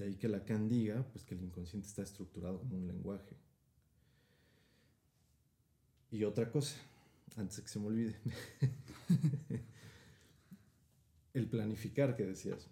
De 0.00 0.06
ahí 0.06 0.16
que 0.16 0.28
Lacan 0.28 0.66
diga 0.66 1.06
pues, 1.12 1.26
que 1.26 1.34
el 1.34 1.42
inconsciente 1.42 1.86
está 1.86 2.00
estructurado 2.00 2.58
como 2.58 2.78
un 2.78 2.86
lenguaje. 2.86 3.36
Y 6.10 6.24
otra 6.24 6.50
cosa, 6.50 6.78
antes 7.36 7.58
de 7.58 7.62
que 7.64 7.68
se 7.68 7.78
me 7.78 7.86
olvide, 7.88 8.16
el 11.34 11.46
planificar 11.50 12.16
que 12.16 12.24
decías. 12.24 12.66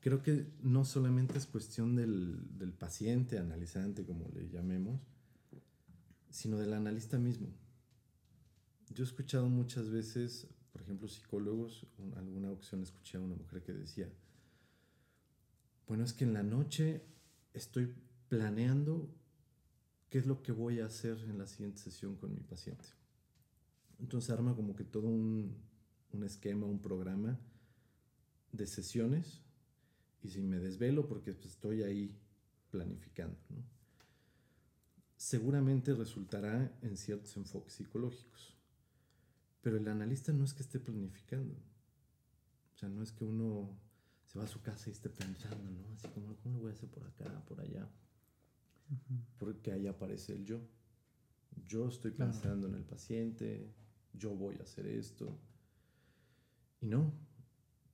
Creo 0.00 0.22
que 0.22 0.46
no 0.62 0.86
solamente 0.86 1.36
es 1.36 1.44
cuestión 1.44 1.94
del, 1.94 2.40
del 2.56 2.72
paciente, 2.72 3.38
analizante, 3.38 4.06
como 4.06 4.30
le 4.30 4.48
llamemos, 4.48 4.98
sino 6.30 6.56
del 6.56 6.72
analista 6.72 7.18
mismo. 7.18 7.48
Yo 8.88 9.04
he 9.04 9.06
escuchado 9.06 9.46
muchas 9.50 9.90
veces, 9.90 10.48
por 10.72 10.80
ejemplo, 10.80 11.06
psicólogos, 11.06 11.86
alguna 12.16 12.50
ocasión 12.50 12.82
escuché 12.82 13.18
a 13.18 13.20
una 13.20 13.34
mujer 13.34 13.62
que 13.62 13.74
decía, 13.74 14.10
bueno, 15.86 16.04
es 16.04 16.12
que 16.12 16.24
en 16.24 16.32
la 16.32 16.42
noche 16.42 17.02
estoy 17.54 17.94
planeando 18.28 19.08
qué 20.08 20.18
es 20.18 20.26
lo 20.26 20.42
que 20.42 20.52
voy 20.52 20.80
a 20.80 20.86
hacer 20.86 21.18
en 21.28 21.38
la 21.38 21.46
siguiente 21.46 21.80
sesión 21.80 22.16
con 22.16 22.34
mi 22.34 22.40
paciente. 22.40 22.88
Entonces 23.98 24.30
arma 24.30 24.54
como 24.54 24.74
que 24.74 24.84
todo 24.84 25.08
un, 25.08 25.56
un 26.12 26.24
esquema, 26.24 26.66
un 26.66 26.80
programa 26.80 27.38
de 28.52 28.66
sesiones 28.66 29.42
y 30.22 30.28
si 30.28 30.42
me 30.42 30.58
desvelo 30.58 31.08
porque 31.08 31.32
pues, 31.32 31.46
estoy 31.46 31.82
ahí 31.82 32.16
planificando. 32.70 33.36
Seguramente 35.16 35.94
resultará 35.94 36.76
en 36.82 36.96
ciertos 36.96 37.36
enfoques 37.36 37.74
psicológicos, 37.74 38.56
pero 39.60 39.76
el 39.76 39.86
analista 39.88 40.32
no 40.32 40.44
es 40.44 40.52
que 40.52 40.62
esté 40.62 40.80
planificando. 40.80 41.54
O 42.74 42.78
sea, 42.78 42.88
no 42.88 43.02
es 43.02 43.12
que 43.12 43.24
uno 43.24 43.78
se 44.32 44.38
va 44.38 44.44
a 44.44 44.48
su 44.48 44.62
casa 44.62 44.88
y 44.88 44.92
esté 44.92 45.10
pensando, 45.10 45.70
¿no? 45.70 45.94
Así 45.94 46.08
como, 46.08 46.34
¿cómo 46.36 46.56
lo 46.56 46.62
voy 46.62 46.70
a 46.70 46.74
hacer 46.74 46.88
por 46.88 47.04
acá, 47.04 47.44
por 47.46 47.60
allá? 47.60 47.86
Porque 49.38 49.72
ahí 49.72 49.86
aparece 49.86 50.32
el 50.32 50.44
yo. 50.44 50.60
Yo 51.66 51.88
estoy 51.88 52.12
pensando 52.12 52.66
en 52.66 52.74
el 52.74 52.84
paciente, 52.84 53.74
yo 54.14 54.30
voy 54.34 54.56
a 54.58 54.62
hacer 54.62 54.86
esto. 54.86 55.38
Y 56.80 56.86
no, 56.86 57.12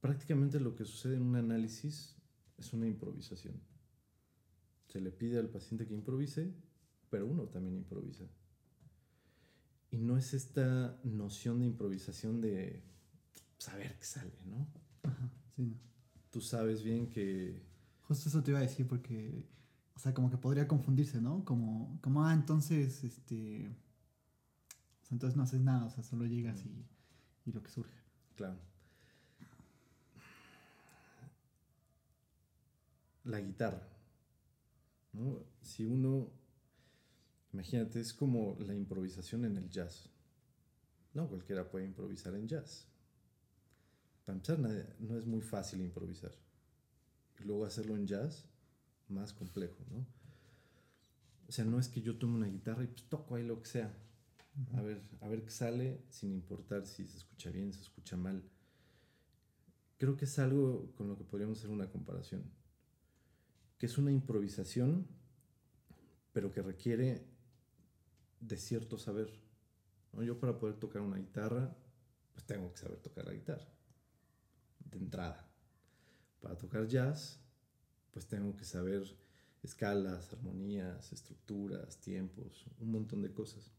prácticamente 0.01 0.61
lo 0.61 0.77
que 0.77 0.85
sucede 0.85 1.17
en 1.17 1.23
un 1.23 1.35
análisis 1.35 2.17
es 2.57 2.73
una 2.73 2.87
improvisación. 2.87 3.61
Se 4.87 5.01
le 5.01 5.11
pide 5.11 5.39
al 5.39 5.49
paciente 5.49 5.89
que 5.89 5.95
improvise, 5.95 6.55
pero 7.11 7.27
uno 7.27 7.49
también 7.49 7.75
improvisa. 7.75 8.25
Y 9.91 9.99
no 9.99 10.17
es 10.17 10.35
esta 10.35 11.01
noción 11.03 11.59
de 11.61 11.67
improvisación 11.67 12.41
de 12.41 12.85
saber 13.59 13.99
qué 13.99 14.05
sale, 14.05 14.39
¿no? 14.47 14.69
Ajá, 15.03 15.33
sí. 15.57 15.77
Tú 16.31 16.41
sabes 16.41 16.83
bien 16.83 17.09
que... 17.09 17.63
Justo 18.03 18.29
eso 18.29 18.43
te 18.43 18.51
iba 18.51 18.61
a 18.61 18.63
decir 18.63 18.87
porque, 18.87 19.47
o 19.95 19.99
sea, 19.99 20.15
como 20.15 20.31
que 20.31 20.39
podría 20.39 20.67
confundirse, 20.67 21.21
¿no? 21.21 21.45
Como, 21.45 21.99
como 22.03 22.25
ah, 22.25 22.33
entonces, 22.33 23.05
este... 23.05 23.69
O 25.03 25.07
sea, 25.07 25.15
entonces 25.15 25.37
no 25.37 25.43
haces 25.43 25.61
nada, 25.61 25.87
o 25.87 25.91
sea, 25.91 26.03
solo 26.03 26.27
llegas 26.27 26.65
y, 26.65 26.87
y 27.47 27.53
lo 27.53 27.63
que 27.63 27.71
surge. 27.71 27.99
Claro. 28.37 28.59
la 33.29 33.41
guitarra. 33.41 33.87
¿no? 35.13 35.45
Si 35.63 35.85
uno, 35.85 36.31
imagínate, 37.53 38.01
es 38.01 38.13
como 38.13 38.57
la 38.61 38.75
improvisación 38.75 39.45
en 39.45 39.57
el 39.57 39.69
jazz. 39.71 40.11
No 41.15 41.29
cualquiera 41.29 41.69
puede 41.69 41.85
improvisar 41.85 42.35
en 42.35 42.49
jazz. 42.49 42.87
Para 44.29 44.37
empezar, 44.37 44.59
no 44.99 45.17
es 45.17 45.25
muy 45.25 45.41
fácil 45.41 45.81
improvisar. 45.81 46.33
Y 47.41 47.45
luego 47.45 47.65
hacerlo 47.65 47.97
en 47.97 48.07
jazz, 48.07 48.45
más 49.09 49.33
complejo, 49.33 49.83
¿no? 49.91 50.07
O 51.49 51.53
sea, 51.53 51.65
no 51.65 51.79
es 51.79 51.89
que 51.89 52.03
yo 52.03 52.19
tome 52.19 52.35
una 52.35 52.47
guitarra 52.47 52.85
y 52.85 52.89
pues 52.89 53.09
toco 53.09 53.37
ahí 53.37 53.43
lo 53.43 53.59
que 53.63 53.69
sea. 53.71 53.97
A 54.75 54.83
ver, 54.83 55.01
a 55.23 55.29
ver 55.29 55.45
qué 55.45 55.51
sale, 55.51 56.03
sin 56.11 56.31
importar 56.31 56.85
si 56.87 57.07
se 57.07 57.17
escucha 57.17 57.51
bien, 57.51 57.73
se 57.73 57.81
escucha 57.81 58.19
mal. 58.19 58.43
Creo 59.97 60.15
que 60.15 60.27
es 60.27 60.39
algo 60.39 60.93
con 60.95 61.09
lo 61.09 61.17
que 61.17 61.25
podríamos 61.25 61.57
hacer 61.57 61.71
una 61.71 61.89
comparación 61.89 62.45
que 63.79 63.87
es 63.87 63.97
una 63.97 64.13
improvisación, 64.13 65.07
pero 66.35 66.53
que 66.53 66.61
requiere 66.61 67.25
de 68.41 68.59
cierto 68.59 68.99
saber. 68.99 69.33
Yo 70.23 70.39
para 70.39 70.59
poder 70.59 70.77
tocar 70.77 71.01
una 71.01 71.17
guitarra, 71.17 71.75
pues 72.35 72.45
tengo 72.45 72.71
que 72.73 72.77
saber 72.77 72.99
tocar 72.99 73.25
la 73.25 73.33
guitarra, 73.33 73.67
de 74.91 74.99
entrada. 74.99 75.49
Para 76.41 76.57
tocar 76.57 76.87
jazz, 76.87 77.41
pues 78.13 78.27
tengo 78.27 78.57
que 78.57 78.65
saber 78.65 79.03
escalas, 79.63 80.33
armonías, 80.33 81.13
estructuras, 81.13 81.99
tiempos, 82.01 82.67
un 82.79 82.91
montón 82.93 83.23
de 83.23 83.33
cosas. 83.33 83.73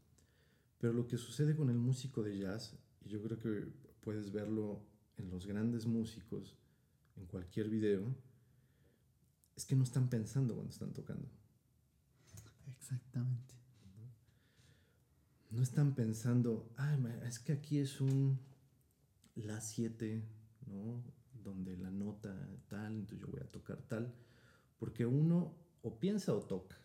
Pero 0.80 0.94
lo 0.94 1.08
que 1.08 1.18
sucede 1.18 1.56
con 1.56 1.70
el 1.70 1.78
músico 1.78 2.24
de 2.24 2.38
jazz, 2.38 2.76
y 3.04 3.10
yo 3.10 3.22
creo 3.22 3.40
que 3.40 3.72
puedes 4.02 4.32
verlo 4.32 4.82
en 5.18 5.30
los 5.30 5.46
grandes 5.46 5.86
músicos, 5.86 6.58
en 7.18 7.26
cualquier 7.26 7.70
video, 7.70 8.16
es 9.56 9.66
que 9.66 9.76
no 9.76 9.84
están 9.84 10.10
pensando 10.10 10.56
cuando 10.56 10.72
están 10.72 10.94
tocando. 10.94 11.30
Exactamente. 12.78 13.56
No 15.52 15.62
están 15.64 15.96
pensando, 15.96 16.72
ah, 16.78 16.98
es 17.26 17.40
que 17.40 17.54
aquí 17.54 17.80
es 17.80 18.00
un 18.00 18.40
La 19.36 19.60
7, 19.60 20.24
Donde 21.44 21.78
la 21.78 21.90
nota 21.92 22.36
tal, 22.68 22.96
entonces 22.96 23.20
yo 23.20 23.32
voy 23.32 23.42
a 23.42 23.52
tocar 23.52 23.82
tal. 23.84 24.14
Porque 24.78 25.06
uno 25.06 25.56
o 25.82 26.00
piensa 26.00 26.34
o 26.34 26.42
toca. 26.42 26.78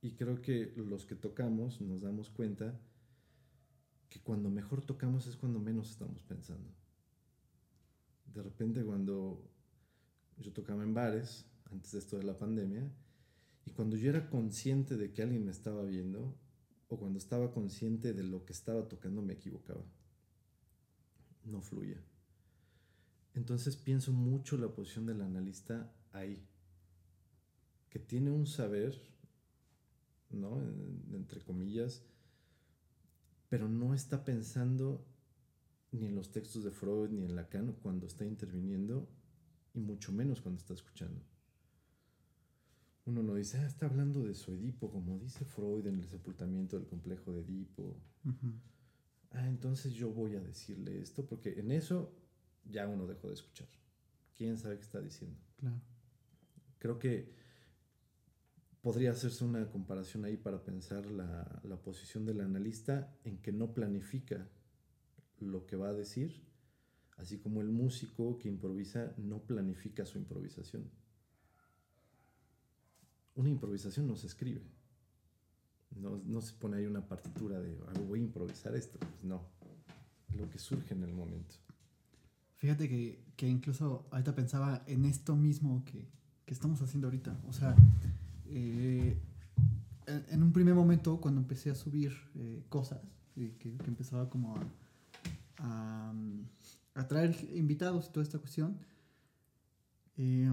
Y 0.00 0.12
creo 0.12 0.42
que 0.42 0.72
los 0.76 1.06
que 1.06 1.14
tocamos 1.14 1.80
nos 1.80 2.02
damos 2.02 2.30
cuenta 2.30 2.78
que 4.08 4.20
cuando 4.20 4.50
mejor 4.50 4.84
tocamos 4.84 5.26
es 5.26 5.36
cuando 5.36 5.58
menos 5.58 5.90
estamos 5.90 6.22
pensando. 6.22 6.70
De 8.26 8.42
repente 8.42 8.84
cuando 8.84 9.50
yo 10.38 10.52
tocaba 10.52 10.82
en 10.82 10.94
bares 10.94 11.46
antes 11.70 11.92
de 11.92 11.98
esto 11.98 12.18
de 12.18 12.24
la 12.24 12.38
pandemia 12.38 12.92
y 13.64 13.70
cuando 13.70 13.96
yo 13.96 14.10
era 14.10 14.28
consciente 14.28 14.96
de 14.96 15.12
que 15.12 15.22
alguien 15.22 15.44
me 15.44 15.52
estaba 15.52 15.82
viendo 15.84 16.36
o 16.88 16.98
cuando 16.98 17.18
estaba 17.18 17.52
consciente 17.52 18.12
de 18.12 18.24
lo 18.24 18.44
que 18.44 18.52
estaba 18.52 18.86
tocando 18.88 19.22
me 19.22 19.32
equivocaba. 19.32 19.84
No 21.44 21.62
fluía. 21.62 22.02
Entonces 23.34 23.76
pienso 23.76 24.12
mucho 24.12 24.56
la 24.56 24.68
posición 24.68 25.06
del 25.06 25.20
analista 25.20 25.92
ahí, 26.12 26.46
que 27.90 27.98
tiene 27.98 28.30
un 28.30 28.46
saber, 28.46 29.00
¿no? 30.30 30.60
entre 31.12 31.40
comillas, 31.40 32.02
pero 33.48 33.68
no 33.68 33.92
está 33.92 34.24
pensando 34.24 35.04
ni 35.90 36.06
en 36.06 36.14
los 36.14 36.32
textos 36.32 36.64
de 36.64 36.70
Freud 36.70 37.10
ni 37.10 37.24
en 37.24 37.36
Lacan 37.36 37.72
cuando 37.82 38.06
está 38.06 38.24
interviniendo 38.24 39.08
y 39.74 39.80
mucho 39.80 40.12
menos 40.12 40.40
cuando 40.40 40.60
está 40.60 40.74
escuchando. 40.74 41.20
Uno 43.06 43.22
no 43.22 43.34
dice, 43.34 43.58
ah, 43.58 43.66
está 43.66 43.86
hablando 43.86 44.22
de 44.22 44.34
su 44.34 44.52
Edipo, 44.52 44.90
como 44.90 45.18
dice 45.18 45.44
Freud 45.44 45.86
en 45.86 45.98
el 45.98 46.08
sepultamiento 46.08 46.78
del 46.78 46.86
complejo 46.86 47.32
de 47.32 47.42
Edipo. 47.42 47.96
ah, 49.32 49.46
entonces 49.46 49.92
yo 49.92 50.10
voy 50.10 50.36
a 50.36 50.40
decirle 50.40 51.00
esto, 51.00 51.26
porque 51.26 51.58
en 51.60 51.70
eso 51.70 52.12
ya 52.70 52.86
uno 52.88 53.06
dejó 53.06 53.28
de 53.28 53.34
escuchar. 53.34 53.68
¿Quién 54.36 54.58
sabe 54.58 54.76
qué 54.76 54.82
está 54.82 55.00
diciendo? 55.00 55.38
Claro. 55.56 55.80
Creo 56.78 56.98
que 56.98 57.32
podría 58.82 59.12
hacerse 59.12 59.44
una 59.44 59.70
comparación 59.70 60.24
ahí 60.24 60.36
para 60.36 60.62
pensar 60.64 61.06
la, 61.06 61.60
la 61.64 61.76
posición 61.76 62.26
del 62.26 62.40
analista 62.40 63.16
en 63.24 63.38
que 63.38 63.52
no 63.52 63.72
planifica 63.72 64.48
lo 65.40 65.66
que 65.66 65.76
va 65.76 65.88
a 65.88 65.94
decir, 65.94 66.44
así 67.16 67.38
como 67.38 67.60
el 67.62 67.68
músico 67.70 68.38
que 68.38 68.48
improvisa 68.48 69.14
no 69.16 69.42
planifica 69.42 70.04
su 70.04 70.18
improvisación. 70.18 70.90
Una 73.36 73.48
improvisación 73.48 74.06
no 74.06 74.16
se 74.16 74.26
escribe. 74.26 74.62
No, 75.96 76.20
no 76.24 76.40
se 76.40 76.54
pone 76.54 76.76
ahí 76.76 76.86
una 76.86 77.06
partitura 77.06 77.60
de 77.60 77.76
"Ah, 77.86 77.92
voy 78.06 78.18
a 78.20 78.22
improvisar 78.22 78.74
esto. 78.74 78.98
Pues 78.98 79.22
no. 79.24 79.48
Lo 80.36 80.48
que 80.50 80.58
surge 80.58 80.94
en 80.94 81.04
el 81.04 81.12
momento. 81.12 81.54
Fíjate 82.64 82.88
que, 82.88 83.22
que 83.36 83.46
incluso 83.46 84.06
ahorita 84.10 84.34
pensaba 84.34 84.82
en 84.86 85.04
esto 85.04 85.36
mismo 85.36 85.84
que, 85.84 86.08
que 86.46 86.54
estamos 86.54 86.80
haciendo 86.80 87.08
ahorita. 87.08 87.36
O 87.46 87.52
sea, 87.52 87.76
eh, 88.46 89.18
en, 90.06 90.24
en 90.30 90.42
un 90.42 90.50
primer 90.50 90.74
momento, 90.74 91.20
cuando 91.20 91.42
empecé 91.42 91.70
a 91.70 91.74
subir 91.74 92.14
eh, 92.36 92.64
cosas, 92.70 93.02
eh, 93.36 93.54
que, 93.58 93.76
que 93.76 93.86
empezaba 93.88 94.30
como 94.30 94.56
a, 94.56 94.62
a, 95.58 96.12
mm, 96.14 96.40
a 96.94 97.06
traer 97.06 97.36
invitados 97.54 98.06
y 98.08 98.12
toda 98.12 98.24
esta 98.24 98.38
cuestión, 98.38 98.78
eh, 100.16 100.50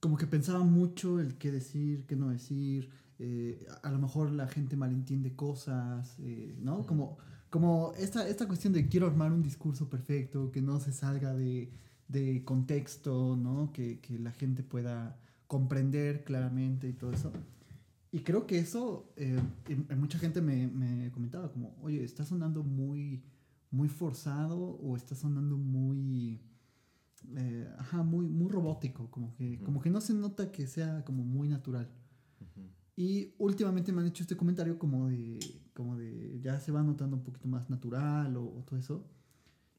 como 0.00 0.16
que 0.16 0.26
pensaba 0.26 0.64
mucho 0.64 1.20
el 1.20 1.34
qué 1.36 1.50
decir, 1.52 2.06
qué 2.06 2.16
no 2.16 2.30
decir. 2.30 2.88
eh, 3.18 3.66
a, 3.82 3.88
a 3.88 3.92
lo 3.92 3.98
mejor 3.98 4.32
la 4.32 4.48
gente 4.48 4.76
malentiende 4.76 5.36
cosas, 5.36 6.16
¿no? 6.62 6.86
Como, 6.86 7.18
como 7.52 7.92
esta, 7.98 8.26
esta 8.26 8.48
cuestión 8.48 8.72
de 8.72 8.88
quiero 8.88 9.06
armar 9.06 9.30
un 9.30 9.42
discurso 9.42 9.90
perfecto, 9.90 10.50
que 10.50 10.62
no 10.62 10.80
se 10.80 10.90
salga 10.90 11.34
de, 11.34 11.70
de 12.08 12.42
contexto, 12.46 13.36
¿no? 13.36 13.70
Que, 13.74 14.00
que 14.00 14.18
la 14.18 14.32
gente 14.32 14.62
pueda 14.62 15.18
comprender 15.48 16.24
claramente 16.24 16.88
y 16.88 16.94
todo 16.94 17.12
eso. 17.12 17.30
Y 18.10 18.20
creo 18.20 18.46
que 18.46 18.58
eso, 18.58 19.12
eh, 19.16 19.38
mucha 19.98 20.18
gente 20.18 20.40
me, 20.40 20.66
me 20.66 21.10
comentaba 21.10 21.52
como, 21.52 21.76
oye, 21.82 22.02
está 22.02 22.24
sonando 22.24 22.62
muy, 22.62 23.22
muy 23.70 23.90
forzado 23.90 24.58
o 24.58 24.96
está 24.96 25.14
sonando 25.14 25.58
muy, 25.58 26.40
eh, 27.36 27.68
ajá, 27.78 28.02
muy, 28.02 28.28
muy 28.28 28.50
robótico, 28.50 29.10
como 29.10 29.34
que, 29.34 29.58
como 29.58 29.82
que 29.82 29.90
no 29.90 30.00
se 30.00 30.14
nota 30.14 30.50
que 30.50 30.66
sea 30.66 31.04
como 31.04 31.22
muy 31.22 31.48
natural. 31.48 31.86
Ujú. 32.40 32.66
Y 32.96 33.34
últimamente 33.38 33.92
me 33.92 34.02
han 34.02 34.08
hecho 34.08 34.22
este 34.22 34.36
comentario 34.36 34.78
como 34.78 35.08
de, 35.08 35.38
como 35.74 35.96
de 35.96 36.40
ya 36.42 36.60
se 36.60 36.72
va 36.72 36.82
notando 36.82 37.16
un 37.16 37.24
poquito 37.24 37.48
más 37.48 37.70
natural 37.70 38.36
o, 38.36 38.44
o 38.44 38.62
todo 38.64 38.78
eso. 38.78 39.06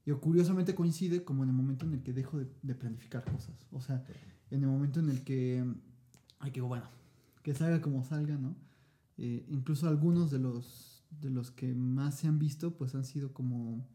Y 0.05 0.11
curiosamente 0.11 0.75
coincide 0.75 1.23
como 1.23 1.43
en 1.43 1.49
el 1.49 1.55
momento 1.55 1.85
en 1.85 1.93
el 1.93 2.03
que 2.03 2.11
dejo 2.11 2.39
de, 2.39 2.47
de 2.61 2.75
planificar 2.75 3.23
cosas. 3.23 3.67
O 3.71 3.79
sea, 3.79 4.03
en 4.51 4.63
el 4.63 4.69
momento 4.69 4.99
en 4.99 5.09
el 5.09 5.23
que, 5.23 5.63
ay, 6.39 6.51
que 6.51 6.61
bueno, 6.61 6.85
que 7.43 7.53
salga 7.53 7.81
como 7.81 8.03
salga, 8.03 8.37
¿no? 8.37 8.55
Eh, 9.17 9.45
incluso 9.49 9.87
algunos 9.87 10.31
de 10.31 10.39
los, 10.39 11.03
de 11.21 11.29
los 11.29 11.51
que 11.51 11.73
más 11.75 12.19
se 12.19 12.27
han 12.27 12.39
visto, 12.39 12.75
pues 12.75 12.95
han 12.95 13.05
sido 13.05 13.33
como 13.33 13.87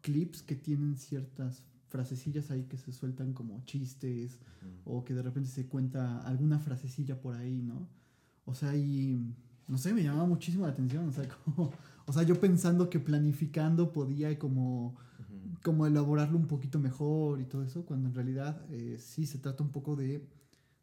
clips 0.00 0.42
que 0.42 0.56
tienen 0.56 0.96
ciertas 0.96 1.62
frasecillas 1.94 2.50
ahí 2.50 2.64
que 2.64 2.76
se 2.76 2.92
sueltan 2.92 3.32
como 3.34 3.64
chistes 3.66 4.40
o 4.84 5.04
que 5.04 5.14
de 5.14 5.22
repente 5.22 5.48
se 5.48 5.68
cuenta 5.68 6.18
alguna 6.26 6.58
frasecilla 6.58 7.20
por 7.20 7.36
ahí, 7.36 7.62
¿no? 7.62 7.86
O 8.44 8.52
sea, 8.52 8.74
y 8.76 9.16
no 9.68 9.78
sé, 9.78 9.94
me 9.94 10.02
llamaba 10.02 10.26
muchísimo 10.26 10.66
la 10.66 10.72
atención, 10.72 11.08
o 11.08 11.12
sea, 11.12 11.24
como, 11.44 11.70
o 12.04 12.12
sea, 12.12 12.24
yo 12.24 12.40
pensando 12.40 12.90
que 12.90 12.98
planificando 12.98 13.92
podía 13.92 14.36
como, 14.40 14.96
Ujú. 15.20 15.60
como 15.62 15.86
elaborarlo 15.86 16.36
un 16.36 16.48
poquito 16.48 16.80
mejor 16.80 17.40
y 17.40 17.44
todo 17.44 17.62
eso, 17.62 17.86
cuando 17.86 18.08
en 18.08 18.14
realidad 18.16 18.60
eh, 18.70 18.96
sí 18.98 19.24
se 19.24 19.38
trata 19.38 19.62
un 19.62 19.70
poco 19.70 19.94
de 19.94 20.26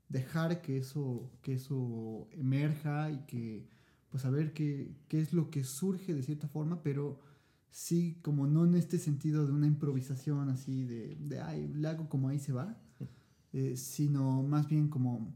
dejar 0.08 0.62
que 0.62 0.78
eso, 0.78 1.30
que 1.42 1.56
eso 1.56 2.30
emerja 2.32 3.12
y 3.12 3.18
que, 3.28 3.68
pues 4.10 4.24
a 4.24 4.30
ver 4.30 4.54
qué, 4.54 4.96
qué 5.10 5.20
es 5.20 5.34
lo 5.34 5.50
que 5.50 5.66
surge 5.66 6.14
de 6.14 6.24
cierta 6.24 6.48
forma, 6.48 6.82
pero 6.82 7.20
sí, 7.72 8.20
como 8.22 8.46
no 8.48 8.66
en 8.66 8.76
este 8.76 9.00
sentido 9.00 9.48
de 9.48 9.54
una 9.54 9.66
improvisación 9.66 10.50
así 10.50 10.84
de, 10.84 11.16
de 11.20 11.40
ay, 11.40 11.68
le 11.74 11.88
hago 11.88 12.10
como 12.10 12.28
ahí 12.30 12.38
se 12.38 12.52
va, 12.52 12.78
eh, 13.54 13.76
sino 13.78 14.44
más 14.44 14.68
bien 14.68 14.90
como, 14.90 15.34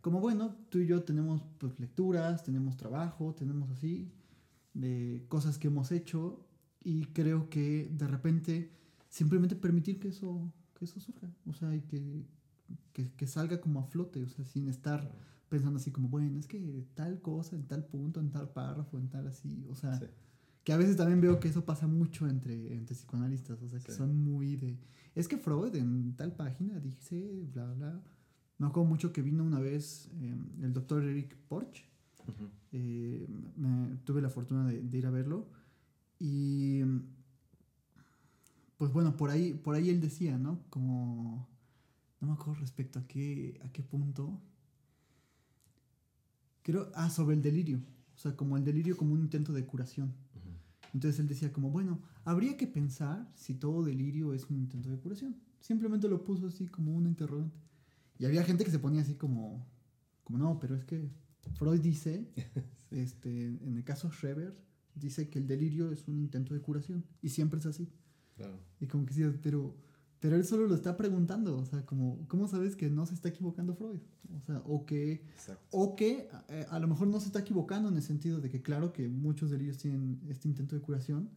como 0.00 0.20
bueno, 0.20 0.56
tú 0.70 0.78
y 0.78 0.86
yo 0.86 1.02
tenemos 1.02 1.42
pues 1.58 1.78
lecturas, 1.78 2.44
tenemos 2.44 2.76
trabajo, 2.76 3.34
tenemos 3.34 3.70
así, 3.70 4.12
de 4.72 5.24
cosas 5.28 5.58
que 5.58 5.66
hemos 5.68 5.92
hecho 5.92 6.46
y 6.82 7.06
creo 7.06 7.50
que 7.50 7.90
de 7.92 8.06
repente 8.06 8.70
simplemente 9.08 9.56
permitir 9.56 9.98
que 9.98 10.08
eso, 10.08 10.52
que 10.78 10.84
eso 10.84 11.00
surja, 11.00 11.28
o 11.46 11.52
sea, 11.52 11.74
y 11.74 11.80
que, 11.82 12.24
que, 12.92 13.10
que 13.12 13.26
salga 13.26 13.60
como 13.60 13.80
a 13.80 13.84
flote, 13.84 14.22
o 14.22 14.28
sea, 14.28 14.44
sin 14.44 14.68
estar 14.68 15.12
pensando 15.48 15.78
así 15.78 15.90
como, 15.90 16.08
bueno, 16.08 16.38
es 16.38 16.46
que 16.46 16.84
tal 16.94 17.20
cosa, 17.20 17.56
en 17.56 17.66
tal 17.66 17.84
punto, 17.84 18.20
en 18.20 18.30
tal 18.30 18.50
párrafo, 18.52 18.98
en 18.98 19.08
tal 19.08 19.26
así, 19.28 19.66
o 19.68 19.74
sea, 19.74 19.98
Sí. 19.98 20.06
Que 20.64 20.72
a 20.72 20.76
veces 20.78 20.96
también 20.96 21.20
veo 21.20 21.38
que 21.40 21.48
eso 21.48 21.64
pasa 21.64 21.86
mucho 21.86 22.26
entre, 22.26 22.74
entre 22.74 22.94
psicoanalistas, 22.96 23.60
o 23.62 23.68
sea, 23.68 23.78
que 23.80 23.92
Sí. 23.92 23.98
son 23.98 24.18
muy 24.24 24.56
de, 24.56 24.78
es 25.14 25.28
que 25.28 25.36
Freud 25.36 25.74
en 25.76 26.16
tal 26.16 26.34
página 26.34 26.80
dice, 26.80 27.44
bla, 27.52 27.70
bla. 27.74 28.02
Me 28.58 28.66
acuerdo 28.66 28.88
mucho 28.88 29.12
que 29.12 29.20
vino 29.22 29.44
una 29.44 29.60
vez 29.60 30.08
eh, 30.20 30.34
el 30.62 30.72
doctor 30.72 31.04
Eric 31.04 31.36
Porch, 31.48 31.84
eh, 32.72 33.26
me- 33.56 33.96
tuve 34.04 34.22
la 34.22 34.30
fortuna 34.30 34.66
de, 34.66 34.80
de 34.82 34.98
ir 34.98 35.06
a 35.06 35.10
verlo 35.10 35.46
y 36.18 36.80
pues 38.78 38.92
bueno, 38.92 39.16
por 39.16 39.30
ahí, 39.30 39.52
por 39.54 39.74
ahí 39.74 39.88
él 39.90 40.00
decía, 40.00 40.36
¿no? 40.38 40.60
Como, 40.70 41.46
no 42.20 42.26
me 42.26 42.32
acuerdo 42.34 42.60
respecto 42.60 42.98
a 42.98 43.06
qué, 43.06 43.60
a 43.64 43.68
qué 43.70 43.82
punto. 43.82 44.40
Creo, 46.62 46.90
ah, 46.94 47.10
sobre 47.10 47.34
el 47.36 47.42
delirio, 47.42 47.78
o 48.14 48.18
sea, 48.18 48.34
como 48.36 48.56
el 48.56 48.64
delirio 48.64 48.96
como 48.96 49.12
un 49.14 49.20
intento 49.20 49.52
de 49.52 49.64
curación. 49.66 50.12
Entonces 50.94 51.18
él 51.18 51.26
decía 51.26 51.52
como, 51.52 51.70
bueno, 51.70 52.00
habría 52.24 52.56
que 52.56 52.68
pensar 52.68 53.28
si 53.34 53.54
todo 53.54 53.82
delirio 53.82 54.32
es 54.32 54.48
un 54.48 54.56
intento 54.56 54.88
de 54.88 54.98
curación. 54.98 55.36
Simplemente 55.60 56.08
lo 56.08 56.24
puso 56.24 56.46
así 56.46 56.68
como 56.68 56.94
un 56.94 57.06
interrogante. 57.06 57.58
Y 58.16 58.26
había 58.26 58.44
gente 58.44 58.64
que 58.64 58.70
se 58.70 58.78
ponía 58.78 59.02
así 59.02 59.14
como, 59.14 59.66
como 60.22 60.38
no, 60.38 60.60
pero 60.60 60.76
es 60.76 60.84
que 60.84 61.10
Freud 61.54 61.80
dice, 61.80 62.30
este, 62.92 63.46
en 63.46 63.76
el 63.76 63.82
caso 63.82 64.08
Schreber, 64.08 64.54
dice 64.94 65.28
que 65.28 65.40
el 65.40 65.48
delirio 65.48 65.90
es 65.90 66.06
un 66.06 66.20
intento 66.20 66.54
de 66.54 66.60
curación. 66.60 67.04
Y 67.20 67.30
siempre 67.30 67.58
es 67.58 67.66
así. 67.66 67.88
Claro. 68.36 68.60
Y 68.78 68.86
como 68.86 69.04
que 69.04 69.14
sí, 69.14 69.24
pero, 69.42 69.76
pero 70.24 70.36
él 70.36 70.44
solo 70.46 70.66
lo 70.66 70.74
está 70.74 70.96
preguntando. 70.96 71.54
O 71.58 71.66
sea, 71.66 71.84
como, 71.84 72.26
¿cómo 72.28 72.48
sabes 72.48 72.76
que 72.76 72.88
no 72.88 73.04
se 73.04 73.12
está 73.12 73.28
equivocando 73.28 73.74
Freud? 73.74 74.00
O 74.34 74.40
sea, 74.40 74.62
o 74.64 74.86
que 74.86 75.12
Exacto. 75.34 75.66
o 75.70 75.96
que 75.96 76.30
eh, 76.48 76.64
a 76.70 76.78
lo 76.78 76.88
mejor 76.88 77.08
no 77.08 77.20
se 77.20 77.26
está 77.26 77.40
equivocando 77.40 77.90
en 77.90 77.96
el 77.96 78.02
sentido 78.02 78.40
de 78.40 78.48
que 78.48 78.62
claro 78.62 78.90
que 78.94 79.06
muchos 79.06 79.50
delirios 79.50 79.76
tienen 79.76 80.22
este 80.30 80.48
intento 80.48 80.76
de 80.76 80.80
curación, 80.80 81.28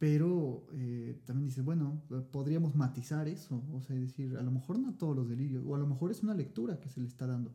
pero 0.00 0.66
eh, 0.72 1.22
también 1.26 1.46
dice, 1.46 1.62
bueno, 1.62 2.02
podríamos 2.32 2.74
matizar 2.74 3.28
eso, 3.28 3.62
o 3.72 3.80
sea, 3.80 3.94
decir, 3.94 4.36
a 4.36 4.42
lo 4.42 4.50
mejor 4.50 4.80
no 4.80 4.92
todos 4.94 5.14
los 5.14 5.28
delirios, 5.28 5.62
o 5.64 5.76
a 5.76 5.78
lo 5.78 5.86
mejor 5.86 6.10
es 6.10 6.24
una 6.24 6.34
lectura 6.34 6.80
que 6.80 6.88
se 6.88 7.00
le 7.00 7.06
está 7.06 7.28
dando, 7.28 7.54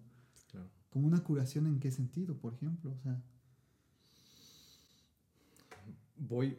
Claro. 0.49 0.69
como 0.91 1.07
una 1.07 1.25
curación 1.25 1.67
en 1.67 1.81
qué 1.81 1.91
sentido, 1.91 2.37
por 2.37 2.53
ejemplo, 2.53 2.93
o 2.93 2.97
sea, 3.03 3.21
Voy 6.15 6.57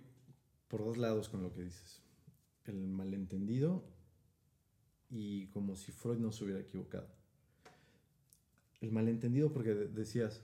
por 0.69 0.85
dos 0.85 0.99
lados 0.99 1.31
con 1.31 1.43
lo 1.43 1.55
que 1.55 1.63
dices. 1.63 2.02
El 2.65 2.87
malentendido 2.89 3.85
y 5.11 5.47
como 5.49 5.77
si 5.77 5.93
Freud 5.93 6.19
no 6.19 6.33
se 6.33 6.45
hubiera 6.45 6.61
equivocado. 6.61 7.09
El 8.81 8.93
malentendido 8.93 9.53
porque 9.53 9.75
de- 9.75 9.89
decías, 9.89 10.43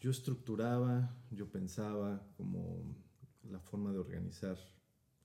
yo 0.00 0.10
estructuraba, 0.10 1.14
yo 1.30 1.50
pensaba 1.50 2.26
como 2.36 2.82
la 3.50 3.58
forma 3.60 3.92
de 3.92 3.98
organizar 3.98 4.56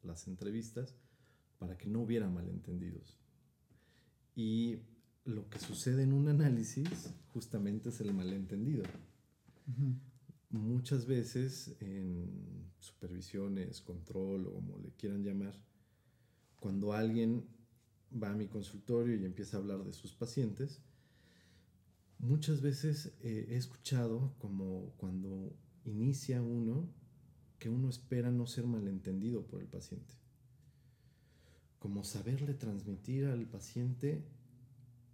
las 0.02 0.28
entrevistas 0.28 0.96
para 1.60 1.78
que 1.78 1.88
no 1.88 2.02
hubiera 2.02 2.30
malentendidos. 2.30 3.20
Y 4.36 4.80
lo 5.26 5.48
que 5.50 5.60
sucede 5.60 6.04
en 6.04 6.14
un 6.14 6.28
análisis 6.28 7.14
justamente 7.32 7.89
es 7.89 8.02
el 8.02 8.14
malentendido 8.14 8.84
muchas 10.50 11.06
veces 11.06 11.76
en 11.80 12.62
supervisiones, 12.84 13.81
control 13.81 14.47
o 14.47 14.53
como 14.53 14.77
le 14.77 14.91
quieran 14.91 15.23
llamar, 15.23 15.55
cuando 16.59 16.93
alguien 16.93 17.45
va 18.21 18.31
a 18.31 18.36
mi 18.36 18.47
consultorio 18.47 19.15
y 19.15 19.25
empieza 19.25 19.57
a 19.57 19.59
hablar 19.59 19.84
de 19.84 19.93
sus 19.93 20.13
pacientes, 20.13 20.81
muchas 22.19 22.61
veces 22.61 23.13
eh, 23.21 23.47
he 23.49 23.55
escuchado 23.55 24.34
como 24.38 24.93
cuando 24.97 25.55
inicia 25.86 26.41
uno 26.41 26.89
que 27.59 27.69
uno 27.69 27.89
espera 27.89 28.31
no 28.31 28.45
ser 28.45 28.67
malentendido 28.67 29.45
por 29.47 29.61
el 29.61 29.67
paciente. 29.67 30.13
Como 31.79 32.03
saberle 32.03 32.53
transmitir 32.53 33.25
al 33.25 33.45
paciente 33.47 34.23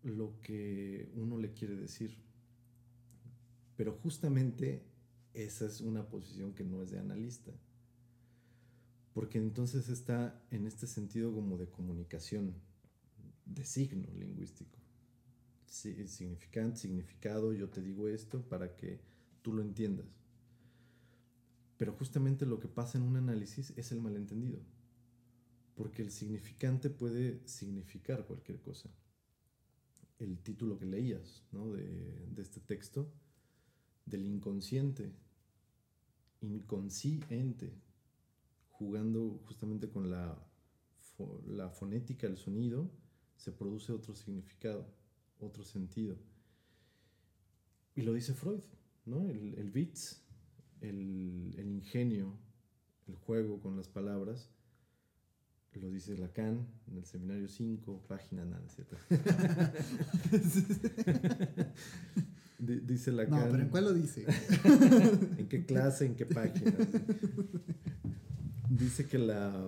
lo 0.03 0.39
que 0.41 1.11
uno 1.15 1.37
le 1.37 1.53
quiere 1.53 1.75
decir. 1.75 2.17
Pero 3.75 3.93
justamente 3.93 4.88
esa 5.43 5.65
es 5.65 5.81
una 5.81 6.07
posición 6.07 6.53
que 6.53 6.63
no 6.63 6.81
es 6.81 6.91
de 6.91 6.99
analista. 6.99 7.51
Porque 9.13 9.37
entonces 9.37 9.89
está 9.89 10.41
en 10.51 10.67
este 10.67 10.87
sentido 10.87 11.33
como 11.33 11.57
de 11.57 11.69
comunicación, 11.69 12.53
de 13.45 13.65
signo 13.65 14.07
lingüístico. 14.13 14.77
significante, 15.65 16.79
significado, 16.79 17.53
yo 17.53 17.69
te 17.69 17.81
digo 17.81 18.07
esto 18.07 18.41
para 18.47 18.75
que 18.75 19.01
tú 19.41 19.53
lo 19.53 19.61
entiendas. 19.61 20.07
Pero 21.77 21.93
justamente 21.93 22.45
lo 22.45 22.59
que 22.59 22.67
pasa 22.67 22.97
en 22.97 23.03
un 23.03 23.15
análisis 23.15 23.73
es 23.77 23.91
el 23.91 24.01
malentendido. 24.01 24.59
Porque 25.75 26.01
el 26.01 26.11
significante 26.11 26.89
puede 26.89 27.41
significar 27.47 28.25
cualquier 28.25 28.59
cosa. 28.61 28.89
El 30.17 30.39
título 30.39 30.77
que 30.77 30.85
leías 30.85 31.43
de, 31.51 32.27
de 32.35 32.41
este 32.41 32.59
texto, 32.59 33.09
del 34.05 34.25
inconsciente, 34.25 35.13
inconsciente, 36.41 37.73
jugando 38.69 39.41
justamente 39.45 39.89
con 39.89 40.09
la, 40.09 40.37
la 41.47 41.69
fonética, 41.69 42.27
el 42.27 42.37
sonido, 42.37 42.89
se 43.35 43.51
produce 43.51 43.91
otro 43.91 44.15
significado, 44.15 44.85
otro 45.39 45.63
sentido. 45.63 46.17
Y 47.95 48.01
lo 48.01 48.13
dice 48.13 48.33
Freud, 48.33 48.61
¿no? 49.05 49.29
El, 49.29 49.55
el 49.55 49.71
beats, 49.71 50.23
el, 50.81 51.53
el, 51.57 51.67
ingenio, 51.67 52.37
el 53.07 53.15
juego 53.15 53.59
con 53.59 53.75
las 53.75 53.87
palabras, 53.87 54.49
lo 55.79 55.89
dice 55.89 56.17
Lacan 56.17 56.67
en 56.87 56.97
el 56.97 57.05
seminario 57.05 57.47
5, 57.47 58.03
página 58.07 58.45
nada, 58.45 58.67
¿cierto? 58.69 58.97
dice 62.59 63.11
Lacan. 63.11 63.39
No, 63.39 63.51
pero 63.51 63.63
¿en 63.63 63.69
cuál 63.69 63.85
lo 63.85 63.93
dice? 63.93 64.25
¿En 65.37 65.47
qué 65.47 65.65
clase? 65.67 66.05
¿En 66.05 66.15
qué 66.15 66.25
página? 66.25 66.73
dice 68.69 69.07
que 69.07 69.17
la, 69.17 69.67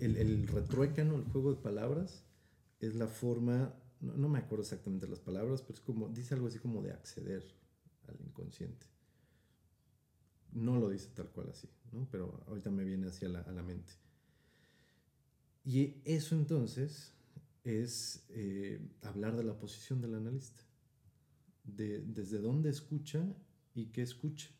el, 0.00 0.16
el 0.16 0.46
retruécano, 0.48 1.16
el 1.16 1.24
juego 1.24 1.54
de 1.54 1.60
palabras, 1.60 2.24
es 2.80 2.94
la 2.94 3.06
forma, 3.06 3.74
no, 4.00 4.28
me 4.28 4.38
acuerdo 4.38 4.62
exactamente 4.62 5.08
las 5.08 5.20
palabras, 5.20 5.62
pero 5.62 5.74
es 5.74 5.80
como, 5.80 6.08
dice 6.08 6.34
algo 6.34 6.48
así 6.48 6.58
como 6.58 6.82
de 6.82 6.92
acceder 6.92 7.44
al 8.08 8.16
inconsciente. 8.26 8.86
No 10.52 10.78
lo 10.78 10.88
dice 10.88 11.08
tal 11.14 11.28
cual 11.30 11.50
así, 11.50 11.68
¿no? 11.92 12.06
pero 12.10 12.42
ahorita 12.46 12.70
me 12.70 12.84
viene 12.84 13.08
hacia 13.08 13.28
la, 13.28 13.40
a 13.40 13.52
la 13.52 13.62
mente. 13.62 13.92
Y 15.64 15.96
eso 16.04 16.34
entonces 16.34 17.12
es 17.64 18.24
eh, 18.28 18.78
hablar 19.02 19.36
de 19.36 19.44
la 19.44 19.58
posición 19.58 20.00
del 20.02 20.14
analista, 20.14 20.60
de 21.64 22.00
desde 22.02 22.38
dónde 22.38 22.70
escucha 22.70 23.26
y 23.74 23.86
qué 23.86 24.02
escucha 24.02 24.50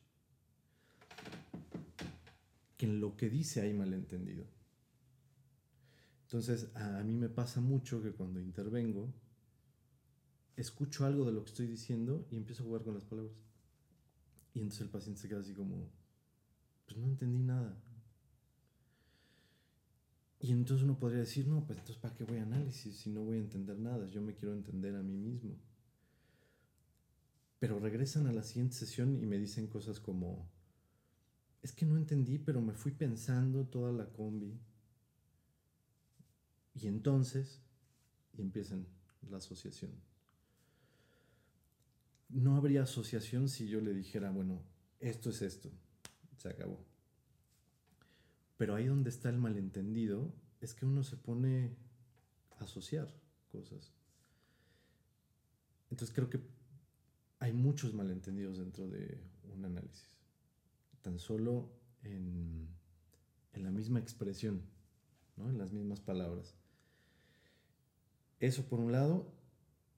que 2.76 2.86
en 2.86 3.00
lo 3.00 3.16
que 3.16 3.30
dice 3.30 3.60
hay 3.60 3.72
malentendido. 3.72 4.44
Entonces, 6.24 6.74
a, 6.74 7.02
mí 7.04 7.14
me 7.14 7.28
pasa 7.28 7.60
mucho 7.60 8.02
que 8.02 8.10
cuando 8.10 8.40
intervengo, 8.40 9.12
escucho 10.56 11.06
algo 11.06 11.24
de 11.24 11.32
lo 11.32 11.44
que 11.44 11.50
estoy 11.50 11.66
diciendo 11.66 12.26
y 12.30 12.36
empiezo 12.36 12.62
a 12.62 12.66
jugar 12.66 12.82
con 12.82 12.94
las 12.94 13.04
palabras. 13.04 13.34
Y 14.52 14.58
entonces 14.58 14.82
el 14.82 14.90
paciente 14.90 15.20
se 15.20 15.28
queda 15.28 15.40
así 15.40 15.54
como, 15.54 15.88
pues 16.86 16.98
no 16.98 17.06
entendí 17.06 17.42
nada. 17.42 17.80
Y 20.40 20.52
entonces 20.52 20.84
uno 20.84 20.98
podría 20.98 21.20
decir, 21.20 21.46
no, 21.46 21.64
pues 21.64 21.78
entonces 21.78 22.02
¿para 22.02 22.14
qué 22.14 22.24
voy 22.24 22.38
a 22.38 22.42
análisis 22.42 22.96
si 22.96 23.10
no 23.10 23.22
voy 23.22 23.36
a 23.36 23.40
entender 23.40 23.78
nada? 23.78 24.08
Yo 24.08 24.20
me 24.20 24.34
quiero 24.34 24.54
entender 24.54 24.96
a 24.96 25.02
mí 25.02 25.16
mismo. 25.16 25.56
Pero 27.64 27.78
regresan 27.78 28.26
a 28.26 28.32
la 28.34 28.42
siguiente 28.42 28.74
sesión 28.74 29.16
y 29.22 29.24
me 29.24 29.38
dicen 29.38 29.68
cosas 29.68 29.98
como, 29.98 30.50
es 31.62 31.72
que 31.72 31.86
no 31.86 31.96
entendí, 31.96 32.38
pero 32.38 32.60
me 32.60 32.74
fui 32.74 32.92
pensando 32.92 33.64
toda 33.64 33.90
la 33.90 34.04
combi. 34.12 34.60
Y 36.74 36.88
entonces, 36.88 37.62
y 38.34 38.42
empiezan 38.42 38.86
la 39.30 39.38
asociación. 39.38 39.92
No 42.28 42.56
habría 42.56 42.82
asociación 42.82 43.48
si 43.48 43.66
yo 43.66 43.80
le 43.80 43.94
dijera, 43.94 44.30
bueno, 44.30 44.62
esto 45.00 45.30
es 45.30 45.40
esto, 45.40 45.70
se 46.36 46.50
acabó. 46.50 46.84
Pero 48.58 48.74
ahí 48.74 48.88
donde 48.88 49.08
está 49.08 49.30
el 49.30 49.38
malentendido 49.38 50.34
es 50.60 50.74
que 50.74 50.84
uno 50.84 51.02
se 51.02 51.16
pone 51.16 51.74
a 52.58 52.64
asociar 52.64 53.08
cosas. 53.48 53.94
Entonces 55.88 56.14
creo 56.14 56.28
que 56.28 56.42
hay 57.44 57.52
muchos 57.52 57.92
malentendidos 57.92 58.56
dentro 58.56 58.88
de 58.88 59.18
un 59.54 59.66
análisis 59.66 60.08
tan 61.02 61.18
solo 61.18 61.68
en, 62.02 62.66
la 63.52 63.70
misma 63.70 63.98
expresión, 63.98 64.62
en 65.36 65.58
las 65.58 65.70
mismas 65.70 66.00
palabras. 66.00 66.54
Eso 68.40 68.64
por 68.64 68.80
un 68.80 68.92
lado. 68.92 69.30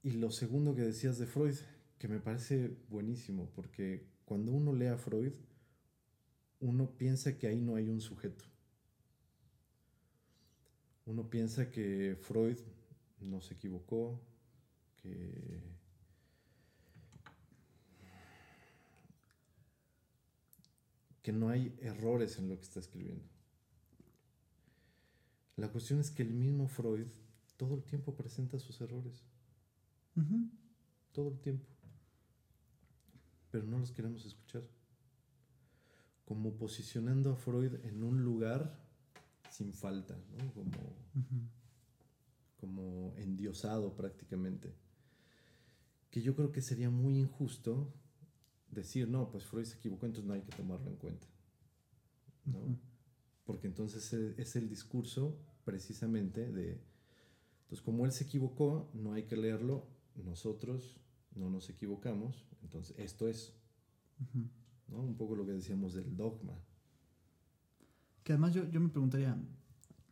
Y 0.03 0.11
lo 0.11 0.32
segundo 0.32 0.74
que 0.74 0.82
decías 0.82 1.18
de 1.18 1.26
Freud, 1.26 1.55
que 2.01 2.09
me 2.09 2.18
parece 2.18 2.76
buenísimo, 2.88 3.49
porque 3.55 4.09
cuando 4.24 4.51
uno 4.51 4.74
lee 4.74 4.86
a 4.86 4.97
Freud, 4.97 5.32
uno 6.59 6.90
piensa 6.99 7.38
que 7.38 7.47
ahí 7.47 7.61
no 7.61 7.76
hay 7.76 7.88
un 7.88 8.01
sujeto. 8.01 8.44
Uno 11.05 11.30
piensa 11.30 11.70
que 11.70 12.16
Freud 12.20 12.59
no 13.20 13.40
se 13.40 13.55
equivocó, 13.55 14.20
que 14.97 15.76
que 21.27 21.33
no 21.33 21.49
hay 21.49 21.77
errores 21.81 22.39
en 22.39 22.49
lo 22.49 22.57
que 22.57 22.62
está 22.62 22.79
escribiendo. 22.79 23.24
La 25.57 25.68
cuestión 25.72 25.99
es 25.99 26.12
que 26.12 26.22
el 26.22 26.33
mismo 26.33 26.68
Freud 26.68 27.09
todo 27.57 27.74
el 27.74 27.83
tiempo 27.83 28.14
presenta 28.14 28.61
sus 28.61 28.81
errores. 28.81 29.24
Todo 31.11 31.31
el 31.31 31.41
tiempo. 31.41 31.66
Pero 33.51 33.66
no 33.66 33.77
los 33.81 33.91
queremos 33.91 34.24
escuchar. 34.24 34.62
Como 36.27 36.55
posicionando 36.55 37.33
a 37.33 37.37
Freud 37.37 37.74
en 37.83 38.05
un 38.05 38.22
lugar 38.22 38.79
sin 39.51 39.72
falta, 39.72 40.16
como, 40.55 40.95
como 42.57 43.14
endiosado 43.16 43.97
prácticamente. 43.97 44.72
Que 46.09 46.22
yo 46.22 46.37
creo 46.37 46.53
que 46.53 46.62
sería 46.62 46.89
muy 46.89 47.18
injusto 47.18 47.93
decir, 48.71 49.09
no, 49.09 49.31
pues 49.31 49.45
Freud 49.45 49.64
se 49.64 49.77
equivocó, 49.77 50.07
entonces 50.07 50.27
no 50.27 50.35
hay 50.35 50.43
que 50.43 50.57
tomarlo 50.57 50.89
en 50.89 50.97
cuenta. 50.97 51.27
¿no? 52.47 52.79
Porque 53.45 53.67
entonces 53.67 54.12
es 54.12 54.57
el 54.57 54.69
discurso 54.69 55.39
precisamente 55.64 56.51
de, 56.51 56.81
entonces 57.62 57.85
como 57.85 58.05
él 58.05 58.12
se 58.12 58.25
equivocó, 58.25 58.91
no 58.95 59.12
hay 59.12 59.25
que 59.25 59.37
leerlo, 59.37 59.87
nosotros 60.25 60.97
no 61.35 61.51
nos 61.51 61.69
equivocamos, 61.69 62.47
entonces 62.62 62.97
esto 62.99 63.29
es, 63.29 63.53
¿no? 64.89 65.03
Un 65.03 65.17
poco 65.17 65.37
lo 65.37 65.45
que 65.45 65.53
decíamos 65.53 65.95
del 65.95 66.17
dogma. 66.17 66.59
Que 68.23 68.33
además 68.33 68.55
yo, 68.55 68.69
yo 68.71 68.81
me 68.81 68.89
preguntaría, 68.89 69.37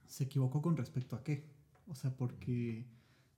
¿se 0.07 0.25
equivocó 0.25 0.61
con 0.63 0.77
respecto 0.77 1.17
a 1.17 1.25
qué? 1.25 1.49
O 1.87 1.95
sea, 1.95 2.17
porque 2.17 2.87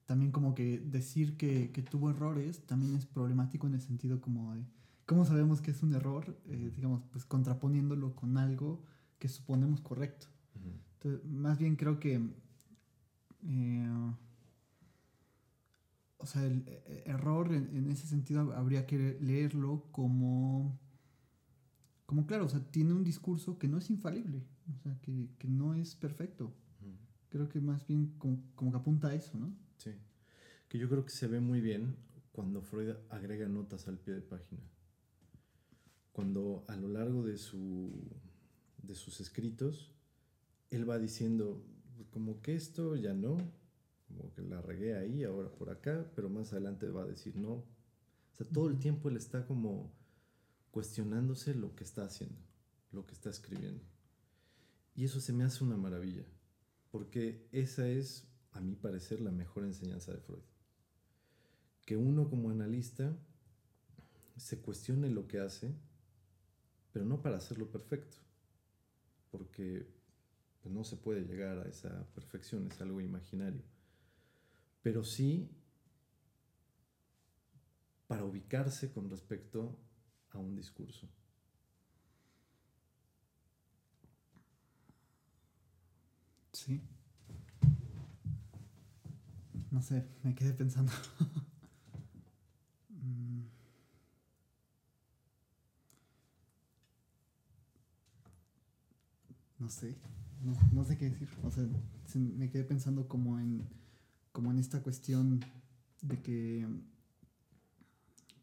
también 0.05 0.33
como 0.33 0.55
que 0.55 0.79
decir 0.79 1.37
que, 1.37 1.71
que 1.73 1.83
tuvo 1.83 2.11
errores 2.11 2.67
también 2.67 2.95
es 2.97 3.07
problemático 3.07 3.67
en 3.67 3.75
el 3.75 3.81
sentido 3.81 4.21
como 4.21 4.55
de 4.55 4.64
¿Cómo 5.07 5.25
sabemos 5.25 5.63
que 5.63 5.71
es 5.71 5.83
un 5.85 5.95
error? 5.95 6.37
Eh, 6.47 6.73
digamos, 6.75 7.05
pues 7.13 7.25
contraponiéndolo 7.25 8.17
con 8.17 8.37
algo 8.39 8.85
que 9.21 9.29
suponemos 9.29 9.81
correcto. 9.81 10.27
Entonces, 10.95 11.25
más 11.25 11.59
bien 11.59 11.77
creo 11.77 12.01
que... 12.01 12.21
Eh, 13.45 14.15
o 16.19 16.27
sea, 16.27 16.45
el 16.45 16.65
eh, 16.67 17.05
error 17.07 17.53
en, 17.53 17.89
ese 17.89 18.07
sentido 18.09 18.53
habría 18.53 18.87
que 18.87 19.17
leerlo 19.21 19.85
como... 19.93 20.77
Como 22.05 22.27
claro, 22.27 22.47
o 22.47 22.49
sea, 22.49 22.61
tiene 22.71 22.93
un 22.93 23.05
discurso 23.05 23.59
que 23.59 23.69
no 23.69 23.79
es 23.79 23.91
infalible, 23.91 24.45
o 24.73 24.79
sea, 24.79 24.99
que, 25.01 25.29
que 25.39 25.49
no 25.49 25.75
es 25.75 25.95
perfecto. 25.95 26.53
Creo 27.31 27.49
que 27.49 27.61
más 27.61 27.87
bien 27.87 28.15
como, 28.19 28.43
como 28.55 28.71
que 28.71 28.79
apunta 28.79 29.09
a 29.09 29.15
eso, 29.15 29.37
¿no? 29.37 29.53
Sí. 29.77 29.91
Que 30.69 30.79
yo 30.79 30.89
creo 30.89 31.05
que 31.05 31.11
se 31.11 31.27
ve 31.27 31.41
muy 31.41 31.61
bien 31.61 31.97
cuando 32.33 32.63
Freud 32.63 32.95
agrega 33.11 33.49
notas 33.49 33.89
al 33.89 33.99
pie 33.99 34.15
de 34.15 34.23
página 34.23 34.63
cuando 36.17 36.64
a 36.69 36.77
lo 36.77 36.89
largo 36.89 37.25
de, 37.25 37.37
su, 37.37 37.93
de 38.83 38.95
sus 38.95 39.21
escritos, 39.21 39.93
él 40.71 40.89
va 40.89 40.99
diciendo, 40.99 41.62
como 42.11 42.41
que 42.41 42.55
esto 42.55 42.97
ya 42.97 43.12
no, 43.12 43.37
como 44.09 44.33
que 44.33 44.41
la 44.41 44.62
regué 44.62 44.97
ahí, 44.97 45.25
ahora 45.25 45.53
por 45.53 45.69
acá, 45.69 46.11
pero 46.17 46.31
más 46.31 46.55
adelante 46.55 46.89
va 46.89 47.03
a 47.03 47.07
decir 47.07 47.37
no. 47.37 47.53
O 47.53 48.33
sea, 48.33 48.49
todo 48.49 48.71
el 48.71 48.79
tiempo 48.79 49.11
él 49.11 49.19
está 49.19 49.45
como 49.45 49.93
cuestionándose 50.71 51.55
lo 51.55 51.77
que 51.77 51.85
está 51.85 52.07
haciendo, 52.07 52.41
lo 52.93 53.05
que 53.05 53.12
está 53.12 53.29
escribiendo. 53.29 53.85
Y 54.95 55.05
eso 55.05 55.21
se 55.21 55.35
me 55.35 55.45
hace 55.45 55.64
una 55.64 55.77
maravilla, 55.77 56.25
porque 56.93 57.47
esa 57.53 57.87
es, 57.91 58.27
a 58.53 58.62
mi 58.62 58.75
parecer, 58.75 59.21
la 59.21 59.33
mejor 59.33 59.64
enseñanza 59.64 60.14
de 60.14 60.21
Freud. 60.21 60.45
Que 61.85 61.99
uno 61.99 62.31
como 62.31 62.49
analista 62.49 63.14
se 64.39 64.62
cuestione 64.62 65.11
lo 65.11 65.29
que 65.29 65.41
hace 65.41 65.75
pero 66.97 67.05
no 67.05 67.20
para 67.20 67.36
hacerlo 67.36 67.70
perfecto, 67.70 68.16
porque 69.30 69.86
pues, 70.62 70.74
no 70.74 70.82
se 70.82 70.97
puede 70.97 71.26
llegar 71.26 71.59
a 71.59 71.68
esa 71.68 72.07
perfección, 72.14 72.66
es 72.68 72.80
algo 72.80 73.03
imaginario, 73.03 73.61
pero 74.82 75.05
sí 75.05 75.47
para 78.07 78.24
ubicarse 78.24 78.90
con 78.94 79.11
respecto 79.11 79.78
a 80.30 80.38
un 80.38 80.57
discurso. 80.57 81.07
Sí. 86.55 86.80
No 89.70 89.82
sé, 89.82 90.03
me 90.22 90.34
quedé 90.34 90.55
pensando. 90.55 90.92
Mm. 92.88 93.56
No 99.59 99.69
sé, 99.69 99.97
no, 100.73 100.85
sé 100.85 100.97
qué 100.97 101.11
decir. 101.11 101.29
O 101.43 101.51
sea, 101.51 101.67
me 102.15 102.51
quedé 102.51 102.65
pensando 102.65 103.09
como 103.09 103.39
en, 103.39 103.67
como 104.33 104.51
en 104.51 104.59
esta 104.59 104.83
cuestión 104.83 105.41
de 106.03 106.21
que, 106.21 106.67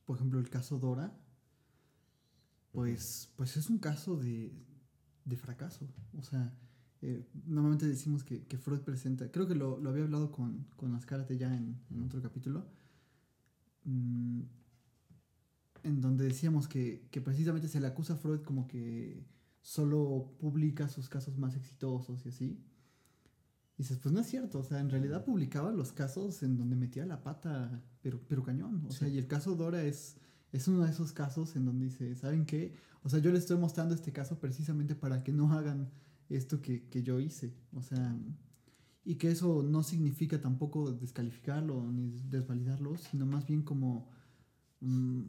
por 0.05 0.17
ejemplo, 0.17 0.39
el 0.39 0.49
caso 0.49 0.79
Dora, 0.79 1.15
pues, 2.71 3.31
pues 3.35 3.55
es 3.57 3.69
un 3.69 3.77
caso 3.77 4.17
de, 4.17 4.51
de 5.25 5.37
fracaso. 5.37 5.87
O 6.17 6.23
sea, 6.23 6.53
eh, 7.01 7.27
normalmente 7.45 7.87
decimos 7.87 8.23
que, 8.23 8.45
que, 8.45 8.57
Freud 8.57 8.79
presenta, 8.79 9.31
creo 9.31 9.47
que 9.47 9.55
lo, 9.55 9.77
lo 9.77 9.89
había 9.89 10.03
hablado 10.03 10.31
con, 10.31 10.65
con 10.75 10.95
Ascárate 10.95 11.37
ya 11.37 11.53
en, 11.53 11.77
en, 11.91 12.01
otro 12.01 12.21
capítulo, 12.21 12.65
mm, 13.83 14.41
en 15.83 16.01
donde 16.01 16.25
decíamos 16.25 16.67
que, 16.67 17.07
que, 17.11 17.21
precisamente 17.21 17.67
se 17.67 17.79
le 17.79 17.87
acusa 17.87 18.13
a 18.13 18.17
Freud 18.17 18.41
como 18.41 18.67
que 18.67 19.25
solo 19.63 20.35
publica 20.39 20.87
sus 20.87 21.09
casos 21.09 21.39
más 21.39 21.55
exitosos 21.55 22.23
y 22.25 22.29
así. 22.29 22.63
Y 23.75 23.83
dices, 23.83 23.97
pues 23.97 24.13
no 24.13 24.21
es 24.21 24.27
cierto, 24.27 24.59
o 24.59 24.63
sea, 24.63 24.79
en 24.79 24.91
realidad 24.91 25.25
publicaba 25.25 25.71
los 25.71 25.91
casos 25.91 26.43
en 26.43 26.57
donde 26.57 26.75
metía 26.75 27.07
la 27.07 27.23
pata, 27.23 27.81
pero, 28.03 28.21
pero 28.27 28.43
cañón. 28.43 28.85
O 28.87 28.91
sea, 28.91 29.07
y 29.07 29.17
el 29.17 29.25
caso 29.25 29.55
Dora 29.55 29.81
es, 29.81 30.17
es 30.51 30.67
uno 30.67 30.83
de 30.83 30.91
esos 30.91 31.11
casos 31.11 31.55
en 31.55 31.65
donde 31.65 31.85
dice, 31.85 32.15
¿saben 32.15 32.45
qué? 32.45 32.75
O 33.01 33.09
sea, 33.09 33.17
yo 33.17 33.31
les 33.31 33.39
estoy 33.41 33.57
mostrando 33.57 33.95
este 33.95 34.11
caso 34.11 34.39
precisamente 34.39 34.93
para 34.93 35.23
que 35.23 35.31
no 35.31 35.51
hagan 35.51 35.89
esto 36.29 36.61
que, 36.61 36.87
que 36.89 37.01
yo 37.01 37.19
hice. 37.19 37.55
O 37.73 37.81
sea, 37.81 38.15
y 39.05 39.15
que 39.15 39.31
eso 39.31 39.63
no 39.63 39.81
significa 39.83 40.39
tampoco 40.39 40.91
descalificarlo 40.91 41.91
ni 41.91 42.11
desvalidarlo, 42.29 42.97
sino 42.97 43.25
más 43.25 43.45
bien 43.45 43.63
como 43.63 44.09
mm, 44.81 45.21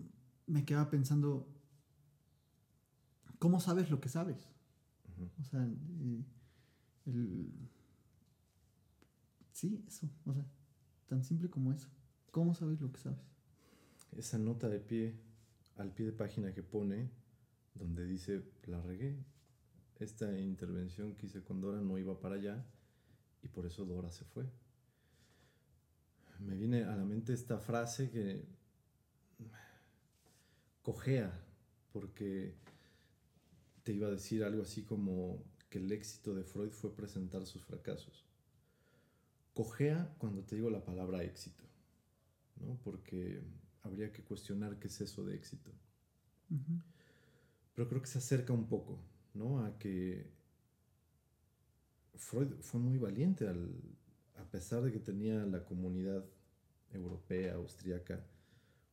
me 0.46 0.64
quedaba 0.64 0.90
pensando, 0.90 1.48
¿Cómo 3.44 3.60
sabes 3.60 3.90
lo 3.90 4.00
que 4.00 4.08
sabes? 4.08 4.48
O 5.38 5.44
sea, 5.44 5.62
el, 7.04 7.52
sí, 9.52 9.84
eso, 9.86 10.08
o 10.24 10.32
sea, 10.32 10.46
tan 11.08 11.22
simple 11.22 11.50
como 11.50 11.70
eso. 11.70 11.90
¿Cómo 12.30 12.54
sabes 12.54 12.80
lo 12.80 12.90
que 12.90 12.98
sabes? 12.98 13.20
Esa 14.12 14.38
nota 14.38 14.70
de 14.70 14.80
pie, 14.80 15.20
al 15.76 15.92
pie 15.92 16.06
de 16.06 16.12
página 16.12 16.54
que 16.54 16.62
pone, 16.62 17.10
donde 17.74 18.06
dice, 18.06 18.42
la 18.64 18.80
regué, 18.80 19.22
esta 19.96 20.40
intervención 20.40 21.14
que 21.14 21.26
hice 21.26 21.42
con 21.42 21.60
Dora 21.60 21.82
no 21.82 21.98
iba 21.98 22.18
para 22.18 22.36
allá 22.36 22.64
y 23.42 23.48
por 23.48 23.66
eso 23.66 23.84
Dora 23.84 24.10
se 24.10 24.24
fue. 24.24 24.50
Me 26.40 26.56
viene 26.56 26.84
a 26.84 26.96
la 26.96 27.04
mente 27.04 27.34
esta 27.34 27.58
frase 27.58 28.08
que 28.08 28.48
cojea, 30.80 31.30
porque 31.92 32.64
te 33.84 33.92
iba 33.92 34.08
a 34.08 34.10
decir 34.10 34.42
algo 34.42 34.62
así 34.62 34.82
como 34.82 35.44
que 35.68 35.78
el 35.78 35.92
éxito 35.92 36.34
de 36.34 36.42
Freud 36.42 36.70
fue 36.70 36.96
presentar 36.96 37.46
sus 37.46 37.62
fracasos. 37.62 38.24
Cojea 39.52 40.14
cuando 40.18 40.42
te 40.42 40.56
digo 40.56 40.70
la 40.70 40.84
palabra 40.84 41.22
éxito, 41.22 41.62
¿no? 42.60 42.78
porque 42.82 43.40
habría 43.82 44.10
que 44.10 44.24
cuestionar 44.24 44.78
qué 44.78 44.88
es 44.88 45.00
eso 45.00 45.24
de 45.24 45.36
éxito. 45.36 45.70
Pero 47.74 47.88
creo 47.88 48.00
que 48.00 48.08
se 48.08 48.18
acerca 48.18 48.52
un 48.52 48.66
poco 48.66 48.98
¿no? 49.34 49.64
a 49.64 49.78
que 49.78 50.30
Freud 52.14 52.52
fue 52.60 52.80
muy 52.80 52.96
valiente 52.96 53.46
al, 53.46 53.70
a 54.36 54.44
pesar 54.44 54.82
de 54.82 54.92
que 54.92 55.00
tenía 55.00 55.44
la 55.44 55.64
comunidad 55.64 56.24
europea, 56.92 57.56
austriaca, 57.56 58.24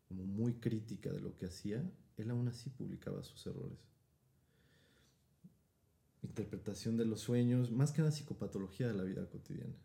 como 0.08 0.26
muy 0.26 0.56
crítica 0.56 1.12
de 1.12 1.22
lo 1.22 1.38
que 1.38 1.46
hacía, 1.46 1.90
él 2.18 2.30
aún 2.32 2.48
así 2.50 2.70
publicaba 2.70 3.24
sus 3.24 3.46
errores 3.46 3.91
interpretación 6.24 6.98
de 6.98 7.06
los 7.06 7.22
sueños, 7.22 7.72
más 7.72 7.92
que 7.92 8.02
la 8.02 8.12
psicopatología 8.12 8.88
de 8.88 8.94
la 8.94 9.04
vida 9.04 9.28
cotidiana. 9.30 9.76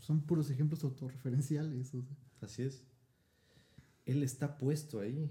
son 0.00 0.22
puros 0.22 0.50
ejemplos 0.50 0.84
autorreferenciales. 0.84 1.92
Así 2.40 2.62
es. 2.62 2.84
Él 4.04 4.22
está 4.22 4.58
puesto 4.58 5.00
ahí, 5.00 5.30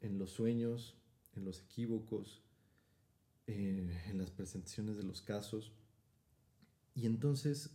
en 0.00 0.18
los 0.18 0.30
sueños, 0.30 0.96
en 1.34 1.44
los 1.44 1.60
equívocos, 1.60 2.42
eh, 3.46 4.02
en 4.08 4.18
las 4.18 4.30
presentaciones 4.30 4.96
de 4.96 5.02
los 5.02 5.22
casos. 5.22 5.72
Y 6.94 7.06
entonces 7.06 7.70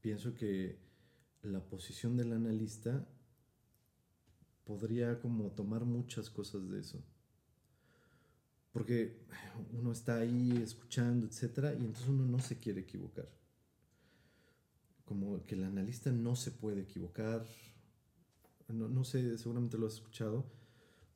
pienso 0.00 0.34
que 0.34 0.78
la 1.42 1.60
posición 1.60 2.16
del 2.16 2.32
analista 2.32 3.08
podría 4.64 5.20
como 5.20 5.52
tomar 5.52 5.84
muchas 5.84 6.28
cosas 6.28 6.68
de 6.68 6.80
eso 6.80 7.02
porque 8.76 9.16
uno 9.72 9.90
está 9.90 10.18
ahí 10.18 10.60
escuchando, 10.62 11.26
etcétera, 11.26 11.72
y 11.72 11.78
entonces 11.78 12.08
uno 12.08 12.26
no 12.26 12.38
se 12.40 12.58
quiere 12.58 12.82
equivocar. 12.82 13.26
Como 15.06 15.42
que 15.46 15.54
el 15.54 15.64
analista 15.64 16.12
no 16.12 16.36
se 16.36 16.50
puede 16.50 16.82
equivocar. 16.82 17.46
No, 18.68 18.86
no 18.86 19.02
sé, 19.02 19.38
seguramente 19.38 19.78
lo 19.78 19.86
has 19.86 19.94
escuchado. 19.94 20.44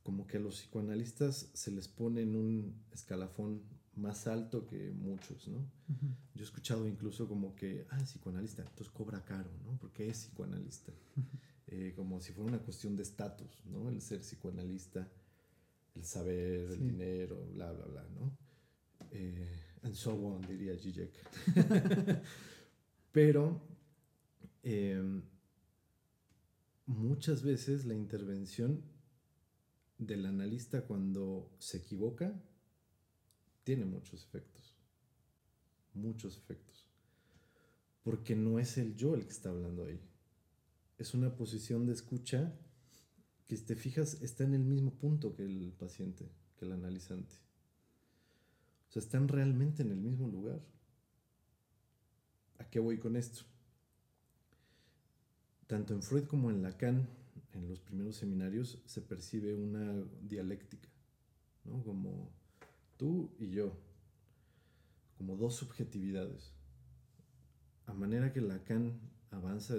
Como 0.03 0.27
que 0.27 0.39
a 0.39 0.41
los 0.41 0.55
psicoanalistas 0.55 1.51
se 1.53 1.71
les 1.71 1.87
pone 1.87 2.23
en 2.23 2.35
un 2.35 2.83
escalafón 2.93 3.61
más 3.95 4.27
alto 4.27 4.67
que 4.67 4.91
muchos, 4.93 5.47
¿no? 5.47 5.59
Yo 6.35 6.41
he 6.41 6.45
escuchado 6.45 6.89
incluso 6.89 7.29
como 7.29 7.55
que, 7.55 7.87
ah, 7.91 8.03
psicoanalista, 8.05 8.63
entonces 8.63 8.89
cobra 8.89 9.23
caro, 9.23 9.51
¿no? 9.67 9.77
Porque 9.79 10.09
es 10.09 10.17
psicoanalista. 10.17 10.95
Eh, 11.67 11.93
como 11.95 12.21
si 12.21 12.33
fuera 12.33 12.49
una 12.49 12.59
cuestión 12.59 12.97
de 12.97 13.03
estatus, 13.03 13.63
¿no? 13.67 13.91
El 13.91 14.01
ser 14.01 14.23
psicoanalista 14.23 15.07
el 15.95 16.05
saber, 16.05 16.71
el 16.71 16.83
dinero, 16.83 17.47
bla, 17.53 17.73
bla, 17.73 17.87
bla, 17.87 18.09
¿no? 18.15 18.37
Eh, 19.11 19.79
and 19.83 19.95
so 19.95 20.13
on, 20.13 20.41
diría 20.43 20.77
Zizek. 20.77 21.13
Pero 23.13 23.61
em, 24.63 25.23
muchas 26.87 27.43
veces 27.43 27.85
la 27.87 27.95
intervención 27.95 28.83
del 29.99 30.27
analista 30.27 30.83
cuando 30.87 31.51
se 31.59 31.79
equivoca 31.79 32.33
tiene 33.65 33.85
muchos 33.85 34.25
efectos. 34.25 34.77
Muchos 35.95 36.37
efectos. 36.37 36.87
Porque 38.03 38.35
no 38.35 38.59
es 38.59 38.79
el 38.79 38.97
yo 38.97 39.15
el 39.15 39.25
que 39.25 39.33
está 39.33 39.51
hablando 39.51 39.85
ahí. 39.85 40.01
Es 40.99 41.15
una 41.15 41.35
posición 41.35 41.87
de 41.87 41.93
escucha 41.93 42.55
que 43.51 43.57
te 43.57 43.75
fijas 43.75 44.23
está 44.23 44.45
en 44.45 44.55
el 44.55 44.63
mismo 44.63 44.93
punto 44.93 45.35
que 45.35 45.45
el 45.45 45.73
paciente, 45.77 46.31
que 46.57 46.67
el 46.67 46.71
analizante. 46.71 47.35
O 48.89 48.93
sea, 48.93 49.03
están 49.03 49.27
realmente 49.27 49.83
en 49.83 49.91
el 49.91 49.99
mismo 49.99 50.29
lugar. 50.29 50.61
¿A 52.59 52.71
qué 52.71 52.79
voy 52.79 52.99
con 52.99 53.17
esto? 53.17 53.41
Tanto 55.67 55.95
en 55.95 56.03
Freud 56.05 56.27
como 56.27 56.49
en 56.49 56.63
Lacan, 56.63 57.09
en 57.53 57.69
los 57.69 57.81
primeros 57.81 58.15
seminarios, 58.15 58.81
se 58.87 59.01
percibe 59.01 59.53
una 59.57 60.01
dialéctica, 60.23 60.89
¿no? 61.65 61.83
Como 61.83 62.31
tú 62.99 63.35
y 63.41 63.51
yo, 63.51 63.77
como 65.19 65.35
dos 65.35 65.57
subjetividades. 65.57 66.55
A 67.87 67.95
manera 67.95 68.33
que 68.33 68.43
Lacan 68.43 69.01
avanza 69.33 69.75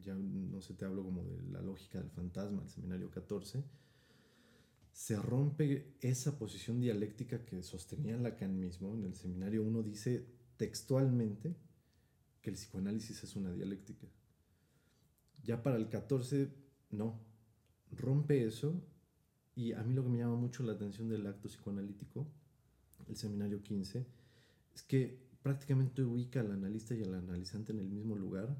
ya 0.00 0.14
no 0.14 0.60
se 0.60 0.74
te 0.74 0.84
hablo 0.84 1.04
como 1.04 1.24
de 1.24 1.42
la 1.52 1.60
lógica 1.60 1.98
del 1.98 2.10
fantasma, 2.10 2.62
el 2.62 2.70
seminario 2.70 3.10
14, 3.10 3.64
se 4.92 5.16
rompe 5.16 5.96
esa 6.00 6.38
posición 6.38 6.80
dialéctica 6.80 7.44
que 7.44 7.62
sostenía 7.62 8.16
Lacan 8.16 8.58
mismo. 8.58 8.94
En 8.94 9.04
el 9.04 9.14
seminario 9.14 9.64
1 9.64 9.82
dice 9.82 10.24
textualmente 10.56 11.56
que 12.40 12.50
el 12.50 12.56
psicoanálisis 12.56 13.24
es 13.24 13.34
una 13.34 13.52
dialéctica. 13.52 14.06
Ya 15.42 15.62
para 15.62 15.76
el 15.76 15.88
14, 15.88 16.48
no. 16.90 17.20
Rompe 17.90 18.44
eso 18.44 18.80
y 19.56 19.72
a 19.72 19.82
mí 19.82 19.94
lo 19.94 20.04
que 20.04 20.10
me 20.10 20.18
llama 20.18 20.36
mucho 20.36 20.62
la 20.62 20.72
atención 20.72 21.08
del 21.08 21.26
acto 21.26 21.48
psicoanalítico, 21.48 22.26
el 23.08 23.16
seminario 23.16 23.62
15, 23.62 24.06
es 24.74 24.82
que 24.82 25.24
prácticamente 25.42 26.02
ubica 26.02 26.40
al 26.40 26.52
analista 26.52 26.94
y 26.94 27.02
al 27.02 27.14
analizante 27.14 27.72
en 27.72 27.80
el 27.80 27.88
mismo 27.88 28.16
lugar 28.16 28.56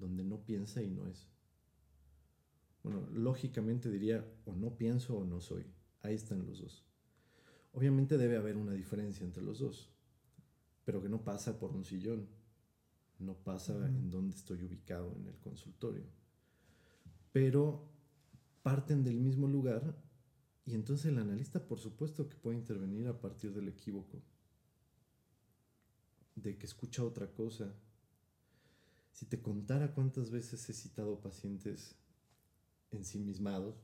donde 0.00 0.24
no 0.24 0.44
piensa 0.44 0.82
y 0.82 0.90
no 0.90 1.06
es. 1.06 1.28
Bueno, 2.82 3.06
lógicamente 3.12 3.90
diría 3.90 4.26
o 4.46 4.54
no 4.54 4.76
pienso 4.76 5.16
o 5.16 5.24
no 5.24 5.40
soy. 5.40 5.64
Ahí 6.02 6.14
están 6.14 6.46
los 6.46 6.60
dos. 6.60 6.84
Obviamente 7.72 8.18
debe 8.18 8.36
haber 8.36 8.56
una 8.56 8.72
diferencia 8.72 9.24
entre 9.24 9.42
los 9.42 9.58
dos, 9.60 9.90
pero 10.84 11.00
que 11.02 11.08
no 11.08 11.22
pasa 11.22 11.58
por 11.58 11.72
un 11.72 11.84
sillón, 11.84 12.26
no 13.18 13.34
pasa 13.34 13.74
en 13.86 14.10
dónde 14.10 14.34
estoy 14.34 14.64
ubicado 14.64 15.14
en 15.14 15.26
el 15.26 15.38
consultorio. 15.38 16.04
Pero 17.32 17.86
parten 18.62 19.04
del 19.04 19.20
mismo 19.20 19.46
lugar 19.46 19.94
y 20.66 20.74
entonces 20.74 21.06
el 21.06 21.18
analista 21.18 21.66
por 21.66 21.78
supuesto 21.78 22.28
que 22.28 22.36
puede 22.36 22.58
intervenir 22.58 23.06
a 23.08 23.20
partir 23.20 23.52
del 23.52 23.68
equívoco, 23.68 24.22
de 26.34 26.56
que 26.56 26.66
escucha 26.66 27.04
otra 27.04 27.30
cosa. 27.32 27.74
Si 29.12 29.26
te 29.26 29.40
contara 29.40 29.94
cuántas 29.94 30.30
veces 30.30 30.68
he 30.68 30.72
citado 30.72 31.20
pacientes 31.20 31.96
ensimismados, 32.90 33.76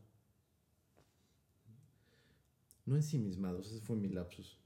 no 2.84 2.96
ensimismados, 2.96 3.70
ese 3.70 3.80
fue 3.80 3.96
mi 3.96 4.08
lapsus, 4.08 4.58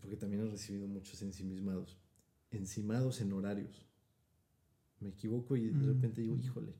porque 0.00 0.16
también 0.16 0.46
he 0.46 0.50
recibido 0.50 0.86
muchos 0.88 1.22
ensimismados, 1.22 1.98
encimados 2.50 3.20
en 3.20 3.32
horarios. 3.32 3.86
Me 4.98 5.10
equivoco 5.10 5.56
y 5.56 5.70
de 5.70 5.72
mm, 5.72 5.86
repente 5.86 6.20
digo, 6.20 6.36
mm. 6.36 6.40
híjole, 6.40 6.74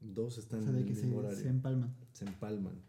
dos 0.00 0.38
están 0.38 0.68
en 0.68 0.76
el 0.76 0.84
mismo 0.84 1.18
horario. 1.18 1.38
Se 1.38 1.48
empalman. 1.48 1.96
Se 2.12 2.24
empalman. 2.26 2.82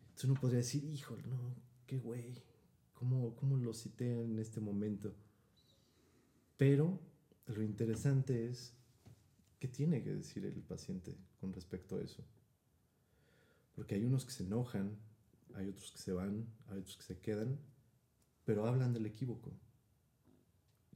Entonces 0.00 0.24
uno 0.24 0.40
podría 0.40 0.58
decir, 0.58 0.84
híjole, 0.84 1.22
no, 1.26 1.54
qué 1.86 1.98
güey, 1.98 2.34
¿cómo, 2.92 3.34
¿cómo 3.36 3.56
lo 3.56 3.74
cité 3.74 4.22
en 4.22 4.38
este 4.38 4.60
momento? 4.60 5.14
Pero 6.64 6.98
lo 7.48 7.62
interesante 7.62 8.48
es 8.48 8.72
qué 9.60 9.68
tiene 9.68 10.02
que 10.02 10.14
decir 10.14 10.46
el 10.46 10.62
paciente 10.62 11.14
con 11.38 11.52
respecto 11.52 11.96
a 11.96 12.00
eso. 12.00 12.24
Porque 13.74 13.96
hay 13.96 14.04
unos 14.06 14.24
que 14.24 14.32
se 14.32 14.44
enojan, 14.44 14.96
hay 15.52 15.68
otros 15.68 15.92
que 15.92 15.98
se 15.98 16.14
van, 16.14 16.46
hay 16.68 16.78
otros 16.78 16.96
que 16.96 17.02
se 17.02 17.18
quedan, 17.20 17.58
pero 18.46 18.66
hablan 18.66 18.94
del 18.94 19.04
equívoco. 19.04 19.52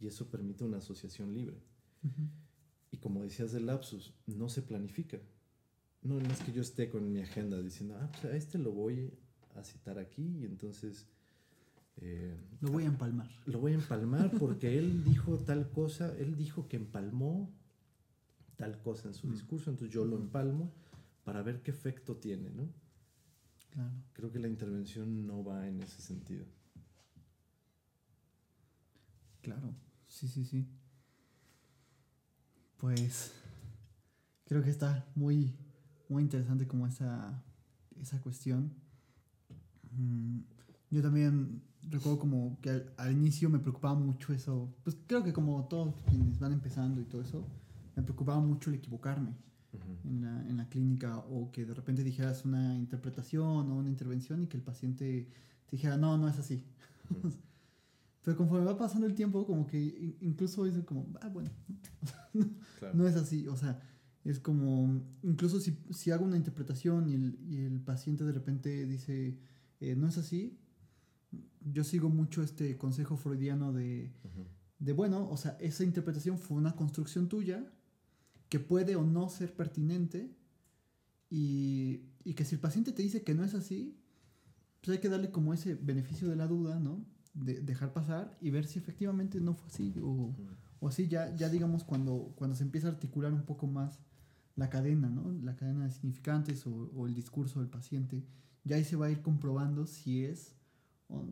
Y 0.01 0.07
eso 0.07 0.31
permite 0.31 0.65
una 0.65 0.79
asociación 0.79 1.35
libre. 1.35 1.61
Y 2.91 2.97
como 2.97 3.23
decías 3.23 3.53
del 3.53 3.67
lapsus, 3.67 4.15
no 4.25 4.49
se 4.49 4.63
planifica. 4.63 5.19
No, 6.01 6.19
es 6.19 6.41
que 6.41 6.53
yo 6.53 6.63
esté 6.63 6.89
con 6.89 7.13
mi 7.13 7.21
agenda 7.21 7.61
diciendo, 7.61 7.95
ah, 8.01 8.11
pues 8.11 8.25
a 8.25 8.35
este 8.35 8.57
lo 8.57 8.73
voy 8.73 9.13
a 9.55 9.63
citar 9.63 9.99
aquí 9.99 10.39
y 10.39 10.47
entonces... 10.47 11.07
Eh, 12.01 12.37
lo 12.61 12.71
voy 12.71 12.85
a 12.85 12.87
empalmar. 12.87 13.29
Lo 13.47 13.61
voy 13.61 13.73
a 13.73 13.77
empalmar 13.77 14.31
porque 14.39 14.79
él 14.79 15.05
dijo 15.05 15.39
tal 15.39 15.71
cosa, 15.71 16.15
él 16.17 16.37
dijo 16.37 16.69
que 16.69 16.77
empalmó 16.77 17.53
tal 18.57 18.81
cosa 18.83 19.09
en 19.09 19.15
su 19.15 19.31
discurso, 19.31 19.71
entonces 19.71 19.95
yo 19.95 20.05
lo 20.05 20.17
empalmo 20.17 20.73
para 21.25 21.43
ver 21.43 21.63
qué 21.63 21.71
efecto 21.71 22.17
tiene, 22.17 22.51
¿no? 22.51 22.69
Claro. 23.71 23.93
Creo 24.13 24.33
que 24.33 24.39
la 24.39 24.49
intervención 24.49 25.27
no 25.27 25.45
va 25.45 25.69
en 25.69 25.81
ese 25.83 26.03
sentido. 26.03 26.47
Claro, 29.43 29.75
sí, 30.09 30.27
sí, 30.27 30.45
sí. 30.45 30.67
Pues 32.79 33.33
creo 34.47 34.63
que 34.63 34.71
está 34.71 35.07
muy, 35.15 35.55
muy 36.09 36.23
interesante 36.23 36.67
como 36.67 36.87
esa, 36.87 37.45
esa 38.01 38.21
cuestión. 38.21 38.73
Mm, 39.93 40.41
yo 40.91 41.03
también 41.03 41.63
recuerdo 41.91 42.19
como 42.19 42.59
que 42.61 42.85
al, 42.97 43.13
inicio 43.13 43.51
me 43.51 43.59
preocupaba 43.59 43.95
mucho 43.95 44.33
eso. 44.33 44.75
Pues 44.85 44.97
creo 45.07 45.23
que 45.23 45.33
como 45.33 45.65
todos 45.69 45.95
quienes 46.09 46.39
van 46.39 46.53
empezando 46.53 47.01
y 47.01 47.05
todo 47.05 47.23
eso, 47.23 47.47
me 47.97 48.03
preocupaba 48.03 48.41
mucho 48.41 48.71
el 48.71 48.77
equivocarme 48.77 49.35
en, 50.05 50.23
la, 50.23 50.49
en, 50.49 50.57
la, 50.57 50.69
clínica 50.69 51.19
o 51.19 51.51
que 51.51 51.65
de 51.65 51.75
repente 51.75 52.03
dijeras 52.05 52.45
una 52.45 52.77
interpretación 52.77 53.71
o 53.71 53.77
una 53.77 53.89
intervención 53.89 54.43
y 54.43 54.47
que 54.47 54.57
el 54.57 54.63
paciente 54.63 55.29
te 55.67 55.77
dijera, 55.77 55.97
no, 55.97 56.17
no 56.17 56.29
es 56.29 56.39
así. 56.39 56.65
Pero 58.25 58.37
conforme 58.37 58.67
va 58.67 58.77
pasando 58.77 59.07
el 59.07 59.15
tiempo, 59.15 59.47
como 59.47 59.67
que 59.67 60.17
incluso 60.21 60.67
es 60.67 60.77
como, 60.85 61.07
ah, 61.23 61.29
bueno, 61.29 61.51
no 62.95 63.07
es 63.07 63.17
así. 63.17 63.49
O 63.49 63.57
sea, 63.57 63.81
es 64.25 64.39
como, 64.39 65.03
incluso 65.23 65.61
si, 65.61 65.79
si 65.91 66.11
hago 66.11 66.25
una 66.25 66.37
interpretación 66.37 67.09
y 67.09 67.15
el, 67.15 67.39
y 67.49 67.57
el, 67.65 67.81
paciente 67.81 68.25
de 68.25 68.33
repente 68.33 68.87
dice, 68.87 69.39
eh, 69.81 69.97
no 69.97 70.07
es 70.07 70.19
así, 70.19 70.59
yo 71.73 71.85
sigo 71.85 72.09
mucho 72.09 72.43
este 72.43 72.77
consejo 72.77 73.17
freudiano 73.17 73.73
de, 73.73 74.13
de, 74.79 74.93
bueno, 74.93 75.29
o 75.31 75.37
sea, 75.37 75.57
esa 75.61 75.85
interpretación 75.85 76.39
fue 76.39 76.57
una 76.57 76.75
construcción 76.77 77.29
tuya 77.29 77.65
que 78.49 78.61
puede 78.61 78.97
o 78.97 79.05
no 79.05 79.29
ser 79.29 79.55
pertinente 79.55 80.35
y, 81.31 82.03
y, 82.25 82.35
que 82.35 82.45
si 82.45 82.55
el 82.55 82.61
paciente 82.61 82.93
te 82.93 83.03
dice 83.03 83.23
que 83.23 83.35
no 83.35 83.45
es 83.45 83.55
así, 83.55 83.99
pues 84.81 84.97
hay 84.97 85.01
que 85.01 85.09
darle 85.09 85.31
como 85.31 85.53
ese 85.53 85.75
beneficio 85.75 86.29
de 86.29 86.37
la 86.37 86.47
duda, 86.47 86.79
¿no? 86.79 87.05
De 87.35 87.61
dejar 87.61 87.93
pasar 87.93 88.37
y 88.41 88.51
ver 88.51 88.67
si 88.67 88.79
efectivamente 88.79 89.41
no 89.41 89.55
fue 89.55 89.69
así 89.69 89.95
o, 90.03 90.35
o 90.81 90.89
así 90.89 91.09
ya, 91.09 91.35
ya 91.37 91.49
digamos 91.49 91.85
cuando, 91.85 92.33
cuando 92.37 92.57
se 92.57 92.63
empieza 92.63 92.89
a 92.89 92.93
articular 92.93 93.33
un 93.33 93.43
poco 93.43 93.67
más 93.67 93.99
la 94.57 94.71
cadena, 94.71 95.09
¿no? 95.09 95.33
La 95.43 95.55
cadena 95.57 95.85
de 95.85 95.91
significantes 95.91 96.67
o, 96.67 96.91
o 96.97 97.07
el 97.07 97.15
discurso 97.15 97.61
del 97.61 97.69
paciente, 97.69 98.25
ya 98.65 98.77
ahí 98.77 98.85
se 98.85 98.97
va 98.97 99.07
a 99.07 99.11
ir 99.11 99.23
comprobando 99.23 99.87
si 99.87 100.25
es, 100.25 100.58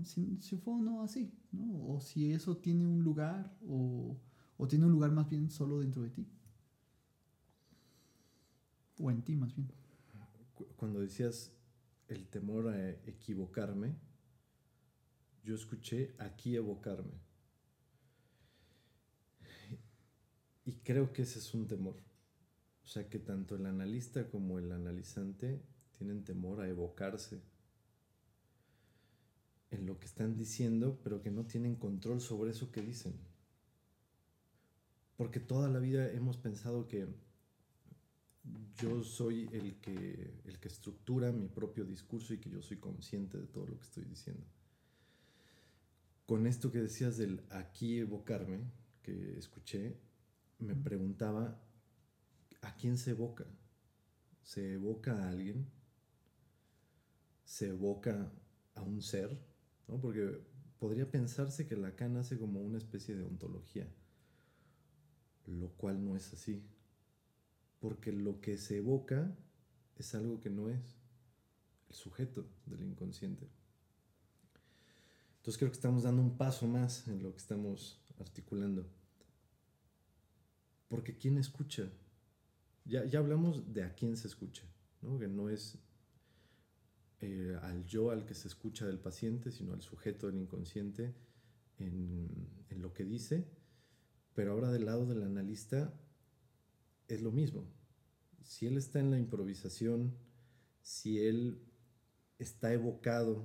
si, 0.04 0.56
fue 0.56 0.74
o 0.74 0.78
no 0.78 1.02
así, 1.02 1.32
¿no? 1.52 1.88
O 1.88 2.00
si 2.00 2.32
eso 2.32 2.56
tiene 2.56 2.86
un 2.86 3.02
lugar 3.02 3.56
o, 3.66 4.16
o 4.56 4.68
tiene 4.68 4.86
un 4.86 4.92
lugar 4.92 5.10
más 5.10 5.28
bien 5.28 5.50
solo 5.50 5.80
dentro 5.80 6.02
de 6.02 6.10
ti. 6.10 6.26
O 8.98 9.10
en 9.10 9.22
ti 9.22 9.36
más 9.36 9.54
bien. 9.54 9.70
Cuando 10.76 11.00
decías 11.00 11.52
el 12.08 12.28
temor 12.28 12.68
a 12.68 12.90
equivocarme, 12.90 13.96
yo 15.44 15.54
escuché 15.54 16.14
aquí 16.18 16.56
evocarme. 16.56 17.20
Y 20.64 20.72
creo 20.76 21.12
que 21.12 21.22
ese 21.22 21.38
es 21.38 21.54
un 21.54 21.66
temor. 21.66 21.96
O 22.82 22.88
sea 22.88 23.08
que 23.08 23.18
tanto 23.18 23.54
el 23.56 23.66
analista 23.66 24.28
como 24.28 24.58
el 24.58 24.72
analizante 24.72 25.62
tienen 25.92 26.24
temor 26.24 26.60
a 26.60 26.68
evocarse 26.68 27.42
en 29.76 29.86
lo 29.86 29.98
que 29.98 30.06
están 30.06 30.36
diciendo, 30.36 30.98
pero 31.02 31.22
que 31.22 31.30
no 31.30 31.46
tienen 31.46 31.76
control 31.76 32.20
sobre 32.20 32.50
eso 32.50 32.70
que 32.72 32.82
dicen. 32.82 33.14
Porque 35.16 35.40
toda 35.40 35.68
la 35.68 35.78
vida 35.78 36.10
hemos 36.12 36.36
pensado 36.36 36.88
que 36.88 37.06
yo 38.76 39.02
soy 39.02 39.48
el 39.52 39.76
que, 39.80 40.34
el 40.44 40.58
que 40.58 40.68
estructura 40.68 41.32
mi 41.32 41.48
propio 41.48 41.84
discurso 41.84 42.34
y 42.34 42.38
que 42.38 42.50
yo 42.50 42.62
soy 42.62 42.76
consciente 42.78 43.38
de 43.38 43.46
todo 43.46 43.66
lo 43.66 43.78
que 43.78 43.84
estoy 43.84 44.04
diciendo. 44.04 44.44
Con 46.26 46.46
esto 46.46 46.70
que 46.70 46.82
decías 46.82 47.16
del 47.16 47.42
aquí 47.50 47.98
evocarme, 47.98 48.60
que 49.02 49.38
escuché, 49.38 49.96
me 50.58 50.74
preguntaba, 50.74 51.60
¿a 52.62 52.74
quién 52.76 52.98
se 52.98 53.12
evoca? 53.12 53.46
¿Se 54.42 54.74
evoca 54.74 55.24
a 55.24 55.28
alguien? 55.28 55.66
¿Se 57.44 57.68
evoca 57.68 58.32
a 58.74 58.82
un 58.82 59.02
ser? 59.02 59.38
¿No? 59.88 60.00
Porque 60.00 60.40
podría 60.78 61.10
pensarse 61.10 61.66
que 61.66 61.76
Lacan 61.76 62.16
hace 62.16 62.38
como 62.38 62.60
una 62.60 62.78
especie 62.78 63.16
de 63.16 63.24
ontología, 63.24 63.88
lo 65.46 65.68
cual 65.70 66.04
no 66.04 66.16
es 66.16 66.32
así 66.32 66.62
porque 67.80 68.12
lo 68.12 68.40
que 68.40 68.58
se 68.58 68.78
evoca 68.78 69.32
es 69.96 70.14
algo 70.14 70.40
que 70.40 70.50
no 70.50 70.68
es 70.68 70.96
el 71.88 71.94
sujeto 71.94 72.46
del 72.66 72.82
inconsciente. 72.82 73.48
Entonces 75.36 75.58
creo 75.58 75.70
que 75.70 75.76
estamos 75.76 76.02
dando 76.02 76.22
un 76.22 76.36
paso 76.36 76.66
más 76.66 77.06
en 77.06 77.22
lo 77.22 77.30
que 77.30 77.38
estamos 77.38 78.02
articulando. 78.18 78.86
Porque 80.88 81.16
¿quién 81.16 81.38
escucha? 81.38 81.88
Ya, 82.84 83.04
ya 83.04 83.18
hablamos 83.18 83.72
de 83.72 83.84
a 83.84 83.94
quién 83.94 84.16
se 84.16 84.28
escucha, 84.28 84.64
¿no? 85.02 85.18
que 85.18 85.28
no 85.28 85.48
es 85.48 85.78
eh, 87.20 87.56
al 87.62 87.84
yo 87.84 88.10
al 88.10 88.26
que 88.26 88.34
se 88.34 88.48
escucha 88.48 88.86
del 88.86 88.98
paciente, 88.98 89.50
sino 89.50 89.72
al 89.72 89.82
sujeto 89.82 90.26
del 90.26 90.36
inconsciente 90.36 91.14
en, 91.78 92.28
en 92.68 92.82
lo 92.82 92.92
que 92.92 93.04
dice. 93.04 93.46
Pero 94.34 94.52
ahora 94.52 94.70
del 94.70 94.84
lado 94.84 95.06
del 95.06 95.22
analista 95.22 95.94
es 97.08 97.22
lo 97.22 97.32
mismo 97.32 97.66
si 98.46 98.66
él 98.66 98.76
está 98.76 99.00
en 99.00 99.10
la 99.10 99.18
improvisación, 99.18 100.14
si 100.80 101.18
él 101.20 101.60
está 102.38 102.72
evocado 102.72 103.44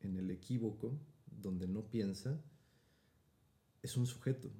en 0.00 0.16
el 0.16 0.30
equívoco, 0.30 0.96
donde 1.26 1.66
no 1.66 1.90
piensa, 1.90 2.40
es 3.82 3.96
un 3.96 4.06
sujeto. 4.06 4.50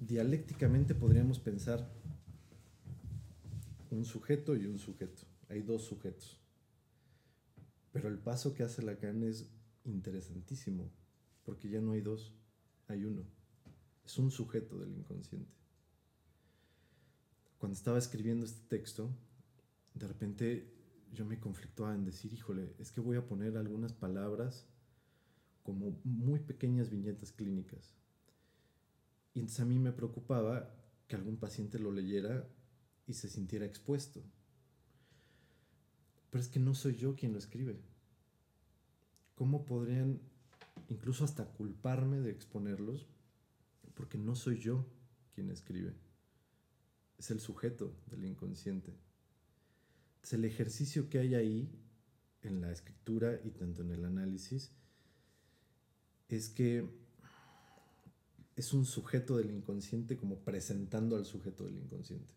Dialécticamente 0.00 0.94
podríamos 0.94 1.38
pensar 1.38 1.92
un 3.90 4.04
sujeto 4.04 4.56
y 4.56 4.66
un 4.66 4.78
sujeto. 4.78 5.22
Hay 5.54 5.62
dos 5.62 5.84
sujetos. 5.84 6.38
Pero 7.92 8.08
el 8.08 8.18
paso 8.18 8.54
que 8.54 8.64
hace 8.64 8.82
Lacan 8.82 9.22
es 9.22 9.48
interesantísimo, 9.84 10.90
porque 11.44 11.68
ya 11.68 11.80
no 11.80 11.92
hay 11.92 12.00
dos, 12.00 12.34
hay 12.88 13.04
uno. 13.04 13.24
Es 14.04 14.18
un 14.18 14.30
sujeto 14.30 14.78
del 14.78 14.92
inconsciente 14.92 15.64
cuando 17.64 17.78
estaba 17.78 17.96
escribiendo 17.96 18.44
este 18.44 18.60
texto, 18.68 19.10
de 19.94 20.06
repente 20.06 20.70
yo 21.14 21.24
me 21.24 21.40
conflictuaba 21.40 21.94
en 21.94 22.04
decir, 22.04 22.30
híjole, 22.34 22.74
es 22.78 22.92
que 22.92 23.00
voy 23.00 23.16
a 23.16 23.26
poner 23.26 23.56
algunas 23.56 23.94
palabras 23.94 24.68
como 25.62 25.98
muy 26.04 26.40
pequeñas 26.40 26.90
viñetas 26.90 27.32
clínicas. 27.32 27.94
Y 29.32 29.40
entonces 29.40 29.60
a 29.60 29.64
mí 29.64 29.78
me 29.78 29.92
preocupaba 29.92 30.74
que 31.08 31.16
algún 31.16 31.38
paciente 31.38 31.78
lo 31.78 31.90
leyera 31.90 32.46
y 33.06 33.14
se 33.14 33.30
sintiera 33.30 33.64
expuesto. 33.64 34.22
Pero 36.34 36.42
es 36.42 36.48
que 36.48 36.58
no 36.58 36.74
soy 36.74 36.96
yo 36.96 37.14
quien 37.14 37.32
lo 37.32 37.38
escribe. 37.38 37.78
¿Cómo 39.36 39.64
podrían 39.64 40.20
incluso 40.88 41.22
hasta 41.22 41.44
culparme 41.44 42.18
de 42.18 42.32
exponerlos? 42.32 43.06
Porque 43.94 44.18
no 44.18 44.34
soy 44.34 44.58
yo 44.58 44.84
quien 45.32 45.48
escribe. 45.48 45.94
Es 47.18 47.30
el 47.30 47.38
sujeto 47.38 47.94
del 48.10 48.24
inconsciente. 48.24 48.96
Es 50.24 50.32
el 50.32 50.44
ejercicio 50.44 51.08
que 51.08 51.20
hay 51.20 51.36
ahí 51.36 51.70
en 52.42 52.60
la 52.60 52.72
escritura 52.72 53.38
y 53.44 53.50
tanto 53.50 53.82
en 53.82 53.92
el 53.92 54.04
análisis 54.04 54.72
es 56.28 56.48
que 56.48 56.84
es 58.56 58.72
un 58.72 58.86
sujeto 58.86 59.36
del 59.36 59.52
inconsciente 59.52 60.16
como 60.16 60.40
presentando 60.40 61.14
al 61.14 61.26
sujeto 61.26 61.64
del 61.64 61.76
inconsciente. 61.76 62.34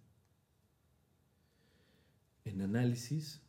En 2.46 2.62
análisis 2.62 3.42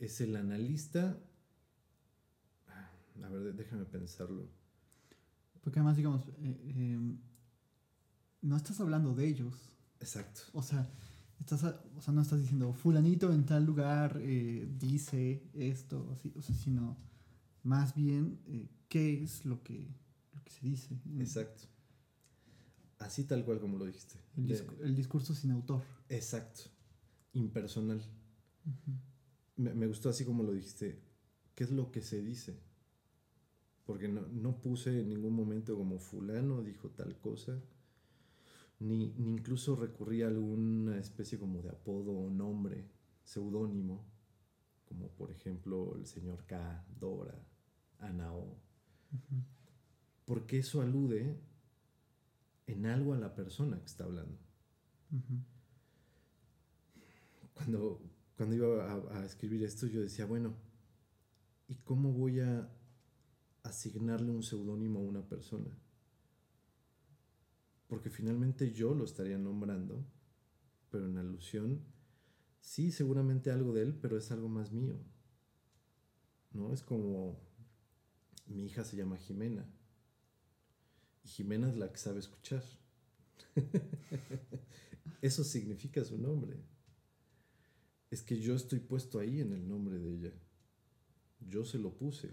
es 0.00 0.20
el 0.20 0.34
analista, 0.36 1.18
a 3.22 3.28
ver, 3.28 3.54
déjame 3.54 3.84
pensarlo. 3.84 4.48
Porque 5.60 5.78
además, 5.78 5.96
digamos, 5.96 6.26
eh, 6.38 6.72
em, 6.74 7.18
no 8.40 8.56
estás 8.56 8.80
hablando 8.80 9.14
de 9.14 9.28
ellos. 9.28 9.54
Exacto. 10.00 10.40
O 10.52 10.62
sea, 10.62 10.90
estás, 11.38 11.62
o 11.96 12.00
sea 12.00 12.14
no 12.14 12.22
estás 12.22 12.40
diciendo, 12.40 12.72
fulanito 12.72 13.32
en 13.32 13.44
tal 13.44 13.64
lugar 13.64 14.18
eh, 14.20 14.68
dice 14.78 15.50
esto, 15.52 16.10
así, 16.12 16.32
o 16.34 16.40
sea, 16.40 16.56
sino 16.56 16.96
más 17.62 17.94
bien 17.94 18.40
eh, 18.46 18.68
qué 18.88 19.22
es 19.22 19.44
lo 19.44 19.62
que, 19.62 19.94
lo 20.32 20.42
que 20.42 20.50
se 20.50 20.66
dice. 20.66 20.98
Exacto. 21.18 21.64
Así 22.98 23.24
tal 23.24 23.44
cual 23.44 23.60
como 23.60 23.78
lo 23.78 23.86
dijiste. 23.86 24.16
El, 24.36 24.94
discurso 24.94 25.34
sin 25.34 25.50
autor. 25.50 25.82
Exacto. 26.08 26.62
Impersonal. 27.32 28.02
Me, 29.60 29.74
me, 29.74 29.86
gustó 29.86 30.08
así 30.08 30.24
como 30.24 30.42
lo 30.42 30.52
dijiste. 30.52 31.00
¿Qué 31.54 31.64
es 31.64 31.70
lo 31.70 31.90
que 31.92 32.00
se 32.00 32.22
dice? 32.22 32.58
Porque 33.84 34.08
no, 34.08 34.22
no 34.28 34.60
puse 34.60 35.00
en 35.00 35.08
ningún 35.08 35.34
momento 35.34 35.76
como 35.76 35.98
fulano 35.98 36.62
dijo 36.62 36.90
tal 36.90 37.18
cosa. 37.18 37.60
Ni, 38.78 39.08
ni 39.18 39.32
incluso 39.32 39.76
recurrí 39.76 40.22
a 40.22 40.28
alguna 40.28 40.98
especie 40.98 41.38
como 41.38 41.60
de 41.60 41.68
apodo 41.68 42.12
o 42.12 42.30
nombre, 42.30 42.88
seudónimo, 43.24 44.06
como 44.86 45.08
por 45.10 45.30
ejemplo 45.30 45.96
el 45.96 46.06
señor 46.06 46.46
K, 46.46 46.86
Dora, 46.98 47.46
Anao. 47.98 48.56
Porque 50.24 50.58
eso 50.58 50.80
alude 50.80 51.38
en 52.66 52.86
algo 52.86 53.12
a 53.12 53.18
la 53.18 53.34
persona 53.34 53.78
que 53.78 53.86
está 53.86 54.04
hablando. 54.04 54.38
cuando, 57.54 58.00
cuando 58.40 58.56
iba 58.56 59.18
a, 59.18 59.26
escribir 59.26 59.62
esto, 59.64 59.86
yo 59.86 60.00
decía, 60.00 60.24
bueno, 60.24 60.54
¿y 61.68 61.74
cómo 61.74 62.10
voy 62.10 62.40
a 62.40 62.74
asignarle 63.64 64.30
un 64.30 64.42
seudónimo 64.42 65.00
a 65.00 65.02
una 65.02 65.28
persona? 65.28 65.68
Porque 67.86 68.08
finalmente 68.08 68.72
yo 68.72 68.94
lo 68.94 69.04
estaría 69.04 69.36
nombrando, 69.36 70.06
pero 70.90 71.04
en 71.04 71.18
alusión, 71.18 71.84
sí, 72.62 72.92
seguramente 72.92 73.50
algo 73.50 73.74
de 73.74 73.82
él, 73.82 73.98
pero 74.00 74.16
es 74.16 74.30
algo 74.30 74.48
más 74.48 74.72
mío. 74.72 74.96
¿No? 76.52 76.72
Es 76.72 76.80
como 76.82 77.38
mi 78.46 78.64
hija 78.64 78.84
se 78.84 78.96
llama 78.96 79.18
Jimena. 79.18 79.66
Y 81.24 81.28
Jimena 81.28 81.68
es 81.68 81.76
la 81.76 81.92
que 81.92 81.98
sabe 81.98 82.20
escuchar. 82.20 82.64
Eso 85.20 85.44
significa 85.44 86.02
su 86.06 86.16
nombre. 86.16 86.79
Es 88.10 88.22
que 88.22 88.40
yo 88.40 88.54
estoy 88.54 88.80
puesto 88.80 89.18
ahí 89.18 89.40
en 89.40 89.52
el 89.52 89.68
nombre 89.68 89.98
de 89.98 90.12
ella. 90.12 90.32
Yo 91.48 91.64
se 91.64 91.78
lo 91.78 91.96
puse. 91.96 92.30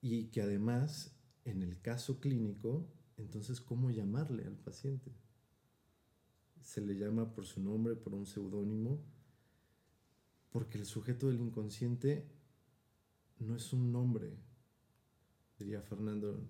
Y 0.00 0.26
que 0.26 0.42
además, 0.42 1.16
en 1.44 1.62
el 1.62 1.80
caso 1.80 2.20
clínico, 2.20 2.86
entonces, 3.16 3.60
¿cómo 3.60 3.90
llamarle 3.90 4.44
al 4.44 4.56
paciente? 4.56 5.10
Se 6.60 6.80
le 6.80 6.96
llama 6.96 7.32
por 7.32 7.46
su 7.46 7.62
nombre, 7.62 7.96
por 7.96 8.14
un 8.14 8.26
seudónimo, 8.26 9.00
porque 10.50 10.78
el 10.78 10.86
sujeto 10.86 11.28
del 11.28 11.40
inconsciente 11.40 12.26
no 13.38 13.56
es 13.56 13.72
un 13.72 13.92
nombre, 13.92 14.32
diría 15.58 15.82
Fernando, 15.82 16.40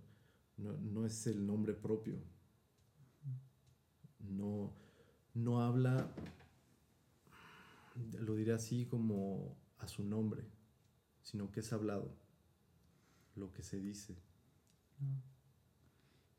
no, 0.57 1.05
es 1.05 1.27
el 1.27 1.47
nombre 1.47 1.75
propio. 1.75 2.17
No, 4.21 4.73
no 5.35 5.61
habla, 5.61 6.15
lo 8.21 8.35
diré 8.35 8.53
así 8.53 8.87
como 8.87 9.57
a 9.79 9.89
su 9.89 10.05
nombre, 10.05 10.45
sino 11.23 11.51
que 11.51 11.61
es 11.61 11.73
hablado, 11.73 12.17
lo 13.35 13.53
que 13.53 13.63
se 13.63 13.81
dice. 13.81 14.17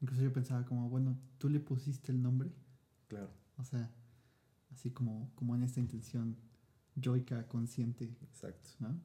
Incluso 0.01 0.23
yo 0.23 0.33
pensaba 0.33 0.65
como, 0.65 0.89
bueno, 0.89 1.19
tú 1.37 1.49
le 1.49 1.59
pusiste 1.59 2.11
el 2.11 2.21
nombre. 2.21 2.51
Claro. 3.07 3.31
O 3.57 3.63
sea, 3.63 3.91
así 4.71 4.91
como, 4.91 5.31
como 5.35 5.55
en 5.55 5.63
esta 5.63 5.79
intención 5.79 6.37
yoica, 6.95 7.47
consciente. 7.47 8.15
Exacto. 8.21 8.69
¿no? 8.79 8.99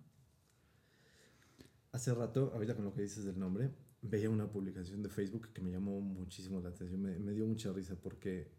Hace 1.93 2.15
rato, 2.15 2.53
ahorita 2.55 2.75
con 2.75 2.85
lo 2.85 2.95
que 2.95 3.03
dices 3.03 3.25
del 3.25 3.39
nombre, 3.39 3.71
veía 4.03 4.31
una 4.31 4.51
publicación 4.51 5.03
de 5.03 5.09
Facebook 5.09 5.53
que 5.53 5.63
me 5.63 5.71
llamó 5.71 6.01
muchísimo 6.01 6.61
la 6.61 6.71
atención, 6.71 7.03
me, 7.03 7.33
dio 7.33 7.47
mucha 7.47 7.73
risa 7.73 7.95
porque 7.95 8.51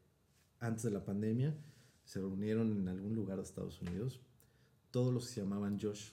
antes 0.60 0.84
de 0.84 0.92
la 0.92 1.04
pandemia 1.04 1.56
se 2.06 2.20
reunieron 2.20 2.72
en 2.72 2.88
algún 2.88 3.16
lugar 3.16 3.38
de 3.38 3.44
Estados 3.44 3.82
Unidos 3.82 4.22
todos 4.92 5.12
los 5.12 5.26
que 5.26 5.34
se 5.34 5.42
llamaban 5.42 5.80
Josh 5.80 6.12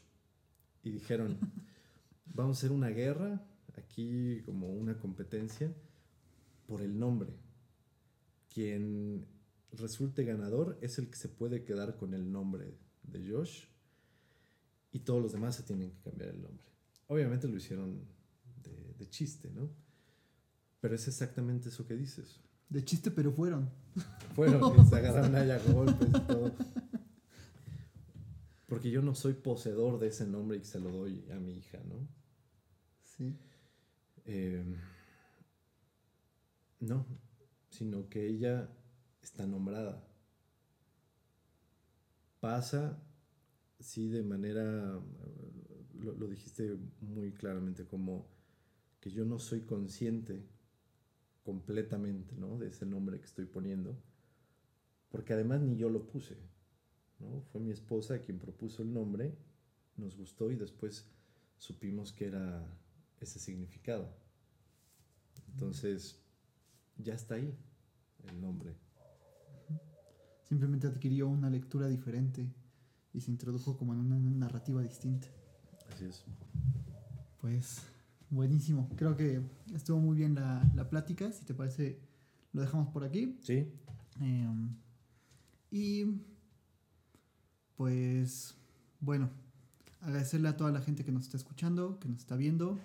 y 0.82 0.90
dijeron, 0.90 1.38
vamos 2.34 2.56
a 2.56 2.58
hacer 2.60 2.72
una 2.72 2.88
guerra, 2.88 3.46
aquí 3.76 4.42
como 4.46 4.68
una 4.68 4.98
competencia 4.98 5.72
por 6.66 6.80
el 6.80 6.98
nombre. 6.98 7.30
Quien 8.48 9.26
resulte 9.72 10.24
ganador 10.24 10.78
es 10.80 10.98
el 10.98 11.10
que 11.10 11.16
se 11.16 11.28
puede 11.28 11.64
quedar 11.64 11.96
con 11.96 12.14
el 12.14 12.32
nombre 12.32 12.74
de 13.02 13.30
Josh 13.30 13.64
y 14.92 15.00
todos 15.00 15.22
los 15.22 15.32
demás 15.32 15.56
se 15.56 15.62
tienen 15.62 15.90
que 15.90 16.00
cambiar 16.00 16.30
el 16.30 16.40
nombre. 16.40 16.64
Obviamente 17.06 17.48
lo 17.48 17.56
hicieron 17.56 18.00
de, 18.96 19.08
chiste, 19.10 19.50
¿no? 19.50 19.68
Pero 20.80 20.94
es 20.94 21.08
exactamente 21.08 21.68
eso 21.68 21.86
que 21.86 21.96
dices. 21.96 22.40
De 22.70 22.84
chiste, 22.84 23.10
pero 23.10 23.32
fueron. 23.32 23.68
Fueron, 24.34 24.86
se 24.88 24.96
agarraron 24.96 25.34
allá 25.34 25.58
golpes 25.58 26.08
y 26.08 26.20
todo. 26.20 26.52
Porque 28.66 28.90
yo 28.90 29.02
no 29.02 29.14
soy 29.14 29.34
poseedor 29.34 29.98
de 29.98 30.08
ese 30.08 30.26
nombre 30.26 30.58
y 30.58 30.64
se 30.64 30.78
lo 30.78 30.90
doy 30.90 31.28
a 31.32 31.34
mi 31.34 31.58
hija, 31.58 31.78
¿no? 31.84 32.08
Sí. 33.02 33.36
Eh, 34.24 34.64
no, 36.78 37.04
sino 37.68 38.08
que 38.08 38.26
ella 38.26 38.70
está 39.20 39.46
nombrada. 39.46 40.06
Pasa, 42.38 43.02
sí, 43.80 44.08
de 44.08 44.22
manera 44.22 45.00
lo, 46.00 46.28
dijiste 46.28 46.76
muy 47.00 47.32
claramente, 47.32 47.86
como 47.86 48.28
que 49.00 49.10
yo 49.10 49.24
no 49.24 49.38
soy 49.38 49.62
consciente 49.62 50.46
completamente 51.50 52.36
¿no? 52.36 52.58
de 52.58 52.68
ese 52.68 52.86
nombre 52.86 53.18
que 53.18 53.26
estoy 53.26 53.44
poniendo, 53.44 54.00
porque 55.10 55.32
además 55.32 55.60
ni 55.60 55.76
yo 55.76 55.90
lo 55.90 56.06
puse. 56.06 56.36
¿no? 57.18 57.42
Fue 57.50 57.60
mi 57.60 57.72
esposa 57.72 58.20
quien 58.20 58.38
propuso 58.38 58.84
el 58.84 58.92
nombre, 58.92 59.34
nos 59.96 60.16
gustó 60.16 60.52
y 60.52 60.54
después 60.54 61.10
supimos 61.58 62.12
que 62.12 62.26
era 62.26 62.64
ese 63.18 63.40
significado. 63.40 64.14
Entonces, 65.48 66.22
ya 66.98 67.14
está 67.14 67.34
ahí 67.34 67.52
el 68.28 68.40
nombre. 68.40 68.76
Simplemente 70.44 70.86
adquirió 70.86 71.28
una 71.28 71.50
lectura 71.50 71.88
diferente 71.88 72.46
y 73.12 73.22
se 73.22 73.32
introdujo 73.32 73.76
como 73.76 73.92
en 73.92 73.98
una 73.98 74.20
narrativa 74.20 74.82
distinta. 74.82 75.26
Así 75.92 76.04
es. 76.04 76.24
Pues 77.40 77.82
buenísimo. 78.30 78.88
Creo 78.96 79.16
que 79.16 79.42
estuvo 79.74 79.98
muy 79.98 80.16
bien 80.16 80.34
la, 80.34 80.62
la 80.74 80.88
plática. 80.88 81.30
Si 81.32 81.44
te 81.44 81.54
parece, 81.54 81.98
lo 82.52 82.62
dejamos 82.62 82.88
por 82.88 83.04
aquí. 83.04 83.38
Sí. 83.42 83.66
Em, 84.20 84.74
y 85.70 86.04
pues 87.76 88.54
bueno, 89.00 89.30
agradecerle 90.00 90.48
a 90.48 90.56
toda 90.56 90.70
la 90.70 90.80
gente 90.80 91.04
que 91.04 91.12
nos 91.12 91.24
está 91.24 91.36
escuchando, 91.36 91.98
que 91.98 92.08
nos 92.08 92.18
está 92.18 92.36
viendo 92.36 92.78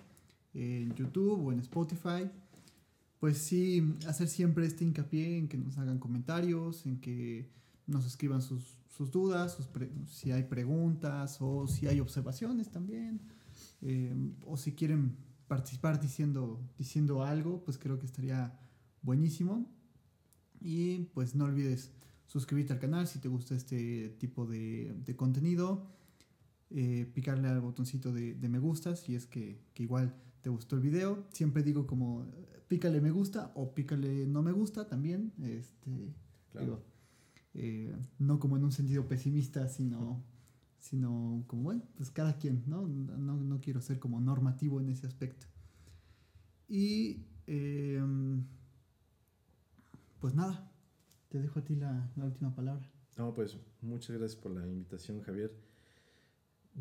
en 0.54 0.94
YouTube 0.94 1.46
o 1.46 1.52
en 1.52 1.60
Spotify. 1.60 2.30
Pues 3.20 3.38
sí, 3.38 3.96
hacer 4.06 4.28
siempre 4.28 4.66
este 4.66 4.84
hincapié 4.84 5.38
en 5.38 5.48
que 5.48 5.58
nos 5.58 5.78
hagan 5.78 5.98
comentarios, 5.98 6.86
en 6.86 7.00
que 7.00 7.50
nos 7.86 8.06
escriban 8.06 8.42
sus, 8.42 8.78
sus 8.88 9.10
dudas, 9.10 9.54
sus 9.54 9.68
si 10.08 10.32
hay 10.32 10.44
preguntas 10.44 11.38
o 11.40 11.66
si 11.66 11.86
hay 11.86 12.00
observaciones 12.00 12.70
también, 12.70 13.20
eh, 13.82 14.14
o 14.46 14.56
si 14.56 14.72
quieren 14.72 15.16
participar 15.48 16.00
diciendo, 16.00 16.60
diciendo 16.78 17.22
algo, 17.22 17.62
pues 17.64 17.78
creo 17.78 17.98
que 17.98 18.06
estaría 18.06 18.58
buenísimo. 19.02 19.70
Y 20.60 21.04
pues 21.14 21.34
no 21.34 21.44
olvides 21.44 21.92
suscribirte 22.26 22.72
al 22.72 22.78
canal 22.78 23.06
si 23.06 23.18
te 23.18 23.28
gusta 23.28 23.54
este 23.54 24.10
tipo 24.18 24.46
de, 24.46 24.94
de 25.04 25.16
contenido. 25.16 25.86
Eh, 26.70 27.10
picarle 27.14 27.48
al 27.48 27.60
botoncito 27.60 28.12
de, 28.12 28.34
de, 28.34 28.48
me 28.48 28.58
gusta 28.58 28.96
si 28.96 29.14
es 29.14 29.26
que, 29.26 29.60
que, 29.72 29.84
igual 29.84 30.14
te 30.42 30.50
gustó 30.50 30.76
el 30.76 30.82
video. 30.82 31.26
Siempre 31.32 31.62
digo 31.62 31.86
como 31.86 32.26
pícale 32.68 33.00
me 33.00 33.10
gusta 33.10 33.52
o 33.54 33.74
pícale 33.74 34.26
no 34.26 34.42
me 34.42 34.52
gusta 34.52 34.86
también. 34.88 35.32
Este, 35.42 36.14
claro. 36.50 36.82
eh, 37.54 37.94
no 38.18 38.38
como 38.38 38.56
en 38.56 38.64
un 38.64 38.72
sentido 38.72 39.06
pesimista, 39.06 39.68
sino, 39.68 40.24
sino 40.86 41.44
como, 41.48 41.64
bueno, 41.64 41.82
pues 41.96 42.10
cada 42.10 42.38
quien, 42.38 42.62
¿no? 42.66 42.86
No, 42.86 43.36
no 43.36 43.60
quiero 43.60 43.80
ser 43.80 43.98
como 43.98 44.20
normativo 44.20 44.80
en 44.80 44.88
ese 44.88 45.06
aspecto. 45.06 45.46
Y 46.68 47.26
eh, 47.46 48.00
pues 50.20 50.34
nada, 50.34 50.70
te 51.28 51.40
dejo 51.40 51.58
a 51.58 51.64
ti 51.64 51.74
la, 51.74 52.10
la, 52.16 52.24
última 52.24 52.54
palabra. 52.54 52.88
No, 53.16 53.34
pues 53.34 53.58
muchas 53.82 54.16
gracias 54.16 54.40
por 54.40 54.52
la 54.52 54.66
invitación, 54.66 55.22
Javier. 55.22 55.52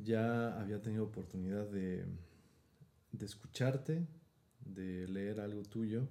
Ya 0.03 0.60
había 0.60 0.82
tenido 0.82 1.06
oportunidad 1.06 1.68
de, 1.70 2.06
de 3.12 3.26
escucharte, 3.26 4.06
de 4.66 5.08
leer 5.08 5.39
algo 5.39 5.64
tuyo, 5.64 6.08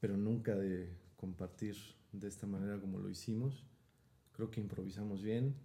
pero 0.00 0.16
nunca 0.16 0.54
de 0.54 0.96
compartir 1.16 1.76
de 2.12 2.28
esta 2.28 2.46
manera 2.46 2.80
como 2.80 2.98
lo 2.98 3.10
hicimos. 3.10 3.64
Creo 4.32 4.50
que 4.50 4.60
improvisamos 4.60 5.22
bien, 5.22 5.56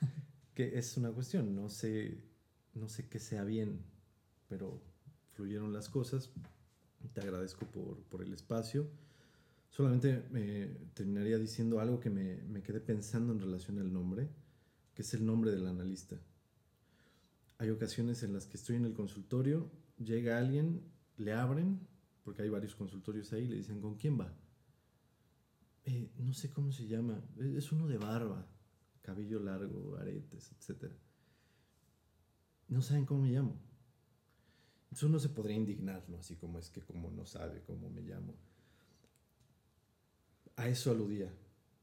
que 0.54 0.78
es 0.78 0.96
una 0.96 1.10
cuestión, 1.10 1.54
no 1.54 1.68
sé, 1.68 2.18
no 2.74 2.88
sé 2.88 3.08
qué 3.08 3.18
sea 3.18 3.44
bien, 3.44 3.84
pero 4.48 4.82
fluyeron 5.32 5.72
las 5.72 5.88
cosas. 5.88 6.30
Te 7.12 7.20
agradezco 7.20 7.66
por, 7.66 8.02
por 8.04 8.22
el 8.22 8.32
espacio. 8.32 8.88
Solamente 9.70 10.24
me 10.30 10.66
terminaría 10.94 11.38
diciendo 11.38 11.80
algo 11.80 12.00
que 12.00 12.10
me, 12.10 12.42
me 12.42 12.62
quedé 12.62 12.80
pensando 12.80 13.32
en 13.32 13.40
relación 13.40 13.78
al 13.78 13.92
nombre, 13.92 14.28
que 14.94 15.02
es 15.02 15.14
el 15.14 15.24
nombre 15.24 15.50
del 15.50 15.66
analista. 15.66 16.20
Hay 17.58 17.70
ocasiones 17.70 18.22
en 18.22 18.32
las 18.32 18.46
que 18.46 18.56
estoy 18.56 18.76
en 18.76 18.84
el 18.86 18.94
consultorio, 18.94 19.70
llega 19.98 20.38
alguien, 20.38 20.82
le 21.18 21.32
abren, 21.32 21.86
porque 22.24 22.42
hay 22.42 22.48
varios 22.48 22.74
consultorios 22.74 23.32
ahí, 23.32 23.46
le 23.46 23.56
dicen, 23.56 23.80
¿con 23.80 23.96
quién 23.96 24.18
va? 24.18 24.34
Eh, 25.84 26.10
no 26.18 26.32
sé 26.32 26.50
cómo 26.50 26.72
se 26.72 26.86
llama, 26.86 27.22
es 27.38 27.72
uno 27.72 27.86
de 27.86 27.98
barba, 27.98 28.46
cabello 29.10 29.40
largo, 29.40 29.96
aretes, 29.96 30.52
etc. 30.52 30.92
No 32.68 32.80
saben 32.80 33.04
cómo 33.06 33.22
me 33.22 33.32
llamo. 33.32 33.60
Entonces 34.84 35.02
uno 35.02 35.18
se 35.18 35.30
podría 35.30 35.56
indignar, 35.56 36.08
¿no? 36.08 36.18
Así 36.18 36.36
como 36.36 36.60
es 36.60 36.70
que 36.70 36.80
como 36.80 37.10
no 37.10 37.26
sabe 37.26 37.60
cómo 37.66 37.90
me 37.90 38.02
llamo. 38.02 38.36
A 40.54 40.68
eso 40.68 40.92
aludía, 40.92 41.34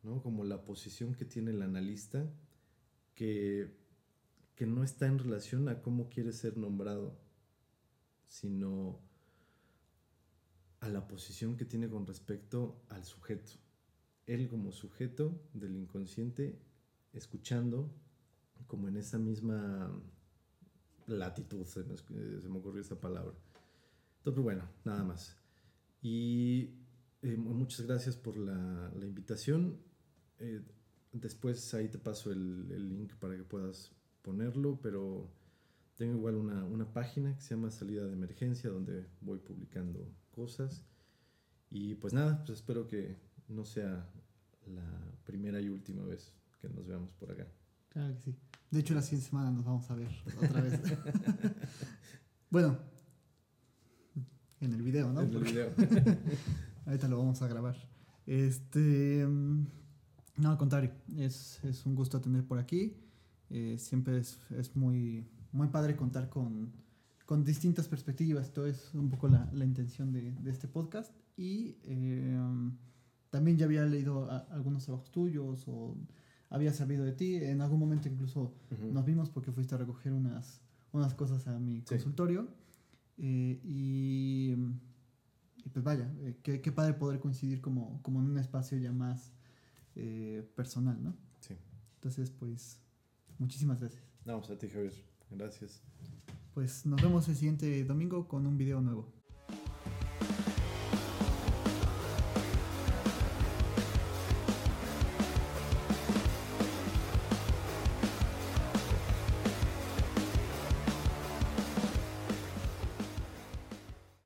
¿no? 0.03 0.21
Como 0.23 0.45
la 0.45 0.63
posición 0.63 1.15
que 1.15 1.25
tiene 1.25 1.51
el 1.51 1.61
analista 1.61 2.31
que, 3.13 3.75
que 4.55 4.65
no 4.65 4.85
está 4.85 5.07
en 5.07 5.19
relación 5.19 5.67
a 5.67 5.81
cómo 5.81 6.07
quiere 6.07 6.31
ser 6.31 6.55
nombrado, 6.55 7.19
sino 8.29 9.01
a 10.79 10.87
la 10.87 11.05
posición 11.09 11.57
que 11.57 11.65
tiene 11.65 11.89
con 11.89 12.07
respecto 12.07 12.81
al 12.87 13.03
sujeto. 13.03 13.51
Él 14.27 14.47
como 14.47 14.71
sujeto 14.71 15.41
del 15.53 15.75
inconsciente, 15.75 16.61
escuchando 17.13 17.89
como 18.67 18.87
en 18.87 18.97
esa 18.97 19.17
misma 19.17 19.91
latitud, 21.07 21.65
se 21.65 21.83
me, 21.83 21.97
se 21.97 22.49
me 22.49 22.57
ocurrió 22.57 22.81
esa 22.81 22.99
palabra. 22.99 23.35
Entonces, 24.19 24.43
bueno, 24.43 24.69
nada 24.83 25.03
más. 25.03 25.37
Y 26.01 26.73
eh, 27.21 27.37
muchas 27.37 27.85
gracias 27.85 28.17
por 28.17 28.37
la, 28.37 28.91
la 28.93 29.05
invitación. 29.05 29.79
Eh, 30.39 30.61
después 31.13 31.73
ahí 31.73 31.87
te 31.87 31.97
paso 31.97 32.31
el, 32.31 32.69
el, 32.71 32.89
link 32.89 33.13
para 33.15 33.35
que 33.35 33.43
puedas 33.43 33.93
ponerlo, 34.21 34.79
pero 34.81 35.31
tengo 35.95 36.15
igual 36.17 36.35
una, 36.35 36.65
una 36.65 36.93
página 36.93 37.35
que 37.35 37.41
se 37.41 37.55
llama 37.55 37.71
Salida 37.71 38.05
de 38.05 38.13
Emergencia, 38.13 38.69
donde 38.69 39.07
voy 39.21 39.39
publicando 39.39 40.13
cosas. 40.31 40.85
Y 41.69 41.95
pues 41.95 42.13
nada, 42.13 42.43
pues 42.45 42.59
espero 42.59 42.87
que 42.87 43.17
no 43.47 43.65
sea 43.65 44.09
la 44.67 45.13
primera 45.25 45.61
y 45.61 45.69
última 45.69 46.03
vez 46.03 46.33
que 46.59 46.69
nos 46.69 46.85
veamos 46.87 47.11
por 47.13 47.31
acá. 47.31 47.47
Claro 47.89 48.13
que 48.15 48.21
sí. 48.21 48.35
De 48.71 48.79
hecho, 48.79 48.93
la 48.93 49.01
siguiente 49.01 49.29
semana 49.29 49.51
nos 49.51 49.65
vamos 49.65 49.89
a 49.89 49.95
ver 49.95 50.09
otra 50.43 50.61
vez. 50.61 50.79
bueno, 52.49 52.77
en 54.59 54.73
el 54.73 54.81
video, 54.81 55.11
¿no? 55.11 55.21
En 55.21 55.33
el 55.33 55.43
video. 55.43 55.71
ahorita 56.85 57.07
lo 57.07 57.17
vamos 57.17 57.41
a 57.41 57.47
grabar. 57.47 57.75
Este. 58.25 59.25
No, 60.37 60.51
al 60.51 60.57
contrario, 60.57 60.91
es, 61.17 61.63
es 61.63 61.85
un 61.85 61.95
gusto 61.95 62.21
tener 62.21 62.43
por 62.45 62.59
aquí. 62.59 62.97
Eh, 63.49 63.77
siempre 63.79 64.19
es, 64.19 64.39
es 64.51 64.75
muy, 64.75 65.25
muy 65.51 65.69
padre 65.69 65.95
contar 65.95 66.29
con 66.29 66.73
con 67.27 67.43
distintas 67.43 67.89
perspectivas. 67.89 68.45
Esto 68.45 68.65
es 68.65 68.93
un 68.93 69.09
poco 69.09 69.27
la, 69.27 69.49
la 69.51 69.65
intención 69.65 70.13
de, 70.13 70.31
de, 70.31 70.49
este 70.49 70.69
podcast. 70.69 71.13
Y 71.35 71.75
eh, 71.83 72.39
también 73.29 73.57
ya 73.57 73.65
había 73.65 73.83
leído 73.83 74.31
a, 74.31 74.37
algunos 74.49 74.85
trabajos 74.85 75.11
tuyos 75.11 75.65
o 75.67 75.97
había 76.49 76.73
sabido 76.73 77.03
de 77.05 77.13
ti. 77.13 77.35
En 77.35 77.61
algún 77.61 77.79
momento 77.79 78.07
incluso 78.07 78.55
uh 78.71 78.75
-huh. 78.75 78.91
nos 78.91 79.05
vimos 79.05 79.29
porque 79.29 79.51
fuiste 79.51 79.75
a 79.75 79.77
recoger 79.77 80.13
unas, 80.13 80.61
unas 80.91 81.13
cosas 81.13 81.47
a 81.47 81.59
mi 81.59 81.81
consultorio. 81.81 82.47
Eh, 83.17 83.59
y, 83.63 84.55
y, 85.65 85.69
pues 85.69 85.83
vaya, 85.83 86.13
eh, 86.19 86.37
qué, 86.43 86.61
qué, 86.61 86.71
padre 86.71 86.93
poder 86.93 87.19
coincidir 87.19 87.61
como, 87.61 88.01
como 88.03 88.19
en 88.19 88.29
un 88.29 88.37
espacio 88.37 88.77
ya 88.77 88.91
más 88.91 89.33
eh, 89.95 90.47
personal, 90.55 91.03
¿no? 91.03 91.15
Sí. 91.39 91.55
Entonces, 91.95 92.29
pues, 92.29 92.79
muchísimas 93.39 93.79
gracias. 93.79 94.03
No, 94.23 94.39
pues 94.39 94.51
a 94.51 94.57
ti, 94.57 94.69
Javier. 94.69 94.93
Gracias 95.31 95.81
pues 96.57 96.87
nos 96.87 96.99
vemos 96.99 97.27
el 97.27 97.35
siguiente 97.35 97.83
domingo 97.83 98.27
con 98.27 98.47
un 98.47 98.57
video 98.57 98.81
nuevo. 98.81 99.13